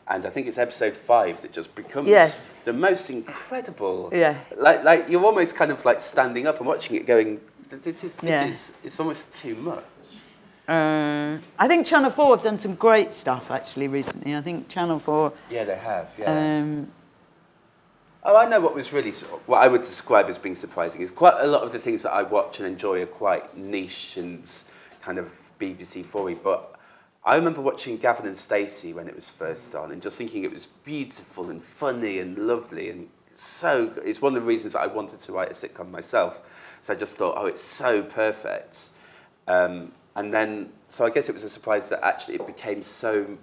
and 0.09 0.25
I 0.25 0.31
think 0.31 0.47
it's 0.47 0.59
episode 0.59 0.97
five 0.97 1.41
that 1.43 1.53
just 1.53 1.75
becomes 1.75 2.09
Yes. 2.09 2.55
the 2.65 2.73
most 2.73 3.11
incredible. 3.11 4.11
Yeah. 4.13 4.37
Like, 4.57 4.85
like 4.85 5.09
you're 5.09 5.25
almost 5.25 5.57
kind 5.57 5.73
of 5.73 5.85
like 5.85 6.01
standing 6.01 6.47
up 6.47 6.59
and 6.59 6.67
watching 6.67 6.95
it, 6.97 7.07
going, 7.07 7.41
"This 7.71 8.05
is, 8.05 8.15
this 8.15 8.31
Yeah. 8.31 8.47
is, 8.47 8.73
it's 8.85 9.01
almost 9.01 9.35
too 9.35 9.57
much." 9.57 9.85
Uh, 10.69 11.39
I 11.59 11.69
think 11.69 11.87
Channel 11.87 12.11
4 12.11 12.35
have 12.37 12.45
done 12.45 12.59
some 12.59 12.75
great 12.75 13.15
stuff 13.15 13.53
actually 13.53 13.87
recently. 13.87 14.35
I 14.35 14.41
think 14.41 14.69
Channel 14.69 14.99
4. 14.99 15.33
Yeah, 15.51 15.65
they 15.65 15.77
have. 15.77 16.09
Yeah. 16.19 16.59
Um, 16.61 16.93
Oh, 18.29 18.37
I 18.37 18.45
know 18.49 18.59
what 18.59 18.75
was 18.75 18.93
really, 18.93 19.13
what 19.47 19.63
I 19.63 19.69
would 19.69 19.85
describe 19.85 20.29
as 20.29 20.37
being 20.37 20.57
surprising 20.57 21.01
is 21.01 21.13
quite 21.13 21.35
a 21.39 21.47
lot 21.47 21.63
of 21.63 21.71
the 21.73 21.79
things 21.79 22.03
that 22.03 22.13
I 22.13 22.25
watch 22.25 22.59
and 22.59 22.67
enjoy 22.67 23.01
are 23.03 23.07
quite 23.07 23.57
niche 23.57 24.17
and 24.17 24.43
kind 25.07 25.19
of 25.19 25.31
BBC 25.61 26.05
4 26.05 26.35
but 26.43 26.79
I 27.25 27.37
remember 27.37 27.61
watching 27.61 27.97
Gavin 27.97 28.27
and 28.27 28.37
Stacey 28.37 28.93
when 28.93 29.09
it 29.09 29.17
was 29.17 29.29
first 29.29 29.75
on 29.75 29.93
and 29.93 30.03
just 30.03 30.19
thinking 30.19 30.45
it 30.45 30.53
was 30.53 30.67
beautiful 30.85 31.51
and 31.51 31.63
funny 31.63 32.19
and 32.19 32.37
lovely 32.39 32.91
and 32.91 33.09
so, 33.39 33.93
it's 34.03 34.23
one 34.23 34.35
of 34.35 34.43
the 34.43 34.49
reasons 34.49 34.73
that 34.73 34.81
I 34.81 34.87
wanted 34.87 35.21
to 35.21 35.33
write 35.33 35.51
a 35.51 35.55
sitcom 35.55 35.91
myself. 35.91 36.41
So 36.81 36.95
I 36.95 36.97
just 36.97 37.17
thought, 37.17 37.35
oh, 37.37 37.45
it's 37.45 37.63
so 37.63 38.03
perfect. 38.03 38.89
Um, 39.47 39.93
and 40.15 40.33
then, 40.33 40.71
so 40.89 41.05
I 41.05 41.11
guess 41.11 41.29
it 41.29 41.35
was 41.35 41.45
a 41.45 41.49
surprise 41.51 41.91
that 41.91 42.03
actually 42.03 42.37
it 42.37 42.47
became 42.47 42.83
so 42.83 43.37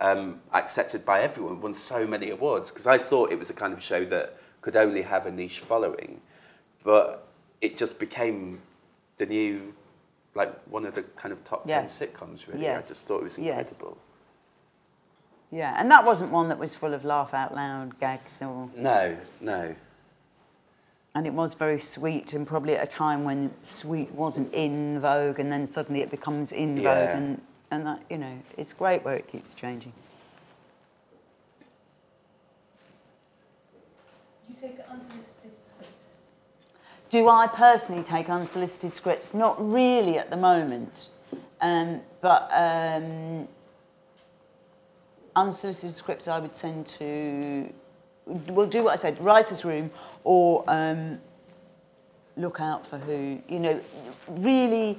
um, 0.00 0.42
accepted 0.52 1.06
by 1.06 1.22
everyone, 1.22 1.62
won 1.62 1.72
so 1.72 2.06
many 2.06 2.28
awards, 2.28 2.70
because 2.70 2.86
I 2.86 2.98
thought 2.98 3.32
it 3.32 3.38
was 3.38 3.48
a 3.48 3.54
kind 3.54 3.72
of 3.72 3.82
show 3.82 4.04
that 4.06 4.36
could 4.60 4.76
only 4.76 5.00
have 5.00 5.24
a 5.24 5.30
niche 5.30 5.60
following. 5.60 6.20
But 6.84 7.26
it 7.62 7.78
just 7.78 7.98
became 7.98 8.60
the 9.16 9.24
new, 9.24 9.72
like 10.34 10.52
one 10.68 10.86
of 10.86 10.94
the 10.94 11.02
kind 11.02 11.32
of 11.32 11.44
top 11.44 11.62
Yes. 11.66 11.98
10 11.98 12.08
sitcoms, 12.08 12.46
really. 12.46 12.62
Yes. 12.62 12.84
I 12.84 12.88
just 12.88 13.06
thought 13.06 13.18
it 13.20 13.24
was 13.24 13.38
Yes. 13.38 13.72
incredible. 13.72 13.98
yeah, 15.50 15.74
and 15.78 15.90
that 15.90 16.04
wasn't 16.04 16.30
one 16.30 16.48
that 16.48 16.58
was 16.58 16.74
full 16.74 16.94
of 16.94 17.04
laugh 17.04 17.34
out 17.34 17.54
loud 17.54 17.98
gags 18.00 18.40
or. 18.40 18.70
No, 18.76 19.16
no. 19.40 19.74
And 21.14 21.26
it 21.26 21.34
was 21.34 21.52
very 21.52 21.78
sweet, 21.78 22.32
and 22.32 22.46
probably 22.46 22.74
at 22.74 22.82
a 22.82 22.86
time 22.86 23.24
when 23.24 23.52
sweet 23.62 24.12
wasn't 24.12 24.52
in 24.54 24.98
vogue, 24.98 25.38
and 25.38 25.52
then 25.52 25.66
suddenly 25.66 26.00
it 26.00 26.10
becomes 26.10 26.52
in 26.52 26.76
vogue, 26.76 26.84
Yeah. 26.84 27.16
and, 27.18 27.42
and 27.70 27.86
that, 27.86 28.00
you 28.08 28.16
know, 28.16 28.38
it's 28.56 28.72
great 28.72 29.04
where 29.04 29.14
it 29.16 29.28
keeps 29.28 29.52
changing. 29.52 29.92
You 34.48 34.54
take 34.54 34.78
an 34.78 34.84
unsolicited 34.90 35.20
script. 35.22 35.31
Do 37.12 37.28
I 37.28 37.46
personally 37.46 38.02
take 38.02 38.30
unsolicited 38.30 38.94
scripts? 38.94 39.34
Not 39.34 39.56
really 39.70 40.16
at 40.16 40.30
the 40.30 40.36
moment, 40.38 41.10
um, 41.60 42.00
but 42.22 42.48
um, 42.50 43.46
unsolicited 45.36 45.92
scripts 45.92 46.26
I 46.26 46.38
would 46.38 46.56
send 46.56 46.86
to. 46.86 47.70
We'll 48.24 48.66
do 48.66 48.84
what 48.84 48.94
I 48.94 48.96
said, 48.96 49.20
writers' 49.20 49.62
room, 49.62 49.90
or 50.24 50.64
um, 50.68 51.20
look 52.38 52.62
out 52.62 52.86
for 52.86 52.96
who. 52.96 53.42
You 53.46 53.60
know, 53.60 53.80
really 54.26 54.98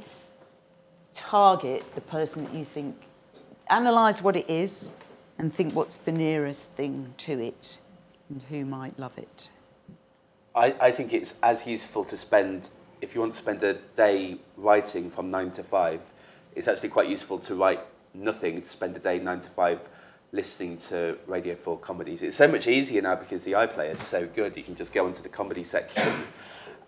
target 1.15 1.83
the 1.95 2.01
person 2.01 2.43
that 2.43 2.53
you 2.53 2.63
think. 2.63 2.95
Analyse 3.71 4.21
what 4.21 4.35
it 4.35 4.47
is, 4.47 4.91
and 5.39 5.51
think 5.51 5.73
what's 5.73 5.97
the 5.97 6.11
nearest 6.11 6.73
thing 6.73 7.15
to 7.17 7.39
it, 7.39 7.79
and 8.29 8.43
who 8.43 8.65
might 8.65 8.99
love 8.99 9.17
it. 9.17 9.49
I, 10.55 10.75
I 10.79 10.91
think 10.91 11.13
it's 11.13 11.35
as 11.41 11.65
useful 11.65 12.03
to 12.05 12.17
spend, 12.17 12.69
if 13.01 13.15
you 13.15 13.21
want 13.21 13.33
to 13.33 13.37
spend 13.39 13.63
a 13.63 13.73
day 13.95 14.37
writing 14.57 15.09
from 15.09 15.31
nine 15.31 15.51
to 15.51 15.63
five, 15.63 16.01
it's 16.55 16.67
actually 16.67 16.89
quite 16.89 17.09
useful 17.09 17.39
to 17.39 17.55
write 17.55 17.79
nothing, 18.13 18.61
to 18.61 18.67
spend 18.67 18.95
a 18.95 18.99
day 18.99 19.19
nine 19.19 19.39
to 19.41 19.49
five 19.49 19.79
listening 20.31 20.77
to 20.77 21.17
Radio 21.27 21.55
4 21.55 21.77
comedies. 21.77 22.23
It's 22.23 22.37
so 22.37 22.47
much 22.47 22.67
easier 22.67 23.01
now 23.03 23.15
because 23.15 23.43
the 23.43 23.51
iPlayer 23.51 23.93
is 23.93 24.01
so 24.01 24.25
good. 24.25 24.57
You 24.57 24.63
can 24.63 24.75
just 24.75 24.91
go 24.91 25.05
into 25.07 25.21
the 25.21 25.29
comedy 25.29 25.63
section 25.63 26.11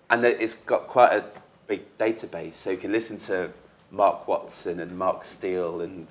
and 0.10 0.26
it- 0.26 0.42
it's 0.42 0.56
got 0.56 0.88
quite 0.88 1.14
a 1.14 1.24
big 1.68 1.96
database. 2.00 2.56
So 2.56 2.72
you 2.72 2.78
can 2.78 2.92
listen 2.92 3.18
to 3.20 3.52
Mark 3.92 4.28
Watson 4.28 4.80
and 4.80 4.98
Mark 4.98 5.24
Steel 5.24 5.82
and 5.82 6.08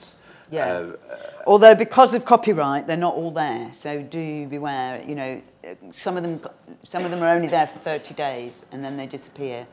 Yeah. 0.54 0.92
uh, 1.10 1.16
Although 1.46 1.74
because 1.74 2.14
of 2.14 2.24
copyright, 2.24 2.86
they're 2.86 2.96
not 2.96 3.14
all 3.14 3.30
there, 3.30 3.72
so 3.72 4.02
do 4.02 4.46
beware. 4.46 5.02
You 5.06 5.14
know, 5.14 5.42
some 5.90 6.16
of 6.16 6.22
them, 6.22 6.40
some 6.82 7.04
of 7.04 7.10
them 7.10 7.22
are 7.22 7.34
only 7.34 7.48
there 7.48 7.66
for 7.66 7.78
30 7.80 8.14
days 8.14 8.66
and 8.72 8.84
then 8.84 8.96
they 8.96 9.06
disappear 9.06 9.66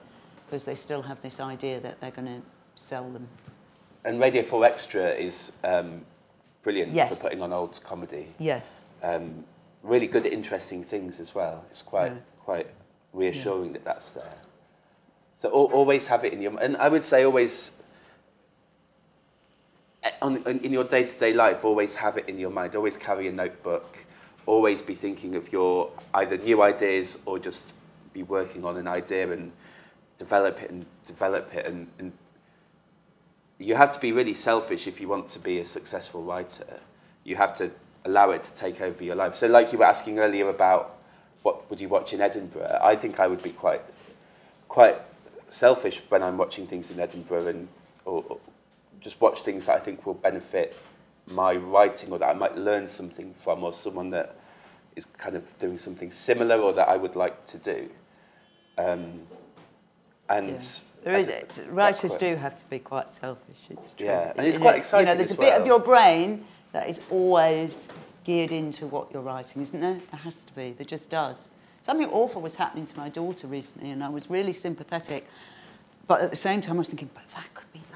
because 0.45 0.65
they 0.65 0.75
still 0.75 1.01
have 1.03 1.21
this 1.21 1.39
idea 1.39 1.79
that 1.79 1.99
they're 2.01 2.11
going 2.11 2.27
to 2.27 2.41
sell 2.75 3.09
them. 3.09 3.27
and 4.03 4.19
Radio 4.19 4.41
4 4.43 4.65
Extra 4.65 5.09
is 5.11 5.51
um, 5.63 6.01
brilliant 6.63 6.91
Yes. 6.93 7.17
for 7.17 7.29
putting 7.29 7.41
on 7.43 7.53
old 7.53 7.79
comedy. 7.83 8.27
Yes. 8.39 8.81
um, 9.03 9.45
really 9.83 10.07
good, 10.07 10.25
interesting 10.25 10.83
things 10.83 11.19
as 11.19 11.33
well. 11.35 11.63
It's 11.71 11.81
quite 11.81 12.11
Yeah. 12.11 12.17
quite 12.45 12.67
reassuring 13.13 13.73
that 13.73 13.83
that's 13.85 14.09
there. 14.11 14.35
So 15.35 15.49
al- 15.49 15.71
always 15.73 16.07
have 16.07 16.23
it 16.25 16.33
in 16.33 16.41
your 16.41 16.57
and 16.59 16.75
I 16.77 16.87
would 16.89 17.03
say 17.03 17.23
always 17.25 17.80
on, 20.21 20.37
in 20.37 20.71
your 20.71 20.83
day 20.83 21.03
to 21.03 21.19
day 21.19 21.33
life, 21.33 21.63
always 21.63 21.95
have 21.95 22.17
it 22.17 22.27
in 22.27 22.39
your 22.39 22.49
mind. 22.49 22.75
Always 22.75 22.97
carry 22.97 23.27
a 23.27 23.31
notebook. 23.31 23.97
Always 24.45 24.81
be 24.81 24.95
thinking 24.95 25.35
of 25.35 25.51
your 25.51 25.91
either 26.13 26.37
new 26.37 26.61
ideas 26.61 27.19
or 27.25 27.39
just 27.39 27.73
be 28.13 28.23
working 28.23 28.65
on 28.65 28.77
an 28.77 28.87
idea 28.87 29.31
and 29.31 29.51
develop 30.17 30.61
it 30.61 30.71
and 30.71 30.85
develop 31.05 31.53
it 31.55 31.65
and, 31.65 31.87
and 31.97 32.11
you 33.61 33.75
have 33.75 33.91
to 33.91 33.99
be 33.99 34.11
really 34.11 34.33
selfish 34.33 34.87
if 34.87 34.99
you 34.99 35.07
want 35.07 35.29
to 35.29 35.39
be 35.39 35.59
a 35.59 35.65
successful 35.65 36.23
writer. 36.23 36.79
You 37.23 37.35
have 37.35 37.55
to 37.57 37.71
allow 38.05 38.31
it 38.31 38.43
to 38.45 38.55
take 38.55 38.81
over 38.81 39.03
your 39.03 39.15
life. 39.15 39.35
So, 39.35 39.47
like 39.47 39.71
you 39.71 39.77
were 39.77 39.85
asking 39.85 40.19
earlier 40.19 40.49
about 40.49 40.97
what 41.43 41.69
would 41.69 41.79
you 41.79 41.87
watch 41.87 42.13
in 42.13 42.21
Edinburgh, 42.21 42.79
I 42.83 42.95
think 42.95 43.19
I 43.19 43.27
would 43.27 43.43
be 43.43 43.51
quite, 43.51 43.81
quite 44.67 44.99
selfish 45.49 46.01
when 46.09 46.23
I'm 46.23 46.37
watching 46.37 46.65
things 46.65 46.91
in 46.91 46.99
Edinburgh 46.99 47.47
and 47.47 47.67
or, 48.05 48.23
or 48.29 48.39
just 49.01 49.19
watch 49.19 49.41
things 49.41 49.65
that 49.65 49.75
I 49.75 49.79
think 49.79 50.05
will 50.05 50.13
benefit 50.13 50.77
my 51.27 51.55
writing 51.55 52.11
or 52.11 52.19
that 52.19 52.29
I 52.29 52.33
might 52.33 52.55
learn 52.57 52.87
something 52.87 53.33
from 53.33 53.63
or 53.63 53.73
someone 53.73 54.09
that 54.11 54.35
is 54.95 55.05
kind 55.05 55.35
of 55.35 55.43
doing 55.59 55.77
something 55.77 56.11
similar 56.11 56.57
or 56.57 56.73
that 56.73 56.87
I 56.87 56.97
would 56.97 57.15
like 57.15 57.45
to 57.47 57.57
do. 57.57 57.89
Um, 58.77 59.21
and 60.29 60.49
Yeah. 60.51 60.59
There 61.03 61.15
I 61.15 61.19
it's, 61.21 61.59
writers 61.61 62.11
quite- 62.11 62.19
do 62.19 62.35
have 62.35 62.55
to 62.57 62.65
be 62.69 62.77
quite 62.77 63.11
selfish, 63.11 63.61
it's 63.71 63.93
true. 63.93 64.05
Yeah, 64.05 64.33
and 64.37 64.45
it's 64.45 64.59
quite 64.59 64.75
exciting 64.75 65.07
You 65.07 65.13
know, 65.13 65.17
there's 65.17 65.31
a 65.31 65.35
bit 65.35 65.59
of 65.59 65.65
your 65.65 65.79
brain 65.79 66.45
that 66.73 66.87
is 66.87 67.01
always 67.09 67.87
geared 68.23 68.51
into 68.51 68.85
what 68.85 69.11
you're 69.11 69.23
writing, 69.23 69.63
isn't 69.63 69.81
there? 69.81 69.99
There 70.11 70.19
has 70.19 70.43
to 70.43 70.53
be, 70.53 70.73
there 70.73 70.85
just 70.85 71.09
does. 71.09 71.49
Something 71.81 72.07
awful 72.11 72.39
was 72.43 72.55
happening 72.55 72.85
to 72.85 72.97
my 72.97 73.09
daughter 73.09 73.47
recently, 73.47 73.89
and 73.89 74.03
I 74.03 74.09
was 74.09 74.29
really 74.29 74.53
sympathetic. 74.53 75.27
But 76.05 76.21
at 76.21 76.29
the 76.29 76.37
same 76.37 76.61
time, 76.61 76.75
I 76.75 76.79
was 76.79 76.89
thinking, 76.89 77.09
but 77.15 77.27
that 77.29 77.51
could 77.55 77.71
be. 77.73 77.79
It 77.79 77.90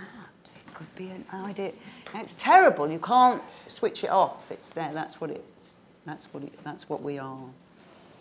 could 0.76 0.93
be 0.95 1.09
an 1.09 1.26
idea. 1.34 1.71
It's 2.13 2.36
terrible. 2.36 2.91
You 2.91 2.99
can't 2.99 3.41
switch 3.67 4.03
it 4.03 4.11
off. 4.11 4.51
It's 4.51 4.69
there. 4.69 4.91
That's 4.93 5.19
what 5.19 5.32
it's. 5.32 5.78
That's 6.05 6.26
what 6.26 6.43
it, 6.43 6.63
That's 6.63 6.88
what 6.88 7.01
we 7.01 7.17
are. 7.17 7.47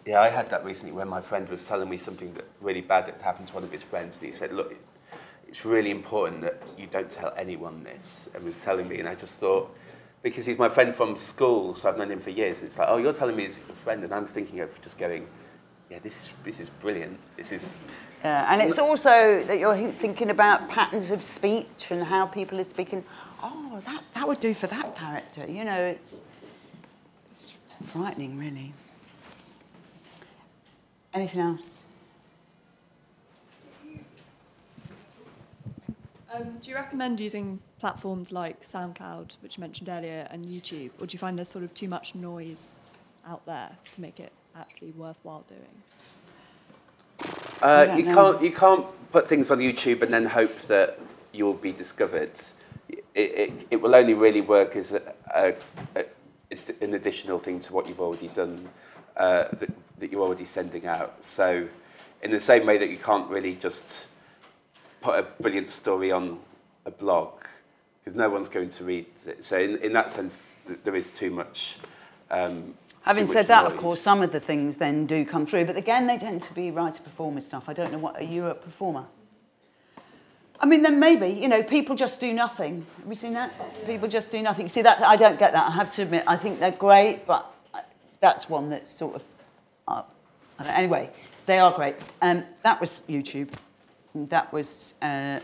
Yeah, 0.07 0.21
I 0.21 0.29
had 0.29 0.49
that 0.51 0.65
recently 0.65 0.95
when 0.95 1.09
my 1.09 1.21
friend 1.21 1.49
was 1.49 1.67
telling 1.67 1.89
me 1.89 1.99
something 1.99 2.33
that 2.35 2.45
really 2.61 2.81
bad 2.81 3.07
that 3.07 3.21
happened 3.21 3.49
to 3.49 3.55
one 3.55 3.65
of 3.65 3.73
his 3.73 3.83
friends. 3.83 4.17
And 4.19 4.27
he 4.27 4.33
said, 4.33 4.53
look, 4.53 4.75
it's 5.49 5.65
really 5.65 5.91
important 5.91 6.41
that 6.43 6.63
you 6.79 6.87
don't 6.87 7.11
tell 7.11 7.33
anyone 7.37 7.85
this. 7.85 8.29
And 8.35 8.45
was 8.45 8.61
telling 8.61 8.89
me, 8.89 9.01
and 9.01 9.09
I 9.09 9.15
just 9.15 9.39
thought, 9.39 9.75
because 10.23 10.47
he's 10.47 10.59
my 10.59 10.69
friend 10.69 10.95
from 10.95 11.17
school, 11.17 11.75
so 11.75 11.89
I've 11.89 11.99
known 11.99 12.11
him 12.11 12.21
for 12.21 12.31
years. 12.31 12.61
And 12.61 12.69
it's 12.69 12.79
like, 12.79 12.89
oh, 12.91 12.97
you're 12.97 13.13
telling 13.13 13.37
me 13.37 13.45
he's 13.45 13.59
your 13.59 13.77
friend, 13.77 14.03
and 14.05 14.13
I'm 14.13 14.27
thinking 14.27 14.61
of 14.61 14.81
just 14.81 14.99
going, 14.99 15.27
yeah, 15.95 16.01
this 16.03 16.25
is 16.25 16.31
this 16.43 16.61
is 16.61 16.69
brilliant. 16.69 17.19
This 17.37 17.53
is 17.53 17.73
Yeah, 18.25 18.53
and 18.53 18.61
it's 18.61 18.81
also 18.81 19.45
that 19.45 19.59
you're 19.61 19.93
thinking 19.93 20.31
about 20.31 20.69
patterns 20.69 21.13
of 21.13 21.23
speech 21.23 21.91
and 21.91 22.03
how 22.03 22.27
people 22.27 22.59
are 22.59 22.65
speaking. 22.65 23.05
Oh, 23.43 23.81
that, 23.85 24.03
that 24.15 24.27
would 24.27 24.41
do 24.41 24.55
for 24.55 24.67
that 24.67 24.97
character. 24.97 25.47
You 25.47 25.65
know, 25.65 25.79
it's, 25.79 26.23
it's 27.31 27.53
frightening, 27.85 28.39
really. 28.39 28.73
Anything 31.13 31.43
else? 31.43 31.85
Um, 36.35 36.59
do 36.61 36.71
you 36.71 36.75
recommend 36.75 37.21
using 37.21 37.61
platforms 37.79 38.33
like 38.33 38.63
SoundCloud, 38.63 39.37
which 39.43 39.59
you 39.59 39.61
mentioned 39.61 39.89
earlier, 39.89 40.27
and 40.31 40.47
YouTube, 40.47 40.91
or 40.99 41.07
do 41.07 41.13
you 41.13 41.19
find 41.19 41.39
there's 41.39 41.51
sort 41.51 41.65
of 41.65 41.73
too 41.75 41.89
much 41.89 42.17
noise 42.17 42.81
out 43.29 43.45
there 43.47 43.71
to 43.91 44.01
make 44.01 44.19
it 44.19 44.33
actually 44.57 44.93
worthwhile 44.93 45.45
doing? 45.49 45.83
Uh, 47.63 47.95
you 47.97 48.05
know. 48.05 48.15
can't 48.15 48.43
you 48.43 48.53
can't 48.53 48.87
put 49.13 49.29
things 49.29 49.51
on 49.51 49.59
YouTube 49.59 50.03
and 50.03 50.13
then 50.13 50.27
hope 50.27 50.57
that 50.69 50.99
you'll 51.33 51.55
be 51.55 51.73
discovered. 51.73 52.33
It, 52.89 53.05
it, 53.15 53.67
it 53.71 53.77
will 53.81 53.95
only 53.95 54.15
really 54.15 54.41
work 54.41 54.77
as 54.77 54.93
a, 54.93 55.15
a, 55.35 55.55
a, 55.97 56.05
an 56.81 56.95
additional 56.95 57.39
thing 57.39 57.61
to 57.61 57.73
what 57.73 57.89
you've 57.89 58.01
already 58.01 58.29
done 58.29 58.69
uh, 59.17 59.45
that, 59.53 59.71
that 60.01 60.13
you're 60.13 60.21
already 60.21 60.45
sending 60.45 60.87
out. 60.87 61.25
So, 61.25 61.67
in 62.23 62.31
the 62.31 62.41
same 62.41 62.67
way 62.67 62.79
that 62.79 62.91
you 62.91 62.99
can't 62.99 63.29
really 63.31 63.55
just 63.55 64.07
put 65.01 65.19
a 65.19 65.23
brilliant 65.41 65.69
story 65.69 66.11
on 66.11 66.39
a 66.87 66.91
blog 66.91 67.45
because 68.03 68.17
no 68.17 68.29
one's 68.29 68.49
going 68.49 68.69
to 68.71 68.85
read 68.85 69.07
it. 69.27 69.45
So, 69.45 69.59
in, 69.59 69.79
in 69.79 69.93
that 69.93 70.11
sense, 70.13 70.41
th- 70.67 70.81
there 70.85 70.97
is 70.97 71.11
too 71.11 71.31
much 71.31 71.77
Um, 72.31 72.75
Having 73.05 73.27
said 73.27 73.49
that, 73.49 73.67
of 73.67 73.77
course, 73.77 74.01
some 74.01 74.23
of 74.23 74.33
the 74.33 74.41
things 74.41 74.79
then 74.79 75.05
do 75.05 75.27
come 75.27 75.45
through, 75.45 75.67
but 75.67 75.77
again, 75.77 76.07
they 76.07 76.17
tend 76.17 76.41
to 76.43 76.55
be 76.55 76.71
writer 76.71 77.03
performer 77.03 77.43
stuff. 77.43 77.69
I 77.69 77.75
don't 77.75 77.93
know 77.93 77.99
what 77.99 78.17
are 78.17 78.25
you 78.25 78.47
a 78.47 78.55
performer? 78.55 79.05
I 80.59 80.67
mean, 80.67 80.83
then 80.83 80.99
maybe 80.99 81.29
you 81.29 81.49
know 81.49 81.63
people 81.63 81.97
just 81.97 82.19
do 82.19 82.33
nothing. 82.33 82.87
Have 82.99 83.09
you 83.09 83.15
seen 83.15 83.35
that? 83.35 83.53
People 83.85 84.09
just 84.09 84.31
do 84.31 84.41
nothing. 84.41 84.69
See 84.69 84.81
that 84.83 85.03
I 85.03 85.17
don't 85.17 85.39
get 85.39 85.53
that. 85.53 85.69
I 85.69 85.73
have 85.73 85.91
to 85.93 86.03
admit, 86.03 86.25
I 86.27 86.37
think 86.37 86.61
they're 86.61 86.71
great, 86.71 87.27
but 87.27 87.53
that's 88.21 88.49
one 88.49 88.71
that's 88.71 88.91
sort 88.91 89.17
of. 89.17 89.25
Uh, 89.87 90.03
I 90.59 90.65
don't, 90.65 90.73
anyway, 90.73 91.11
they 91.45 91.59
are 91.59 91.73
great. 91.73 91.97
Um, 92.23 92.45
that 92.63 92.81
was 92.81 93.03
YouTube. 93.07 93.51
That 94.15 94.53
was. 94.53 94.95
Uh, 95.03 95.41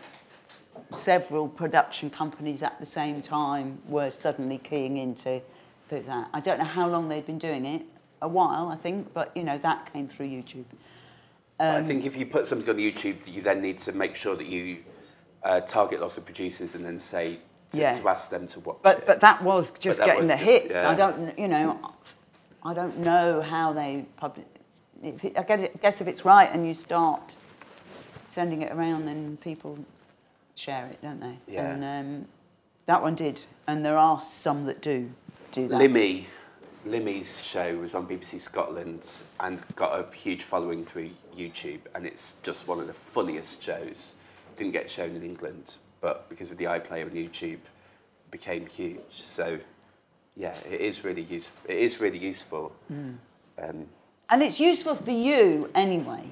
several 0.91 1.49
production 1.49 2.11
companies 2.11 2.63
at 2.63 2.79
the 2.81 2.87
same 2.87 3.23
time 3.23 3.79
were 3.87 4.11
suddenly 4.11 4.59
keying 4.59 4.97
into 4.97 5.41
that. 5.99 6.29
I 6.33 6.39
don't 6.41 6.59
know 6.59 6.65
how 6.65 6.89
long 6.89 7.09
they'd 7.09 7.27
been 7.27 7.39
doing 7.39 7.67
it, 7.67 7.83
a 8.23 8.29
while, 8.29 8.69
I 8.69 8.77
think, 8.77 9.13
but 9.13 9.33
you 9.35 9.43
know 9.43 9.59
that 9.59 9.93
came 9.93 10.07
through 10.07 10.29
YouTube. 10.29 10.65
Um, 11.59 11.77
I 11.77 11.83
think 11.83 12.05
if 12.07 12.17
you 12.17 12.25
put 12.27 12.47
something 12.47 12.69
on 12.71 12.77
YouTube, 12.77 13.27
you 13.27 13.43
then 13.43 13.61
need 13.61 13.79
to 13.81 13.93
make 13.93 14.15
sure 14.15 14.37
that 14.37 14.47
you 14.47 14.79
uh, 15.43 15.61
target 15.61 16.01
lots 16.01 16.17
of 16.19 16.25
producers 16.25 16.75
and 16.75 16.85
then 16.85 17.01
say 17.01 17.39
to, 17.73 17.79
Yeah. 17.79 17.93
to 17.99 18.09
ask 18.09 18.31
them 18.31 18.47
to 18.49 18.61
watch 18.61 18.79
But 18.83 18.99
it. 18.99 19.07
but 19.07 19.21
that 19.21 19.43
was 19.43 19.71
just 19.73 19.99
that 19.99 20.07
getting 20.07 20.21
was 20.23 20.29
the 20.31 20.37
just- 20.37 20.51
hits. 20.51 20.75
yeah. 20.83 20.91
I 20.91 20.95
don't, 20.95 21.39
you 21.39 21.49
know, 21.49 21.79
I 22.63 22.75
don't 22.75 22.99
know 22.99 23.41
how 23.41 23.73
they 23.73 24.05
public. 24.17 24.47
If 25.03 25.25
it, 25.25 25.39
I 25.39 25.43
guess 25.81 26.01
if 26.03 26.07
it's 26.07 26.25
right 26.27 26.51
and 26.53 26.67
you 26.67 26.75
start 26.75 27.37
sending 28.29 28.61
it 28.63 28.71
around, 28.73 29.07
then 29.07 29.39
people 29.39 29.79
share 30.57 30.87
it, 30.89 31.01
don't 31.03 31.21
they? 31.21 31.39
Yeah. 31.49 31.71
And 31.71 31.83
um, 32.23 32.29
that 32.87 33.03
one 33.03 33.15
did, 33.15 33.45
and 33.67 33.83
there 33.85 33.97
are 33.97 34.21
some 34.21 34.67
that 34.67 34.83
do 34.83 35.11
do 35.53 35.69
that. 35.69 35.81
Limmy, 35.81 36.25
Limmy's 36.87 37.41
show 37.43 37.77
was 37.77 37.95
on 37.95 38.07
BBC 38.07 38.41
Scotland 38.41 39.11
and 39.41 39.61
got 39.77 39.99
a 39.99 40.15
huge 40.15 40.43
following 40.43 40.85
through 40.85 41.11
YouTube, 41.37 41.81
and 41.95 42.07
it's 42.07 42.35
just 42.43 42.67
one 42.67 42.81
of 42.81 42.87
the 42.87 42.93
funniest 42.93 43.63
shows. 43.63 44.13
Didn't 44.57 44.73
get 44.73 44.91
shown 44.91 45.15
in 45.15 45.23
England, 45.23 45.77
but 46.01 46.29
because 46.29 46.51
of 46.51 46.57
the 46.57 46.65
iPlayer 46.65 47.05
on 47.05 47.11
YouTube, 47.11 47.59
became 48.31 48.67
huge. 48.67 49.01
So, 49.23 49.59
yeah, 50.37 50.55
it 50.71 50.81
is 50.81 51.05
really 51.05 51.23
useful. 51.23 51.71
It 51.71 51.79
is 51.79 52.01
really 52.01 52.19
useful. 52.19 52.73
Hmm. 52.89 53.13
Um, 53.63 53.87
And 54.31 54.43
it's 54.43 54.61
useful 54.61 54.95
for 54.95 55.11
you 55.11 55.71
anyway 55.75 56.25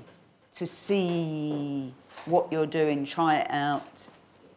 to 0.52 0.66
see 0.66 1.92
what 2.24 2.50
you're 2.52 2.66
doing, 2.66 3.04
try 3.04 3.36
it 3.36 3.50
out. 3.50 4.08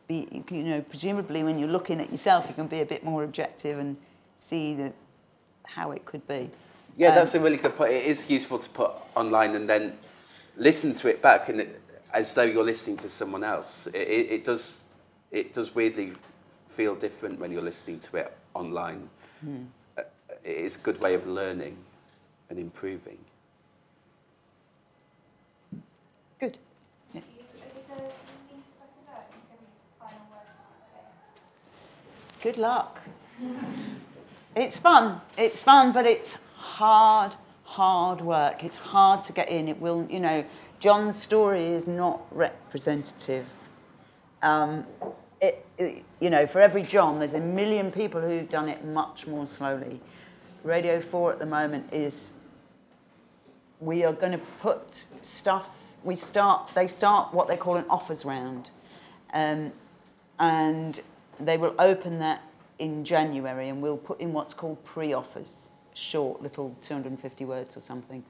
Be, 0.08 0.44
you 0.50 0.64
know, 0.64 0.82
presumably 0.82 1.44
when 1.44 1.60
you're 1.60 1.70
looking 1.70 2.00
at 2.00 2.12
yourself, 2.12 2.46
you 2.48 2.54
can 2.54 2.68
be 2.68 2.82
a 2.82 2.86
bit 2.86 3.04
more 3.04 3.24
objective 3.24 3.80
and 3.80 3.98
see 4.42 4.74
the, 4.74 4.92
how 5.66 5.92
it 5.92 6.04
could 6.04 6.28
be. 6.28 6.50
Yeah, 6.98 7.10
Um, 7.10 7.16
that's 7.16 7.36
a 7.36 7.40
really 7.40 7.58
good 7.58 7.76
point. 7.76 7.92
It 7.94 8.06
is 8.06 8.30
useful 8.30 8.58
to 8.58 8.70
put 8.70 8.92
online 9.16 9.56
and 9.56 9.70
then 9.70 9.98
listen 10.58 10.94
to 10.94 11.08
it 11.10 11.22
back, 11.22 11.48
and 11.50 11.62
it, 11.62 11.82
as 12.12 12.34
though 12.34 12.44
you're 12.44 12.66
listening 12.66 12.98
to 12.98 13.10
someone 13.10 13.44
else. 13.44 13.88
It, 13.88 13.96
it, 13.96 14.32
it 14.32 14.46
does, 14.46 14.78
it 15.32 15.54
does 15.54 15.76
weirdly 15.76 16.14
feel 16.76 16.96
different 16.96 17.40
when 17.40 17.52
you're 17.52 17.62
listening 17.62 18.00
to 18.00 18.18
it 18.18 18.36
online. 18.54 19.10
Hmm. 19.42 19.66
Uh, 19.98 20.02
It 20.44 20.58
is 20.58 20.76
a 20.76 20.80
good 20.80 21.00
way 21.00 21.14
of 21.14 21.28
learning 21.28 21.78
and 22.50 22.58
improving. 22.58 23.20
Good. 26.40 26.58
Is 27.14 27.22
it 27.22 27.24
a 27.24 28.02
mean 28.50 28.64
question 28.80 29.02
about 29.06 29.30
any 29.54 29.70
final 30.00 30.26
words 30.34 30.50
you 30.50 30.66
want 30.66 30.82
to 30.82 32.42
say? 32.42 32.44
Good 32.44 32.58
luck. 32.58 33.02
It's 34.56 34.78
fun. 34.78 35.22
It's 35.38 35.64
fun, 35.64 35.92
but 35.94 36.06
it's 36.06 36.46
hard, 36.56 37.36
hard 37.64 38.22
work. 38.22 38.64
It's 38.64 38.76
hard 38.78 39.24
to 39.26 39.34
get 39.34 39.50
in. 39.50 39.68
It 39.68 39.80
will, 39.80 40.06
you 40.10 40.20
know, 40.20 40.44
John's 40.80 41.16
story 41.16 41.68
is 41.68 41.88
not 41.88 42.22
representative. 42.32 43.46
Um, 44.42 44.86
it, 45.42 45.66
it- 45.78 46.04
you 46.20 46.30
know, 46.30 46.46
for 46.46 46.62
every 46.62 46.84
John, 46.84 47.18
there's 47.18 47.34
a 47.34 47.40
million 47.40 47.90
people 47.92 48.22
who've 48.22 48.48
done 48.48 48.70
it 48.70 48.86
much 48.86 49.26
more 49.26 49.48
slowly. 49.48 50.00
Radio 50.64 51.00
4 51.02 51.34
at 51.34 51.40
the 51.40 51.46
moment 51.48 51.92
is 51.92 52.34
we 53.80 54.04
are 54.04 54.14
going 54.14 54.34
to 54.34 54.38
put 54.60 55.06
stuff 55.24 55.96
we 56.04 56.16
start 56.16 56.70
they 56.76 56.86
start 56.86 57.34
what 57.34 57.48
they 57.48 57.58
call 57.58 57.78
an 57.78 57.86
offers 57.90 58.24
round 58.26 58.70
um, 59.34 59.72
and 60.40 61.02
they 61.40 61.58
will 61.58 61.74
open 61.80 62.20
that 62.20 62.42
in 62.82 63.06
january 63.06 63.70
and 63.70 63.82
we'll 63.82 63.98
put 63.98 64.20
in 64.20 64.34
what's 64.34 64.54
called 64.54 64.84
pre-offers 64.84 65.70
short 65.94 66.42
little 66.42 66.76
250 66.82 67.46
words 67.46 67.78
or 67.78 67.80
something 67.80 68.24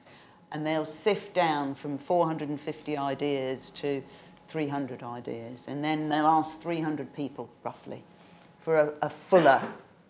and 0.52 0.66
they'll 0.66 0.84
sift 0.84 1.34
down 1.34 1.74
from 1.74 1.98
450 1.98 2.96
ideas 2.96 3.70
to 3.70 4.02
300 4.48 5.02
ideas 5.02 5.66
and 5.66 5.82
then 5.82 6.08
they'll 6.08 6.26
ask 6.26 6.60
300 6.60 7.12
people 7.14 7.50
roughly 7.64 8.04
for 8.58 8.76
a, 8.76 8.92
a 9.02 9.08
fuller 9.08 9.62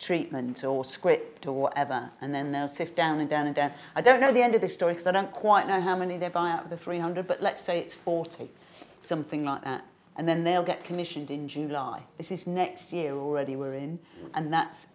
treatment 0.02 0.64
or 0.64 0.84
script 0.84 1.46
or 1.46 1.52
whatever, 1.52 2.10
and 2.20 2.34
then 2.34 2.50
they'll 2.50 2.68
sift 2.68 2.96
down 2.96 3.20
and 3.20 3.30
down 3.30 3.46
and 3.46 3.54
down. 3.54 3.70
I 3.94 4.02
don't 4.02 4.20
know 4.20 4.32
the 4.32 4.42
end 4.42 4.54
of 4.54 4.60
this 4.60 4.74
story 4.74 4.92
because 4.92 5.06
I 5.06 5.12
don't 5.12 5.32
quite 5.32 5.68
know 5.68 5.80
how 5.80 5.96
many 5.96 6.16
they 6.16 6.28
buy 6.28 6.50
out 6.50 6.64
of 6.64 6.70
the 6.70 6.76
300, 6.76 7.26
but 7.26 7.40
let's 7.40 7.62
say 7.62 7.78
it's 7.78 7.94
40, 7.94 8.50
something 9.00 9.44
like 9.44 9.62
that. 9.64 9.84
And 10.16 10.28
then 10.28 10.44
they'll 10.44 10.62
get 10.62 10.84
commissioned 10.84 11.30
in 11.30 11.48
July. 11.48 12.02
This 12.18 12.30
is 12.30 12.46
next 12.46 12.92
year 12.92 13.14
already 13.14 13.56
we're 13.56 13.74
in, 13.74 13.98
and 14.34 14.52
that's 14.52 14.86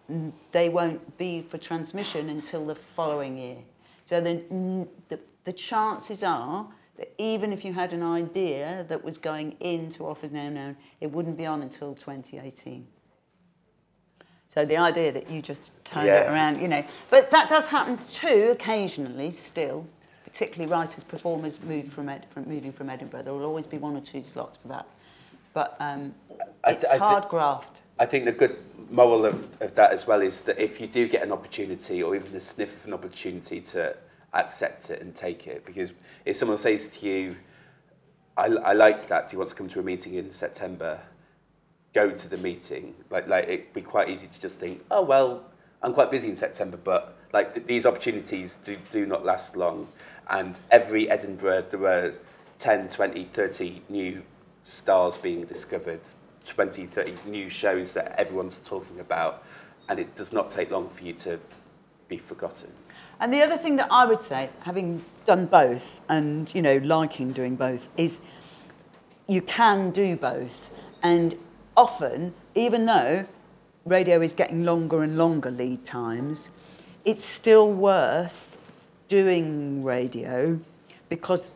they 0.52 0.68
won't 0.68 1.18
be 1.18 1.42
for 1.42 1.58
transmission 1.58 2.28
until 2.28 2.64
the 2.64 2.74
following 2.74 3.36
year. 3.36 3.58
So 4.04 4.20
the, 4.20 4.42
the, 5.08 5.18
the 5.44 5.52
chances 5.52 6.22
are 6.22 6.66
that 6.96 7.12
even 7.18 7.52
if 7.52 7.64
you 7.64 7.72
had 7.72 7.92
an 7.92 8.02
idea 8.02 8.84
that 8.88 9.04
was 9.04 9.18
going 9.18 9.56
into 9.60 10.04
Offers 10.04 10.30
Now 10.30 10.48
Known, 10.48 10.76
it 11.00 11.10
wouldn't 11.10 11.36
be 11.36 11.46
on 11.46 11.62
until 11.62 11.94
2018. 11.94 12.86
So 14.48 14.64
the 14.64 14.78
idea 14.78 15.12
that 15.12 15.30
you 15.30 15.42
just 15.42 15.72
turn 15.84 16.06
it 16.06 16.26
around, 16.26 16.60
you 16.60 16.68
know, 16.68 16.82
but 17.10 17.30
that 17.30 17.48
does 17.48 17.68
happen 17.68 17.98
too 18.10 18.48
occasionally 18.52 19.30
still, 19.30 19.86
particularly 20.24 20.72
writers, 20.72 21.04
performers 21.04 21.60
move 21.62 21.86
from, 21.86 22.08
Ed, 22.08 22.24
from 22.28 22.48
moving 22.48 22.72
from 22.72 22.88
Edinburgh. 22.88 23.24
There 23.24 23.34
will 23.34 23.44
always 23.44 23.66
be 23.66 23.76
one 23.76 23.94
or 23.94 24.00
two 24.00 24.22
slots 24.22 24.56
for 24.56 24.68
that. 24.68 24.86
But 25.58 25.74
um, 25.80 26.14
I 26.62 26.70
th- 26.70 26.84
it's 26.84 26.90
I 26.92 26.92
thi- 26.92 26.98
hard 27.00 27.28
graft. 27.28 27.80
I 27.98 28.06
think 28.06 28.26
the 28.26 28.30
good 28.30 28.58
moral 28.90 29.24
of, 29.24 29.44
of 29.60 29.74
that 29.74 29.90
as 29.90 30.06
well 30.06 30.22
is 30.22 30.42
that 30.42 30.56
if 30.56 30.80
you 30.80 30.86
do 30.86 31.08
get 31.08 31.24
an 31.24 31.32
opportunity 31.32 32.00
or 32.00 32.14
even 32.14 32.32
the 32.32 32.38
sniff 32.38 32.76
of 32.76 32.86
an 32.86 32.94
opportunity 32.94 33.60
to 33.72 33.96
accept 34.34 34.90
it 34.90 35.02
and 35.02 35.16
take 35.16 35.48
it, 35.48 35.66
because 35.66 35.90
if 36.24 36.36
someone 36.36 36.58
says 36.58 36.96
to 36.98 37.08
you, 37.08 37.36
I, 38.36 38.44
I 38.46 38.72
liked 38.72 39.08
that, 39.08 39.28
do 39.28 39.34
you 39.34 39.40
want 39.40 39.50
to 39.50 39.56
come 39.56 39.68
to 39.70 39.80
a 39.80 39.82
meeting 39.82 40.14
in 40.14 40.30
September? 40.30 41.00
Go 41.92 42.08
to 42.08 42.28
the 42.28 42.36
meeting. 42.36 42.94
Like, 43.10 43.26
like 43.26 43.48
it'd 43.48 43.72
be 43.72 43.82
quite 43.82 44.10
easy 44.10 44.28
to 44.28 44.40
just 44.40 44.60
think, 44.60 44.84
oh, 44.92 45.02
well, 45.02 45.42
I'm 45.82 45.92
quite 45.92 46.12
busy 46.12 46.28
in 46.28 46.36
September, 46.36 46.76
but 46.76 47.18
like 47.32 47.54
th- 47.54 47.66
these 47.66 47.84
opportunities 47.84 48.54
do, 48.64 48.78
do 48.92 49.06
not 49.06 49.24
last 49.24 49.56
long. 49.56 49.88
And 50.30 50.56
every 50.70 51.10
Edinburgh, 51.10 51.66
there 51.70 51.80
were 51.80 52.14
10, 52.60 52.86
20, 52.86 53.24
30 53.24 53.82
new 53.88 54.22
stars 54.68 55.16
being 55.16 55.44
discovered, 55.44 56.00
20, 56.44 56.86
30 56.86 57.14
new 57.26 57.48
shows 57.48 57.92
that 57.92 58.14
everyone's 58.18 58.58
talking 58.60 59.00
about, 59.00 59.42
and 59.88 59.98
it 59.98 60.14
does 60.14 60.32
not 60.32 60.50
take 60.50 60.70
long 60.70 60.88
for 60.90 61.04
you 61.04 61.14
to 61.14 61.40
be 62.08 62.18
forgotten. 62.18 62.70
And 63.18 63.32
the 63.32 63.42
other 63.42 63.56
thing 63.56 63.76
that 63.76 63.88
I 63.90 64.04
would 64.04 64.20
say, 64.20 64.50
having 64.60 65.04
done 65.24 65.46
both 65.46 66.00
and, 66.08 66.54
you 66.54 66.62
know, 66.62 66.76
liking 66.78 67.32
doing 67.32 67.56
both, 67.56 67.88
is 67.96 68.20
you 69.26 69.40
can 69.40 69.90
do 69.90 70.16
both. 70.16 70.70
And 71.02 71.34
often, 71.76 72.34
even 72.54 72.86
though 72.86 73.26
radio 73.86 74.20
is 74.20 74.34
getting 74.34 74.64
longer 74.64 75.02
and 75.02 75.16
longer 75.16 75.50
lead 75.50 75.86
times, 75.86 76.50
it's 77.04 77.24
still 77.24 77.72
worth 77.72 78.58
doing 79.08 79.82
radio 79.82 80.60
because 81.08 81.54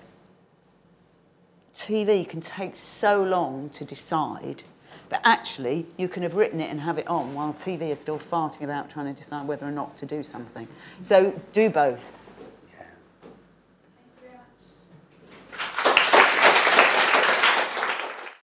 TV 1.75 2.29
can 2.29 2.41
take 2.41 2.77
so 2.77 3.23
long 3.23 3.71
to 3.71 3.85
decide 3.85 4.63
that 5.09 5.21
actually 5.25 5.87
you 5.99 6.09
can 6.09 6.23
have 6.23 6.37
written 6.37 6.61
it 6.61 6.71
and 6.71 6.81
have 6.81 6.99
it 6.99 7.07
on 7.07 7.35
while 7.35 7.53
TV 7.53 7.91
is 7.91 7.99
still 8.01 8.19
farting 8.19 8.63
about 8.63 8.89
trying 8.89 9.07
to 9.07 9.19
decide 9.19 9.47
whether 9.47 9.67
or 9.67 9.71
not 9.71 9.97
to 9.99 10.07
do 10.07 10.23
something. 10.23 10.67
So 11.03 11.39
do 11.53 11.69
both. 11.69 12.19